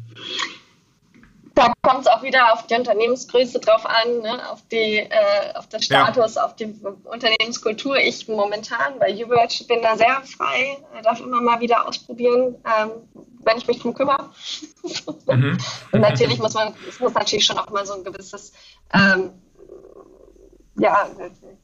Da 1.57 1.73
kommt 1.81 2.01
es 2.01 2.07
auch 2.07 2.21
wieder 2.21 2.53
auf 2.53 2.67
die 2.67 2.75
Unternehmensgröße 2.75 3.59
drauf 3.59 3.83
an, 3.87 4.19
ne? 4.21 4.51
auf, 4.51 4.61
die, 4.71 4.99
äh, 4.99 5.55
auf 5.55 5.67
den 5.67 5.81
Status, 5.81 6.35
ja. 6.35 6.45
auf 6.45 6.55
die 6.55 6.71
Unternehmenskultur. 7.03 7.97
Ich 7.97 8.27
momentan 8.27 8.99
bei 8.99 9.09
YouVerge 9.09 9.63
bin 9.67 9.81
da 9.81 9.97
sehr 9.97 10.21
frei, 10.21 10.77
darf 11.01 11.19
immer 11.19 11.41
mal 11.41 11.59
wieder 11.59 11.87
ausprobieren, 11.87 12.57
ähm, 12.63 12.91
wenn 13.43 13.57
ich 13.57 13.65
mich 13.65 13.79
drum 13.79 13.95
kümmere. 13.95 14.29
Mhm. 15.25 15.57
Und 15.91 16.01
natürlich 16.01 16.37
muss 16.37 16.53
man, 16.53 16.75
es 16.87 16.99
muss 16.99 17.15
natürlich 17.15 17.45
schon 17.47 17.57
auch 17.57 17.71
mal 17.71 17.87
so 17.87 17.95
ein 17.95 18.03
gewisses, 18.03 18.53
ähm, 18.93 19.31
ja, 20.79 21.09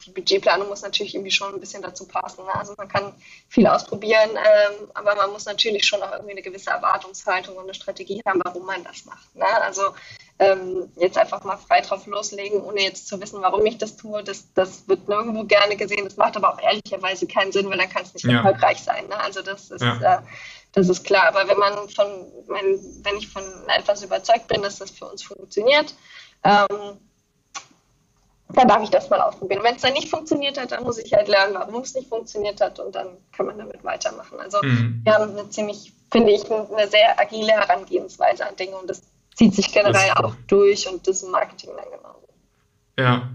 die 0.04 0.10
Budgetplanung 0.10 0.68
muss 0.68 0.82
natürlich 0.82 1.14
irgendwie 1.14 1.30
schon 1.30 1.54
ein 1.54 1.60
bisschen 1.60 1.82
dazu 1.82 2.06
passen. 2.06 2.44
Ne? 2.44 2.54
Also 2.54 2.74
man 2.76 2.88
kann 2.88 3.14
viel 3.48 3.66
ausprobieren, 3.66 4.30
ähm, 4.30 4.88
aber 4.94 5.14
man 5.14 5.30
muss 5.30 5.44
natürlich 5.44 5.86
schon 5.86 6.02
auch 6.02 6.12
irgendwie 6.12 6.32
eine 6.32 6.42
gewisse 6.42 6.70
Erwartungshaltung 6.70 7.56
und 7.56 7.64
eine 7.64 7.74
Strategie 7.74 8.22
haben, 8.26 8.40
warum 8.44 8.66
man 8.66 8.82
das 8.82 9.04
macht. 9.04 9.34
Ne? 9.36 9.46
Also 9.62 9.82
ähm, 10.40 10.90
jetzt 10.96 11.16
einfach 11.16 11.44
mal 11.44 11.56
frei 11.56 11.80
drauf 11.80 12.06
loslegen, 12.06 12.60
ohne 12.60 12.82
jetzt 12.82 13.06
zu 13.06 13.20
wissen, 13.20 13.40
warum 13.40 13.64
ich 13.66 13.78
das 13.78 13.96
tue, 13.96 14.24
das, 14.24 14.52
das 14.54 14.88
wird 14.88 15.08
nirgendwo 15.08 15.44
gerne 15.44 15.76
gesehen. 15.76 16.04
Das 16.04 16.16
macht 16.16 16.36
aber 16.36 16.52
auch 16.52 16.60
ehrlicherweise 16.60 17.28
keinen 17.28 17.52
Sinn, 17.52 17.70
weil 17.70 17.78
dann 17.78 17.90
kann 17.90 18.02
es 18.02 18.14
nicht 18.14 18.24
ja. 18.24 18.38
erfolgreich 18.38 18.82
sein. 18.82 19.06
Ne? 19.06 19.16
Also 19.16 19.42
das 19.42 19.70
ist 19.70 19.82
ja. 19.82 20.16
äh, 20.16 20.22
das 20.72 20.88
ist 20.88 21.04
klar. 21.04 21.28
Aber 21.28 21.48
wenn 21.48 21.58
man 21.58 21.88
von, 21.88 22.06
wenn, 22.48 23.04
wenn 23.04 23.16
ich 23.16 23.28
von 23.28 23.44
etwas 23.68 24.02
überzeugt 24.02 24.48
bin, 24.48 24.62
dass 24.62 24.78
das 24.78 24.90
für 24.90 25.06
uns 25.06 25.22
funktioniert, 25.22 25.94
ähm, 26.42 26.98
dann 28.48 28.68
darf 28.68 28.82
ich 28.82 28.90
das 28.90 29.10
mal 29.10 29.20
ausprobieren. 29.20 29.62
Wenn 29.62 29.76
es 29.76 29.82
dann 29.82 29.94
nicht 29.94 30.08
funktioniert 30.08 30.58
hat, 30.58 30.72
dann 30.72 30.84
muss 30.84 30.98
ich 30.98 31.12
halt 31.12 31.28
lernen, 31.28 31.54
warum 31.54 31.82
es 31.82 31.94
nicht 31.94 32.08
funktioniert 32.08 32.60
hat 32.60 32.78
und 32.78 32.94
dann 32.94 33.08
kann 33.32 33.46
man 33.46 33.58
damit 33.58 33.82
weitermachen. 33.82 34.38
Also 34.38 34.58
mhm. 34.62 35.00
wir 35.02 35.14
haben 35.14 35.30
eine 35.36 35.48
ziemlich, 35.50 35.92
finde 36.12 36.32
ich, 36.32 36.50
eine 36.50 36.88
sehr 36.88 37.18
agile 37.18 37.52
Herangehensweise 37.52 38.46
an 38.46 38.56
Dinge 38.56 38.76
und 38.76 38.88
das 38.88 39.02
zieht 39.34 39.54
sich 39.54 39.72
generell 39.72 40.12
auch 40.16 40.34
durch 40.46 40.88
und 40.88 41.06
das 41.06 41.22
Marketing 41.24 41.70
dann 41.76 41.86
genauso. 41.86 42.28
Ja, 42.96 43.28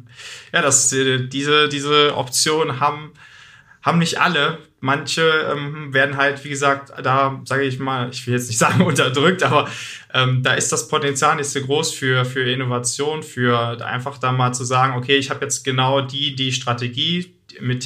ja, 0.53 0.61
das, 0.61 0.93
äh, 0.93 1.27
diese, 1.27 1.67
diese 1.67 2.15
Option 2.15 2.79
haben 2.79 3.13
haben 3.81 3.99
nicht 3.99 4.19
alle. 4.19 4.59
Manche 4.81 5.21
ähm, 5.51 5.93
werden 5.93 6.15
halt, 6.15 6.43
wie 6.45 6.49
gesagt, 6.49 6.93
da 7.03 7.41
sage 7.43 7.63
ich 7.63 7.79
mal, 7.79 8.09
ich 8.11 8.25
will 8.25 8.33
jetzt 8.33 8.47
nicht 8.47 8.57
sagen 8.59 8.81
unterdrückt, 8.81 9.43
aber 9.43 9.69
ähm, 10.13 10.41
da 10.41 10.53
ist 10.53 10.71
das 10.71 10.87
Potenzial 10.87 11.35
nicht 11.35 11.49
so 11.49 11.61
groß 11.61 11.93
für, 11.93 12.23
für 12.25 12.49
Innovation, 12.49 13.21
für 13.21 13.85
einfach 13.85 14.17
da 14.17 14.31
mal 14.31 14.53
zu 14.53 14.63
sagen, 14.63 14.95
okay, 14.97 15.17
ich 15.17 15.29
habe 15.29 15.43
jetzt 15.43 15.63
genau 15.63 16.01
die, 16.01 16.35
die 16.35 16.53
Strategie 16.53 17.35
mit, 17.59 17.85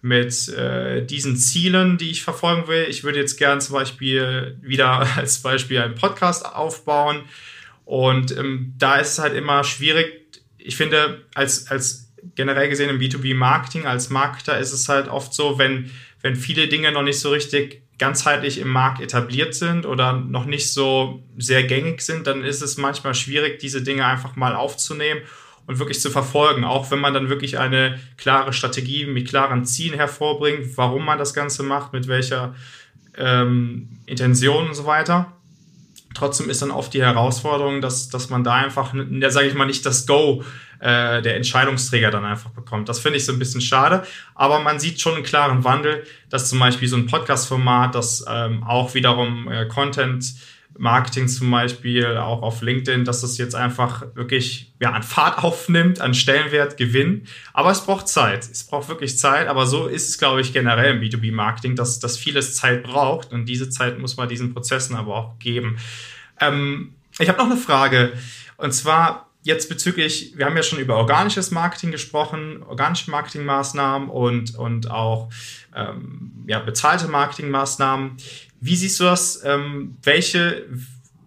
mit 0.00 0.48
äh, 0.50 1.04
diesen 1.04 1.36
Zielen, 1.36 1.98
die 1.98 2.10
ich 2.10 2.22
verfolgen 2.22 2.68
will. 2.68 2.86
Ich 2.88 3.02
würde 3.02 3.18
jetzt 3.18 3.36
gern 3.36 3.60
zum 3.60 3.74
Beispiel 3.74 4.56
wieder 4.62 5.06
als 5.16 5.42
Beispiel 5.42 5.80
einen 5.80 5.96
Podcast 5.96 6.46
aufbauen. 6.46 7.22
Und 7.84 8.36
ähm, 8.36 8.74
da 8.78 8.96
ist 8.96 9.12
es 9.12 9.18
halt 9.18 9.34
immer 9.34 9.64
schwierig. 9.64 10.38
Ich 10.58 10.76
finde, 10.76 11.24
als, 11.34 11.68
als 11.68 12.12
generell 12.34 12.68
gesehen 12.68 12.90
im 12.90 12.98
B2B-Marketing 12.98 13.86
als 13.86 14.10
Marketer 14.10 14.58
ist 14.58 14.72
es 14.72 14.88
halt 14.88 15.08
oft 15.08 15.32
so, 15.32 15.58
wenn, 15.58 15.90
wenn 16.22 16.36
viele 16.36 16.68
Dinge 16.68 16.92
noch 16.92 17.02
nicht 17.02 17.20
so 17.20 17.30
richtig 17.30 17.82
ganzheitlich 17.98 18.58
im 18.58 18.68
Markt 18.68 19.00
etabliert 19.00 19.54
sind 19.54 19.86
oder 19.86 20.12
noch 20.12 20.44
nicht 20.44 20.72
so 20.72 21.22
sehr 21.36 21.64
gängig 21.64 22.00
sind, 22.00 22.26
dann 22.26 22.44
ist 22.44 22.62
es 22.62 22.76
manchmal 22.76 23.14
schwierig, 23.14 23.58
diese 23.58 23.82
Dinge 23.82 24.04
einfach 24.04 24.36
mal 24.36 24.54
aufzunehmen 24.54 25.22
und 25.66 25.78
wirklich 25.78 26.00
zu 26.00 26.10
verfolgen, 26.10 26.64
auch 26.64 26.90
wenn 26.90 27.00
man 27.00 27.12
dann 27.12 27.28
wirklich 27.28 27.58
eine 27.58 28.00
klare 28.16 28.52
Strategie 28.52 29.04
mit 29.04 29.28
klaren 29.28 29.64
Zielen 29.64 29.98
hervorbringt, 29.98 30.76
warum 30.76 31.04
man 31.04 31.18
das 31.18 31.34
Ganze 31.34 31.62
macht, 31.62 31.92
mit 31.92 32.08
welcher 32.08 32.54
ähm, 33.16 33.98
Intention 34.06 34.68
und 34.68 34.74
so 34.74 34.86
weiter. 34.86 35.37
Trotzdem 36.18 36.50
ist 36.50 36.62
dann 36.62 36.72
oft 36.72 36.92
die 36.92 37.02
Herausforderung, 37.02 37.80
dass, 37.80 38.08
dass 38.08 38.28
man 38.28 38.42
da 38.42 38.54
einfach, 38.54 38.92
da 38.92 39.30
sage 39.30 39.46
ich 39.46 39.54
mal, 39.54 39.66
nicht 39.66 39.86
das 39.86 40.04
Go 40.04 40.42
äh, 40.80 41.22
der 41.22 41.36
Entscheidungsträger 41.36 42.10
dann 42.10 42.24
einfach 42.24 42.50
bekommt. 42.50 42.88
Das 42.88 42.98
finde 42.98 43.18
ich 43.18 43.24
so 43.24 43.32
ein 43.32 43.38
bisschen 43.38 43.60
schade, 43.60 44.02
aber 44.34 44.60
man 44.60 44.80
sieht 44.80 45.00
schon 45.00 45.14
einen 45.14 45.22
klaren 45.22 45.62
Wandel, 45.62 46.04
dass 46.28 46.48
zum 46.48 46.58
Beispiel 46.58 46.88
so 46.88 46.96
ein 46.96 47.06
Podcast-Format, 47.06 47.94
das 47.94 48.24
ähm, 48.28 48.64
auch 48.64 48.94
wiederum 48.94 49.48
äh, 49.48 49.66
Content 49.66 50.24
Marketing 50.76 51.28
zum 51.28 51.50
Beispiel, 51.50 52.16
auch 52.16 52.42
auf 52.42 52.62
LinkedIn, 52.62 53.04
dass 53.04 53.20
das 53.20 53.38
jetzt 53.38 53.54
einfach 53.54 54.04
wirklich 54.14 54.72
ja, 54.80 54.92
an 54.92 55.02
Fahrt 55.02 55.38
aufnimmt, 55.44 56.00
an 56.00 56.14
Stellenwert 56.14 56.76
gewinnt. 56.76 57.28
Aber 57.52 57.70
es 57.70 57.84
braucht 57.84 58.08
Zeit. 58.08 58.48
Es 58.50 58.64
braucht 58.64 58.88
wirklich 58.88 59.18
Zeit. 59.18 59.48
Aber 59.48 59.66
so 59.66 59.86
ist 59.86 60.08
es, 60.08 60.18
glaube 60.18 60.40
ich, 60.40 60.52
generell 60.52 60.96
im 60.96 61.00
B2B-Marketing, 61.00 61.74
dass, 61.74 61.98
dass 61.98 62.16
vieles 62.16 62.56
Zeit 62.56 62.84
braucht. 62.84 63.32
Und 63.32 63.46
diese 63.46 63.70
Zeit 63.70 63.98
muss 63.98 64.16
man 64.16 64.28
diesen 64.28 64.54
Prozessen 64.54 64.94
aber 64.94 65.16
auch 65.16 65.38
geben. 65.38 65.78
Ähm, 66.40 66.94
ich 67.18 67.28
habe 67.28 67.38
noch 67.38 67.46
eine 67.46 67.56
Frage. 67.56 68.12
Und 68.56 68.72
zwar, 68.72 69.28
jetzt 69.42 69.68
bezüglich, 69.68 70.34
wir 70.36 70.46
haben 70.46 70.56
ja 70.56 70.62
schon 70.62 70.78
über 70.78 70.96
organisches 70.96 71.50
Marketing 71.50 71.90
gesprochen, 71.90 72.62
organische 72.62 73.10
Marketingmaßnahmen 73.10 74.08
und, 74.08 74.56
und 74.56 74.90
auch 74.90 75.30
ähm, 75.74 76.44
ja, 76.46 76.58
bezahlte 76.58 77.08
Marketingmaßnahmen. 77.08 78.16
Wie 78.60 78.76
siehst 78.76 78.98
du 79.00 79.04
das? 79.04 79.42
Ähm, 79.44 79.96
welche, 80.02 80.66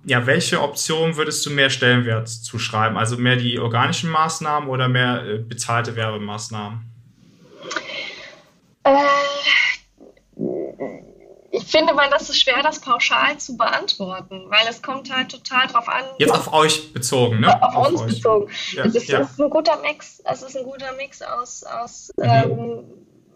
ja, 0.05 0.25
welche 0.25 0.61
Option 0.61 1.15
würdest 1.15 1.45
du 1.45 1.49
mehr 1.49 1.69
Stellenwert 1.69 2.27
zuschreiben? 2.27 2.97
Also 2.97 3.17
mehr 3.17 3.37
die 3.37 3.59
organischen 3.59 4.09
Maßnahmen 4.09 4.69
oder 4.69 4.87
mehr 4.87 5.23
äh, 5.25 5.37
bezahlte 5.37 5.95
Werbemaßnahmen? 5.95 6.81
Äh, 8.83 8.91
ich 11.51 11.63
finde 11.65 11.93
mal, 11.93 12.09
das 12.09 12.29
ist 12.29 12.41
schwer, 12.41 12.63
das 12.63 12.79
pauschal 12.79 13.37
zu 13.37 13.55
beantworten, 13.55 14.45
weil 14.47 14.67
es 14.69 14.81
kommt 14.81 15.13
halt 15.13 15.29
total 15.29 15.67
drauf 15.67 15.87
an. 15.87 16.03
Jetzt 16.17 16.31
auf 16.31 16.51
euch 16.53 16.93
bezogen, 16.93 17.41
ne? 17.41 17.61
Auf, 17.61 17.75
auf 17.75 17.87
uns 17.89 18.01
euch. 18.01 18.07
bezogen. 18.07 18.51
Ja, 18.73 18.85
es, 18.85 18.95
ist, 18.95 19.09
ja. 19.09 19.19
es, 19.19 19.31
ist, 19.31 19.41
ein 19.41 19.49
guter 19.49 19.77
Mix. 19.81 20.21
Es 20.25 20.41
ist 20.41 20.57
ein 20.57 20.63
guter 20.63 20.93
Mix 20.93 21.21
aus, 21.21 21.63
aus 21.63 22.11
mhm. 22.17 22.23
ähm, 22.23 22.83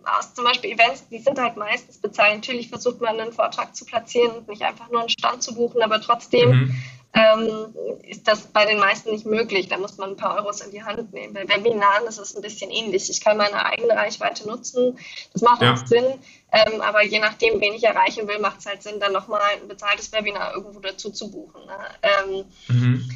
aus 0.05 0.33
zum 0.33 0.45
Beispiel 0.45 0.71
Events, 0.71 1.07
die 1.09 1.19
sind 1.19 1.39
halt 1.39 1.57
meistens 1.57 1.97
bezahlt. 1.97 2.35
Natürlich 2.35 2.69
versucht 2.69 3.01
man 3.01 3.19
einen 3.19 3.33
Vortrag 3.33 3.75
zu 3.75 3.85
platzieren 3.85 4.31
und 4.31 4.47
nicht 4.47 4.61
einfach 4.61 4.89
nur 4.89 5.01
einen 5.01 5.09
Stand 5.09 5.43
zu 5.43 5.53
buchen, 5.55 5.81
aber 5.81 6.01
trotzdem 6.01 6.49
mhm. 6.49 6.75
ähm, 7.13 7.75
ist 8.03 8.27
das 8.27 8.47
bei 8.47 8.65
den 8.65 8.79
meisten 8.79 9.11
nicht 9.11 9.25
möglich. 9.25 9.67
Da 9.67 9.77
muss 9.77 9.97
man 9.97 10.11
ein 10.11 10.17
paar 10.17 10.37
Euros 10.37 10.61
in 10.61 10.71
die 10.71 10.83
Hand 10.83 11.13
nehmen. 11.13 11.33
Bei 11.33 11.47
Webinaren 11.47 12.07
ist 12.07 12.19
es 12.19 12.35
ein 12.35 12.41
bisschen 12.41 12.71
ähnlich. 12.71 13.09
Ich 13.09 13.21
kann 13.21 13.37
meine 13.37 13.65
eigene 13.65 13.93
Reichweite 13.93 14.47
nutzen. 14.47 14.97
Das 15.33 15.41
macht 15.41 15.61
ja. 15.61 15.73
auch 15.73 15.85
Sinn. 15.85 16.05
Ähm, 16.51 16.81
aber 16.81 17.03
je 17.03 17.19
nachdem, 17.19 17.59
wen 17.59 17.73
ich 17.73 17.83
erreichen 17.83 18.27
will, 18.27 18.39
macht 18.39 18.59
es 18.59 18.65
halt 18.65 18.83
Sinn, 18.83 18.99
dann 18.99 19.13
nochmal 19.13 19.41
ein 19.53 19.67
bezahltes 19.67 20.11
Webinar 20.11 20.55
irgendwo 20.55 20.79
dazu 20.79 21.11
zu 21.11 21.31
buchen. 21.31 21.65
Ne? 21.65 21.77
Ähm, 22.01 22.45
mhm 22.67 23.09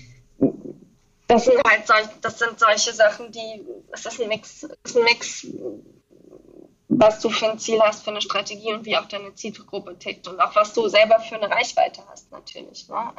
das 1.30 1.46
sind 1.46 1.62
halt 1.64 1.86
solch, 1.86 2.08
das 2.22 2.40
sind 2.40 2.60
solche 2.60 2.92
Sachen, 2.92 3.32
die, 3.32 3.64
es 3.92 4.06
ist 4.06 4.20
ein 4.20 4.28
Mix, 4.30 4.64
ist 4.84 4.98
ein 4.98 5.04
Mix, 5.04 5.48
was 6.90 7.20
du 7.20 7.30
für 7.30 7.52
ein 7.52 7.60
Ziel 7.60 7.80
hast, 7.82 8.04
für 8.04 8.10
eine 8.10 8.22
Strategie 8.22 8.74
und 8.74 8.84
wie 8.84 8.98
auch 8.98 9.06
deine 9.06 9.34
Zielgruppe 9.36 9.98
tickt 9.98 10.28
und 10.28 10.40
auch 10.42 10.56
was 10.56 10.74
du 10.74 10.88
selber 10.88 11.20
für 11.20 11.36
eine 11.36 11.50
Reichweite 11.50 12.02
hast 12.10 12.32
natürlich. 12.32 12.90
Ne? 12.90 13.14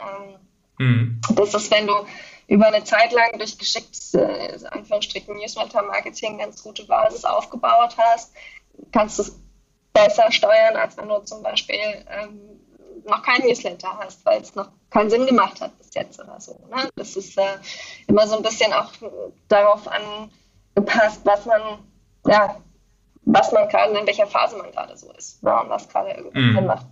Ähm, 0.79 0.87
mhm. 0.87 1.21
Das 1.37 1.55
ist, 1.55 1.71
wenn 1.71 1.87
du 1.87 1.95
über 2.49 2.67
eine 2.67 2.83
Zeit 2.83 3.13
lang 3.13 3.39
durch 3.39 3.57
geschicktes, 3.57 4.15
äh, 4.15 4.59
Anführungsstrichen, 4.73 5.37
Newsletter-Marketing 5.37 6.39
ganz 6.39 6.63
gute 6.65 6.85
Basis 6.85 7.25
aufgebaut 7.25 7.97
hast, 7.97 8.33
kannst 8.91 9.19
du 9.19 9.23
es 9.23 9.39
besser 9.93 10.33
steuern, 10.33 10.75
als 10.75 10.97
wenn 10.97 11.09
du 11.09 11.21
zum 11.21 11.45
Beispiel 11.45 11.79
ähm, 12.09 12.41
noch 13.07 13.23
kein 13.23 13.41
Newsletter 13.43 13.99
hast, 14.01 14.27
weil 14.27 14.41
es 14.41 14.57
noch 14.57 14.69
keinen 14.91 15.11
Sinn 15.11 15.27
gemacht 15.27 15.61
hat 15.61 15.79
bis 15.79 15.95
jetzt 15.95 16.19
oder 16.19 16.41
so. 16.41 16.59
Ne? 16.69 16.91
Das 16.97 17.15
ist 17.15 17.39
äh, 17.39 17.59
immer 18.09 18.27
so 18.27 18.37
ein 18.37 18.43
bisschen 18.43 18.73
auch 18.73 18.91
darauf 19.47 19.87
angepasst, 19.87 21.21
was 21.23 21.47
man, 21.47 21.79
ja, 22.27 22.57
was 23.33 23.53
man 23.53 23.69
gerade, 23.69 23.97
in 23.99 24.07
welcher 24.07 24.27
Phase 24.27 24.57
man 24.57 24.71
gerade 24.73 24.97
so 24.97 25.13
ist 25.13 25.43
ne? 25.43 25.61
und 25.61 25.69
was 25.69 25.89
gerade 25.89 26.11
irgendwie 26.11 26.41
mm. 26.41 26.55
Sinn 26.55 26.67
macht. 26.67 26.87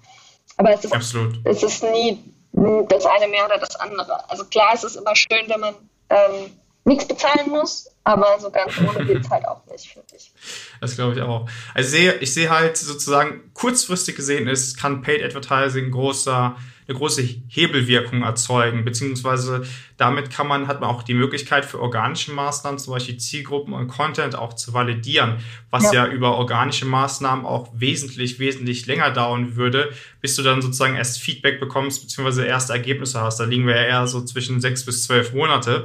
Aber 0.57 0.73
es 0.73 0.85
ist, 0.85 0.93
Absolut. 0.93 1.39
es 1.45 1.63
ist 1.63 1.83
nie 1.83 2.19
das 2.53 3.07
eine 3.07 3.29
mehr 3.29 3.45
oder 3.45 3.59
das 3.59 3.77
andere. 3.77 4.29
Also 4.31 4.45
klar, 4.45 4.73
es 4.75 4.85
ist 4.85 4.97
immer 4.97 5.15
schön, 5.15 5.49
wenn 5.49 5.61
man 5.61 5.75
ähm, 6.11 6.51
nichts 6.85 7.07
bezahlen 7.07 7.51
muss, 7.51 7.91
aber 8.05 8.39
so 8.41 8.51
ganz 8.51 8.73
ohne 8.79 9.05
geht 9.05 9.25
es 9.25 9.31
halt 9.31 9.47
auch 9.47 9.65
nicht, 9.71 9.87
finde 9.87 10.09
ich. 10.17 10.33
Das 10.81 10.97
glaube 10.97 11.15
ich 11.15 11.23
auch. 11.23 11.49
Also 11.75 11.87
ich 11.87 12.03
sehe, 12.03 12.15
ich 12.15 12.35
sehe 12.35 12.51
halt 12.51 12.77
sozusagen, 12.77 13.53
kurzfristig 13.55 14.17
gesehen 14.17 14.49
ist, 14.49 14.79
kann 14.79 15.03
Paid 15.03 15.23
Advertising 15.23 15.91
großer, 15.91 16.57
eine 16.89 16.97
große 16.97 17.23
Hebelwirkung 17.49 18.23
erzeugen, 18.23 18.83
beziehungsweise 18.83 19.63
damit 19.99 20.31
kann 20.31 20.49
man, 20.49 20.69
hat 20.69 20.81
man 20.81 20.89
auch 20.89 21.03
die 21.03 21.13
Möglichkeit 21.13 21.67
für 21.67 21.81
organische 21.81 22.33
Maßnahmen, 22.33 22.79
zum 22.79 22.95
Beispiel 22.95 23.19
Zielgruppen 23.19 23.75
und 23.75 23.89
Content 23.89 24.37
auch 24.37 24.55
zu 24.55 24.73
validieren, 24.73 25.37
was 25.71 25.85
ja, 25.93 26.07
ja 26.07 26.07
über 26.07 26.37
organische 26.37 26.87
Maßnahmen 26.87 27.45
auch 27.45 27.69
wesentlich, 27.75 28.39
wesentlich 28.39 28.87
länger 28.87 29.11
dauern 29.11 29.55
würde, 29.55 29.93
bis 30.23 30.35
du 30.37 30.43
dann 30.43 30.63
sozusagen 30.63 30.97
erst 30.97 31.21
Feedback 31.21 31.61
bekommst, 31.61 32.01
beziehungsweise 32.01 32.47
erste 32.47 32.73
Ergebnisse 32.73 33.21
hast. 33.21 33.39
Da 33.39 33.45
liegen 33.45 33.67
wir 33.67 33.77
ja 33.77 33.83
eher 33.83 34.07
so 34.07 34.25
zwischen 34.25 34.63
sechs 34.63 34.87
bis 34.87 35.05
zwölf 35.05 35.35
Monate. 35.35 35.85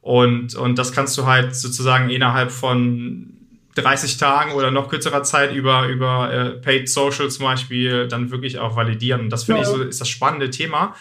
Und, 0.00 0.54
und 0.54 0.78
das 0.78 0.92
kannst 0.92 1.18
du 1.18 1.26
halt 1.26 1.54
sozusagen 1.54 2.08
innerhalb 2.08 2.50
von 2.50 3.37
30 3.82 4.16
Tagen 4.16 4.52
oder 4.52 4.70
noch 4.70 4.88
kürzerer 4.88 5.22
Zeit 5.22 5.54
über, 5.54 5.86
über 5.86 6.32
äh, 6.32 6.50
Paid 6.60 6.88
Social 6.88 7.30
zum 7.30 7.44
Beispiel 7.44 8.08
dann 8.08 8.30
wirklich 8.30 8.58
auch 8.58 8.76
validieren. 8.76 9.22
Und 9.22 9.30
das 9.30 9.44
finde 9.44 9.62
ja. 9.62 9.68
ich 9.68 9.74
so, 9.74 9.82
ist 9.82 10.00
das 10.00 10.08
spannende 10.08 10.50
Thema. 10.50 10.94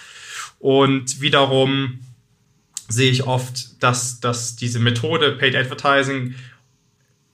Und 0.59 1.21
wiederum 1.21 1.99
sehe 2.87 3.11
ich 3.11 3.27
oft, 3.27 3.81
dass, 3.83 4.19
dass 4.19 4.55
diese 4.55 4.79
Methode 4.79 5.33
Paid 5.33 5.55
Advertising 5.55 6.35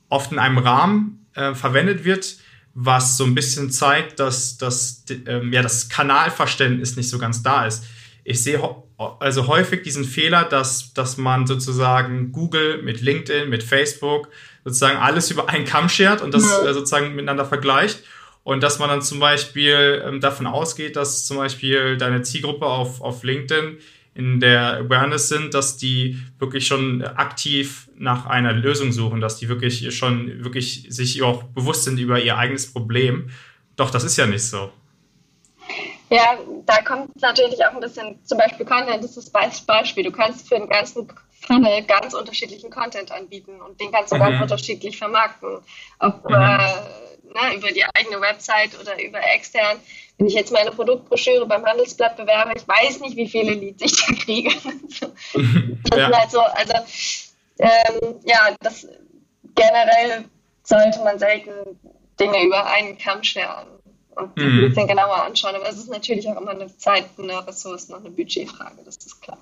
oft 0.09 0.31
in 0.31 0.39
einem 0.39 0.57
Rahmen 0.57 1.25
äh, 1.35 1.53
verwendet 1.53 2.03
wird, 2.03 2.37
was 2.73 3.17
so 3.17 3.23
ein 3.23 3.35
bisschen 3.35 3.71
zeigt, 3.71 4.19
dass, 4.19 4.57
dass 4.57 5.05
ähm, 5.27 5.53
ja, 5.53 5.61
das 5.61 5.89
Kanalverständnis 5.89 6.95
nicht 6.95 7.09
so 7.09 7.19
ganz 7.19 7.43
da 7.43 7.65
ist. 7.65 7.85
Ich 8.23 8.41
sehe 8.41 8.59
also 9.19 9.47
häufig 9.47 9.83
diesen 9.83 10.05
Fehler, 10.05 10.43
dass, 10.43 10.93
dass 10.93 11.17
man 11.17 11.45
sozusagen 11.45 12.31
Google 12.31 12.81
mit 12.81 13.01
LinkedIn, 13.01 13.49
mit 13.49 13.63
Facebook 13.63 14.29
sozusagen 14.63 14.97
alles 14.97 15.31
über 15.31 15.49
einen 15.49 15.65
Kamm 15.65 15.89
schert 15.89 16.21
und 16.21 16.33
das 16.33 16.43
ja. 16.43 16.69
Äh, 16.69 16.73
sozusagen 16.73 17.15
miteinander 17.15 17.45
vergleicht. 17.45 18.03
Und 18.43 18.61
dass 18.61 18.79
man 18.79 18.89
dann 18.89 19.01
zum 19.01 19.19
Beispiel 19.19 20.03
ähm, 20.05 20.19
davon 20.19 20.47
ausgeht, 20.47 20.95
dass 20.95 21.25
zum 21.25 21.37
Beispiel 21.37 21.97
deine 21.97 22.23
Zielgruppe 22.23 22.65
auf, 22.65 23.01
auf 23.01 23.23
LinkedIn 23.23 23.77
in 24.15 24.39
der 24.39 24.77
Awareness 24.77 25.29
sind, 25.29 25.53
dass 25.53 25.77
die 25.77 26.19
wirklich 26.37 26.67
schon 26.67 27.03
aktiv 27.03 27.89
nach 27.97 28.25
einer 28.25 28.53
Lösung 28.53 28.91
suchen, 28.91 29.21
dass 29.21 29.37
die 29.37 29.49
wirklich 29.49 29.95
schon 29.95 30.43
wirklich 30.43 30.85
sich 30.89 31.23
auch 31.23 31.43
bewusst 31.43 31.85
sind 31.85 31.99
über 31.99 32.19
ihr 32.19 32.37
eigenes 32.37 32.71
Problem. 32.71 33.29
Doch 33.75 33.89
das 33.89 34.03
ist 34.03 34.17
ja 34.17 34.27
nicht 34.27 34.43
so. 34.43 34.71
Ja, 36.09 36.37
da 36.67 36.81
kommt 36.83 37.19
natürlich 37.21 37.65
auch 37.65 37.73
ein 37.73 37.79
bisschen, 37.79 38.19
zum 38.23 38.37
Beispiel 38.37 38.65
Content 38.65 39.03
das 39.03 39.17
ist 39.17 39.33
das 39.35 39.65
Beispiel. 39.65 40.03
Du 40.03 40.11
kannst 40.11 40.47
für 40.47 40.55
den 40.55 40.69
ganzen 40.69 41.07
Funnel 41.45 41.83
ganz 41.83 42.13
unterschiedlichen 42.13 42.69
Content 42.69 43.11
anbieten 43.11 43.61
und 43.61 43.79
den 43.79 43.91
kannst 43.91 44.11
du 44.11 44.15
mhm. 44.15 44.21
ganz 44.21 44.41
unterschiedlich 44.41 44.97
vermarkten. 44.97 45.59
Ob 45.99 46.23
mhm. 46.23 46.35
äh, 46.35 46.67
na, 47.33 47.49
ne, 47.49 47.55
über 47.55 47.71
die 47.71 47.83
eigene 47.83 48.21
Website 48.21 48.79
oder 48.79 49.01
über 49.03 49.19
extern. 49.33 49.77
Wenn 50.17 50.27
ich 50.27 50.33
jetzt 50.33 50.51
meine 50.51 50.71
Produktbroschüre 50.71 51.45
beim 51.45 51.65
Handelsblatt 51.65 52.15
bewerbe, 52.17 52.53
ich 52.55 52.67
weiß 52.67 52.99
nicht, 52.99 53.15
wie 53.15 53.27
viele 53.27 53.53
Leads 53.53 53.81
ich 53.81 54.05
da 54.05 54.13
kriege. 54.13 54.49
das 55.89 55.99
ja. 55.99 56.09
ist 56.09 56.17
halt 56.17 56.31
so, 56.31 56.41
also 56.41 56.73
ähm, 57.59 58.15
ja, 58.23 58.55
das 58.59 58.87
generell 59.55 60.25
sollte 60.63 60.99
man 61.03 61.19
selten 61.19 61.79
Dinge 62.19 62.43
über 62.43 62.65
einen 62.67 62.97
Kamm 62.97 63.23
scheren 63.23 63.67
und 64.15 64.37
mhm. 64.37 64.43
ein 64.43 64.69
bisschen 64.69 64.87
genauer 64.87 65.23
anschauen. 65.23 65.55
Aber 65.55 65.67
es 65.67 65.77
ist 65.77 65.89
natürlich 65.89 66.27
auch 66.29 66.39
immer 66.39 66.51
eine 66.51 66.75
Zeit, 66.77 67.05
eine 67.17 67.45
Ressourcen 67.45 67.93
und 67.93 68.05
eine 68.05 68.11
Budgetfrage, 68.11 68.83
das 68.85 68.97
ist 68.97 69.21
klar. 69.21 69.39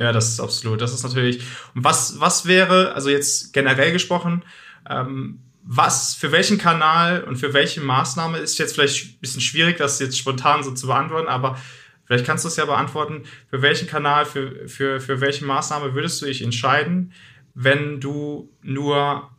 Ja, 0.00 0.12
das 0.12 0.30
ist 0.30 0.40
absolut. 0.40 0.80
Das 0.80 0.94
ist 0.94 1.02
natürlich. 1.02 1.42
Und 1.74 1.84
was, 1.84 2.18
was 2.18 2.46
wäre, 2.46 2.94
also 2.94 3.10
jetzt 3.10 3.52
generell 3.52 3.92
gesprochen, 3.92 4.42
ähm, 4.88 5.40
was, 5.62 6.14
für 6.14 6.32
welchen 6.32 6.56
Kanal 6.56 7.22
und 7.24 7.36
für 7.36 7.52
welche 7.52 7.82
Maßnahme 7.82 8.38
ist 8.38 8.58
jetzt 8.58 8.72
vielleicht 8.74 9.04
ein 9.04 9.20
bisschen 9.20 9.42
schwierig, 9.42 9.76
das 9.76 10.00
jetzt 10.00 10.16
spontan 10.16 10.64
so 10.64 10.72
zu 10.72 10.86
beantworten, 10.86 11.28
aber 11.28 11.58
vielleicht 12.06 12.24
kannst 12.24 12.44
du 12.44 12.48
es 12.48 12.56
ja 12.56 12.64
beantworten. 12.64 13.24
Für 13.50 13.60
welchen 13.60 13.86
Kanal, 13.86 14.24
für, 14.24 14.66
für, 14.68 15.00
für 15.00 15.20
welche 15.20 15.44
Maßnahme 15.44 15.94
würdest 15.94 16.22
du 16.22 16.26
dich 16.26 16.40
entscheiden, 16.40 17.12
wenn 17.52 18.00
du 18.00 18.50
nur 18.62 19.30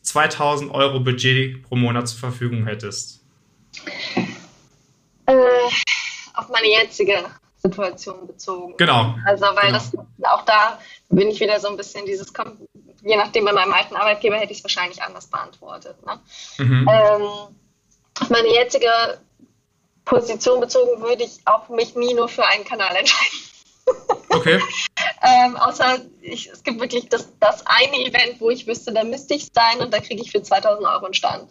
2000 0.00 0.70
Euro 0.72 1.00
Budget 1.00 1.62
pro 1.64 1.76
Monat 1.76 2.08
zur 2.08 2.18
Verfügung 2.18 2.64
hättest? 2.64 3.22
Äh, 5.26 5.34
auf 6.32 6.48
meine 6.48 6.68
jetzige 6.82 7.26
Situation 7.68 8.26
bezogen. 8.26 8.74
Genau. 8.76 9.14
Also, 9.24 9.44
weil 9.46 9.72
genau. 9.72 9.72
das 9.72 9.92
auch 10.30 10.44
da 10.44 10.78
bin 11.08 11.28
ich 11.28 11.40
wieder 11.40 11.60
so 11.60 11.68
ein 11.68 11.76
bisschen 11.76 12.04
dieses, 12.06 12.32
je 13.02 13.16
nachdem, 13.16 13.44
bei 13.44 13.52
meinem 13.52 13.72
alten 13.72 13.96
Arbeitgeber 13.96 14.36
hätte 14.36 14.52
ich 14.52 14.58
es 14.58 14.64
wahrscheinlich 14.64 15.02
anders 15.02 15.26
beantwortet. 15.26 15.96
Ne? 16.04 16.20
Mhm. 16.58 16.88
Ähm, 16.90 17.22
auf 18.20 18.30
meine 18.30 18.48
jetzige 18.48 18.90
Position 20.04 20.60
bezogen 20.60 21.02
würde 21.02 21.24
ich 21.24 21.40
auch 21.44 21.68
mich 21.68 21.94
nie 21.94 22.14
nur 22.14 22.28
für 22.28 22.44
einen 22.46 22.64
Kanal 22.64 22.94
entscheiden. 22.96 23.38
Okay. 24.30 24.60
ähm, 25.22 25.56
außer 25.56 26.00
ich, 26.20 26.50
es 26.50 26.62
gibt 26.62 26.78
wirklich 26.80 27.08
das, 27.08 27.32
das 27.40 27.64
eine 27.64 27.96
Event, 27.96 28.38
wo 28.38 28.50
ich 28.50 28.66
wüsste, 28.66 28.92
da 28.92 29.02
müsste 29.02 29.32
ich 29.32 29.48
sein 29.54 29.80
und 29.80 29.92
da 29.92 30.00
kriege 30.00 30.20
ich 30.20 30.30
für 30.30 30.42
2000 30.42 30.86
Euro 30.86 31.06
einen 31.06 31.14
Stand. 31.14 31.50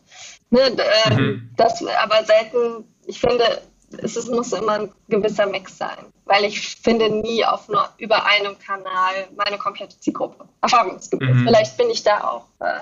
Ne, 0.52 0.62
äh, 0.62 1.14
mhm. 1.16 1.50
Das 1.58 1.84
aber 1.84 2.24
selten, 2.24 2.86
ich 3.08 3.20
finde, 3.20 3.62
es, 4.02 4.16
es, 4.16 4.28
muss 4.28 4.52
immer 4.52 4.74
ein 4.74 4.92
gewisser 5.08 5.46
Mix 5.46 5.78
sein, 5.78 5.98
weil 6.26 6.46
ich 6.46 6.76
finde 6.76 7.10
nie 7.10 7.46
auf 7.46 7.68
nur 7.70 7.90
über 7.98 8.26
einem 8.26 8.58
Kanal 8.60 9.28
meine 9.36 9.58
komplette 9.58 10.00
Zielgruppe. 10.00 10.46
Erfahrungsgemäß. 10.62 11.36
Mhm. 11.36 11.46
Vielleicht 11.46 11.78
bin 11.78 11.90
ich 11.90 12.04
da 12.04 12.24
auch. 12.24 12.46
Äh, 12.60 12.80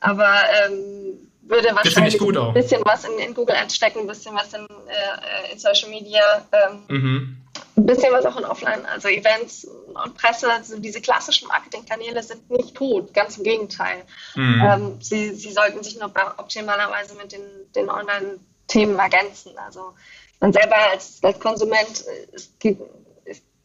aber 0.00 0.34
ähm, 0.66 1.30
würde 1.46 1.74
wahrscheinlich 1.74 2.20
ein 2.20 2.54
bisschen 2.54 2.82
was 2.84 3.04
in, 3.04 3.18
in, 3.18 3.34
Google 3.34 3.56
Ads 3.56 3.74
stecken, 3.74 4.00
ein 4.00 4.06
bisschen 4.06 4.34
was 4.34 4.52
in, 4.52 4.66
äh, 4.66 5.52
in 5.52 5.58
Social 5.58 5.88
Media, 5.90 6.22
ähm, 6.52 6.82
mhm. 6.88 7.36
ein 7.76 7.86
bisschen 7.86 8.12
was 8.12 8.24
auch 8.24 8.36
in 8.36 8.44
Offline, 8.44 8.84
also 8.86 9.08
Events 9.08 9.64
und 9.64 10.14
Presse. 10.16 10.50
Also 10.50 10.78
diese 10.78 11.00
klassischen 11.00 11.48
Marketingkanäle 11.48 12.22
sind 12.22 12.50
nicht 12.50 12.74
tot, 12.74 13.12
ganz 13.14 13.36
im 13.36 13.44
Gegenteil. 13.44 14.04
Mhm. 14.34 14.62
Ähm, 14.64 14.98
sie, 15.00 15.34
sie 15.34 15.52
sollten 15.52 15.82
sich 15.82 15.98
nur 15.98 16.10
optimalerweise 16.38 17.14
mit 17.14 17.32
den, 17.32 17.42
den 17.74 17.90
Online-Themen 17.90 18.98
ergänzen. 18.98 19.52
Also 19.58 19.94
man 20.40 20.52
selber 20.52 20.76
als, 20.90 21.18
als 21.22 21.38
Konsument 21.40 22.04
es 22.32 22.50
gibt, 22.58 22.82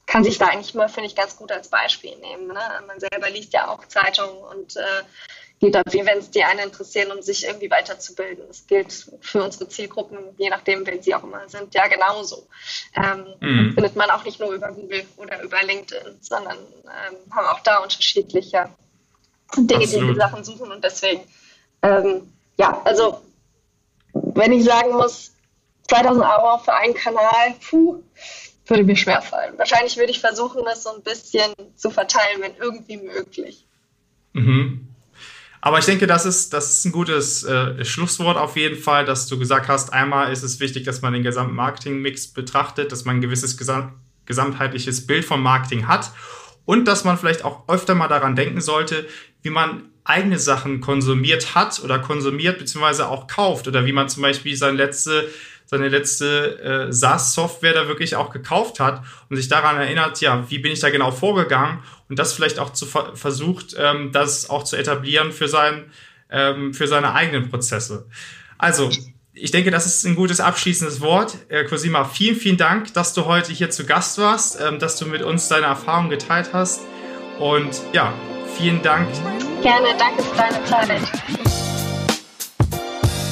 kann 0.06 0.24
sich 0.24 0.40
da 0.40 0.48
eigentlich 0.48 0.74
immer, 0.74 0.90
finde 0.90 1.08
ich, 1.08 1.16
ganz 1.16 1.38
gut 1.38 1.52
als 1.52 1.68
Beispiel 1.68 2.16
nehmen. 2.18 2.48
Ne? 2.48 2.60
Man 2.88 3.00
selber 3.00 3.30
liest 3.30 3.54
ja 3.54 3.68
auch 3.68 3.86
Zeitungen 3.88 4.38
und 4.38 4.76
äh, 4.76 5.04
geht 5.60 5.76
auf 5.78 5.94
Events, 5.94 6.32
die 6.32 6.44
einen 6.44 6.62
interessieren, 6.62 7.12
um 7.12 7.22
sich 7.22 7.46
irgendwie 7.46 7.70
weiterzubilden. 7.70 8.46
Das 8.48 8.66
gilt 8.66 8.92
für 9.22 9.44
unsere 9.44 9.68
Zielgruppen, 9.68 10.18
je 10.38 10.50
nachdem, 10.50 10.86
wen 10.88 11.02
sie 11.04 11.14
auch 11.14 11.24
immer 11.24 11.48
sind, 11.48 11.76
ja 11.76 11.88
genauso. 11.88 12.48
Ähm, 12.96 13.26
mhm. 13.40 13.74
Findet 13.74 13.96
man 13.96 14.10
auch 14.10 14.24
nicht 14.24 14.40
nur 14.40 14.52
über 14.52 14.72
Google 14.72 15.06
oder 15.18 15.44
über 15.44 15.62
LinkedIn, 15.62 16.18
sondern 16.22 16.58
ähm, 16.58 17.36
haben 17.36 17.48
auch 17.48 17.60
da 17.60 17.78
unterschiedliche 17.78 18.70
Dinge, 19.58 19.84
Absolut. 19.84 20.10
die 20.10 20.14
die 20.14 20.20
Sachen 20.20 20.44
suchen 20.44 20.72
und 20.72 20.84
deswegen, 20.84 21.22
ähm, 21.82 22.34
ja, 22.58 22.82
also 22.84 23.22
wenn 24.14 24.54
ich 24.54 24.64
sagen 24.64 24.94
muss, 24.94 25.34
2000 25.90 26.24
Euro 26.24 26.58
für 26.60 26.74
einen 26.74 26.94
Kanal, 26.94 27.56
puh, 27.70 28.04
würde 28.68 28.84
mir 28.84 28.96
schwerfallen. 28.96 29.58
Wahrscheinlich 29.58 29.98
würde 29.98 30.12
ich 30.12 30.20
versuchen, 30.20 30.64
das 30.64 30.84
so 30.84 30.92
ein 30.92 31.02
bisschen 31.02 31.54
zu 31.76 31.90
verteilen, 31.90 32.42
wenn 32.42 32.56
irgendwie 32.58 32.98
möglich. 32.98 33.66
Mhm. 34.34 34.88
Aber 35.62 35.80
ich 35.80 35.86
denke, 35.86 36.08
das 36.08 36.26
ist, 36.26 36.54
das 36.54 36.70
ist 36.70 36.86
ein 36.86 36.92
gutes 36.92 37.44
äh, 37.44 37.84
Schlusswort 37.84 38.38
auf 38.38 38.56
jeden 38.56 38.78
Fall, 38.78 39.04
dass 39.04 39.28
du 39.28 39.38
gesagt 39.38 39.68
hast, 39.68 39.92
einmal 39.92 40.32
ist 40.32 40.44
es 40.44 40.60
wichtig, 40.60 40.86
dass 40.86 41.02
man 41.02 41.12
den 41.12 41.24
gesamten 41.24 41.56
Marketingmix 41.56 42.28
betrachtet, 42.28 42.92
dass 42.92 43.04
man 43.04 43.18
ein 43.18 43.22
gewisses 43.22 43.58
Gesam 43.58 44.00
gesamtheitliches 44.26 45.08
Bild 45.08 45.26
vom 45.26 45.42
Marketing 45.42 45.88
hat 45.88 46.12
und 46.64 46.88
dass 46.88 47.04
man 47.04 47.18
vielleicht 47.18 47.44
auch 47.44 47.68
öfter 47.68 47.96
mal 47.96 48.08
daran 48.08 48.36
denken 48.36 48.62
sollte, 48.62 49.08
wie 49.42 49.50
man 49.50 49.90
eigene 50.04 50.38
Sachen 50.38 50.82
konsumiert 50.82 51.56
hat 51.56 51.84
oder 51.84 51.98
konsumiert 51.98 52.60
beziehungsweise 52.60 53.08
auch 53.08 53.26
kauft 53.26 53.68
oder 53.68 53.88
wie 53.88 53.92
man 53.92 54.08
zum 54.08 54.22
Beispiel 54.22 54.56
seine 54.56 54.78
letzte 54.78 55.28
seine 55.70 55.88
letzte 55.88 56.88
äh, 56.90 56.92
SaaS-Software 56.92 57.74
da 57.74 57.88
wirklich 57.88 58.16
auch 58.16 58.32
gekauft 58.32 58.80
hat 58.80 59.04
und 59.30 59.36
sich 59.38 59.50
daran 59.50 59.78
erinnert, 59.78 60.20
ja, 60.20 60.50
wie 60.50 60.58
bin 60.58 60.72
ich 60.72 60.80
da 60.80 60.90
genau 60.90 61.12
vorgegangen 61.12 61.84
und 62.10 62.18
das 62.18 62.34
vielleicht 62.34 62.58
auch 62.58 62.74
zu 62.74 62.88
ver 62.88 63.16
versucht, 63.16 63.76
ähm, 63.78 64.12
das 64.12 64.50
auch 64.50 64.64
zu 64.64 64.76
etablieren 64.76 65.32
für, 65.32 65.48
sein, 65.48 65.92
ähm, 66.32 66.74
für 66.74 66.88
seine 66.88 67.14
eigenen 67.14 67.50
Prozesse. 67.50 68.08
Also, 68.58 68.90
ich 69.34 69.52
denke, 69.52 69.70
das 69.70 69.86
ist 69.86 70.04
ein 70.06 70.16
gutes 70.16 70.40
abschließendes 70.40 71.02
Wort. 71.02 71.38
Äh, 71.50 71.66
Cosima, 71.66 72.04
vielen, 72.04 72.36
vielen 72.36 72.58
Dank, 72.58 72.92
dass 72.96 73.14
du 73.14 73.26
heute 73.26 73.54
hier 73.54 73.70
zu 73.70 73.86
Gast 73.86 74.18
warst, 74.18 74.60
ähm, 74.60 74.80
dass 74.80 74.98
du 74.98 75.06
mit 75.06 75.22
uns 75.22 75.50
deine 75.50 75.68
Erfahrungen 75.68 76.10
geteilt 76.10 76.50
hast. 76.52 76.82
Und 77.38 77.80
ja, 77.94 78.12
vielen 78.58 78.82
Dank. 78.82 79.08
Gerne, 79.62 79.90
danke 80.00 80.24
für 80.24 80.36
deine 80.36 80.66
Zeit. 80.66 81.69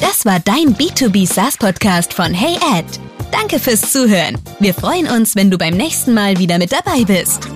Das 0.00 0.24
war 0.24 0.40
dein 0.40 0.76
B2B 0.76 1.26
SaaS 1.26 1.56
Podcast 1.56 2.14
von 2.14 2.32
Hey 2.32 2.56
Ed. 2.76 2.86
Danke 3.32 3.58
fürs 3.58 3.92
Zuhören. 3.92 4.38
Wir 4.58 4.72
freuen 4.72 5.06
uns, 5.06 5.36
wenn 5.36 5.50
du 5.50 5.58
beim 5.58 5.74
nächsten 5.76 6.14
Mal 6.14 6.38
wieder 6.38 6.58
mit 6.58 6.72
dabei 6.72 7.04
bist. 7.04 7.48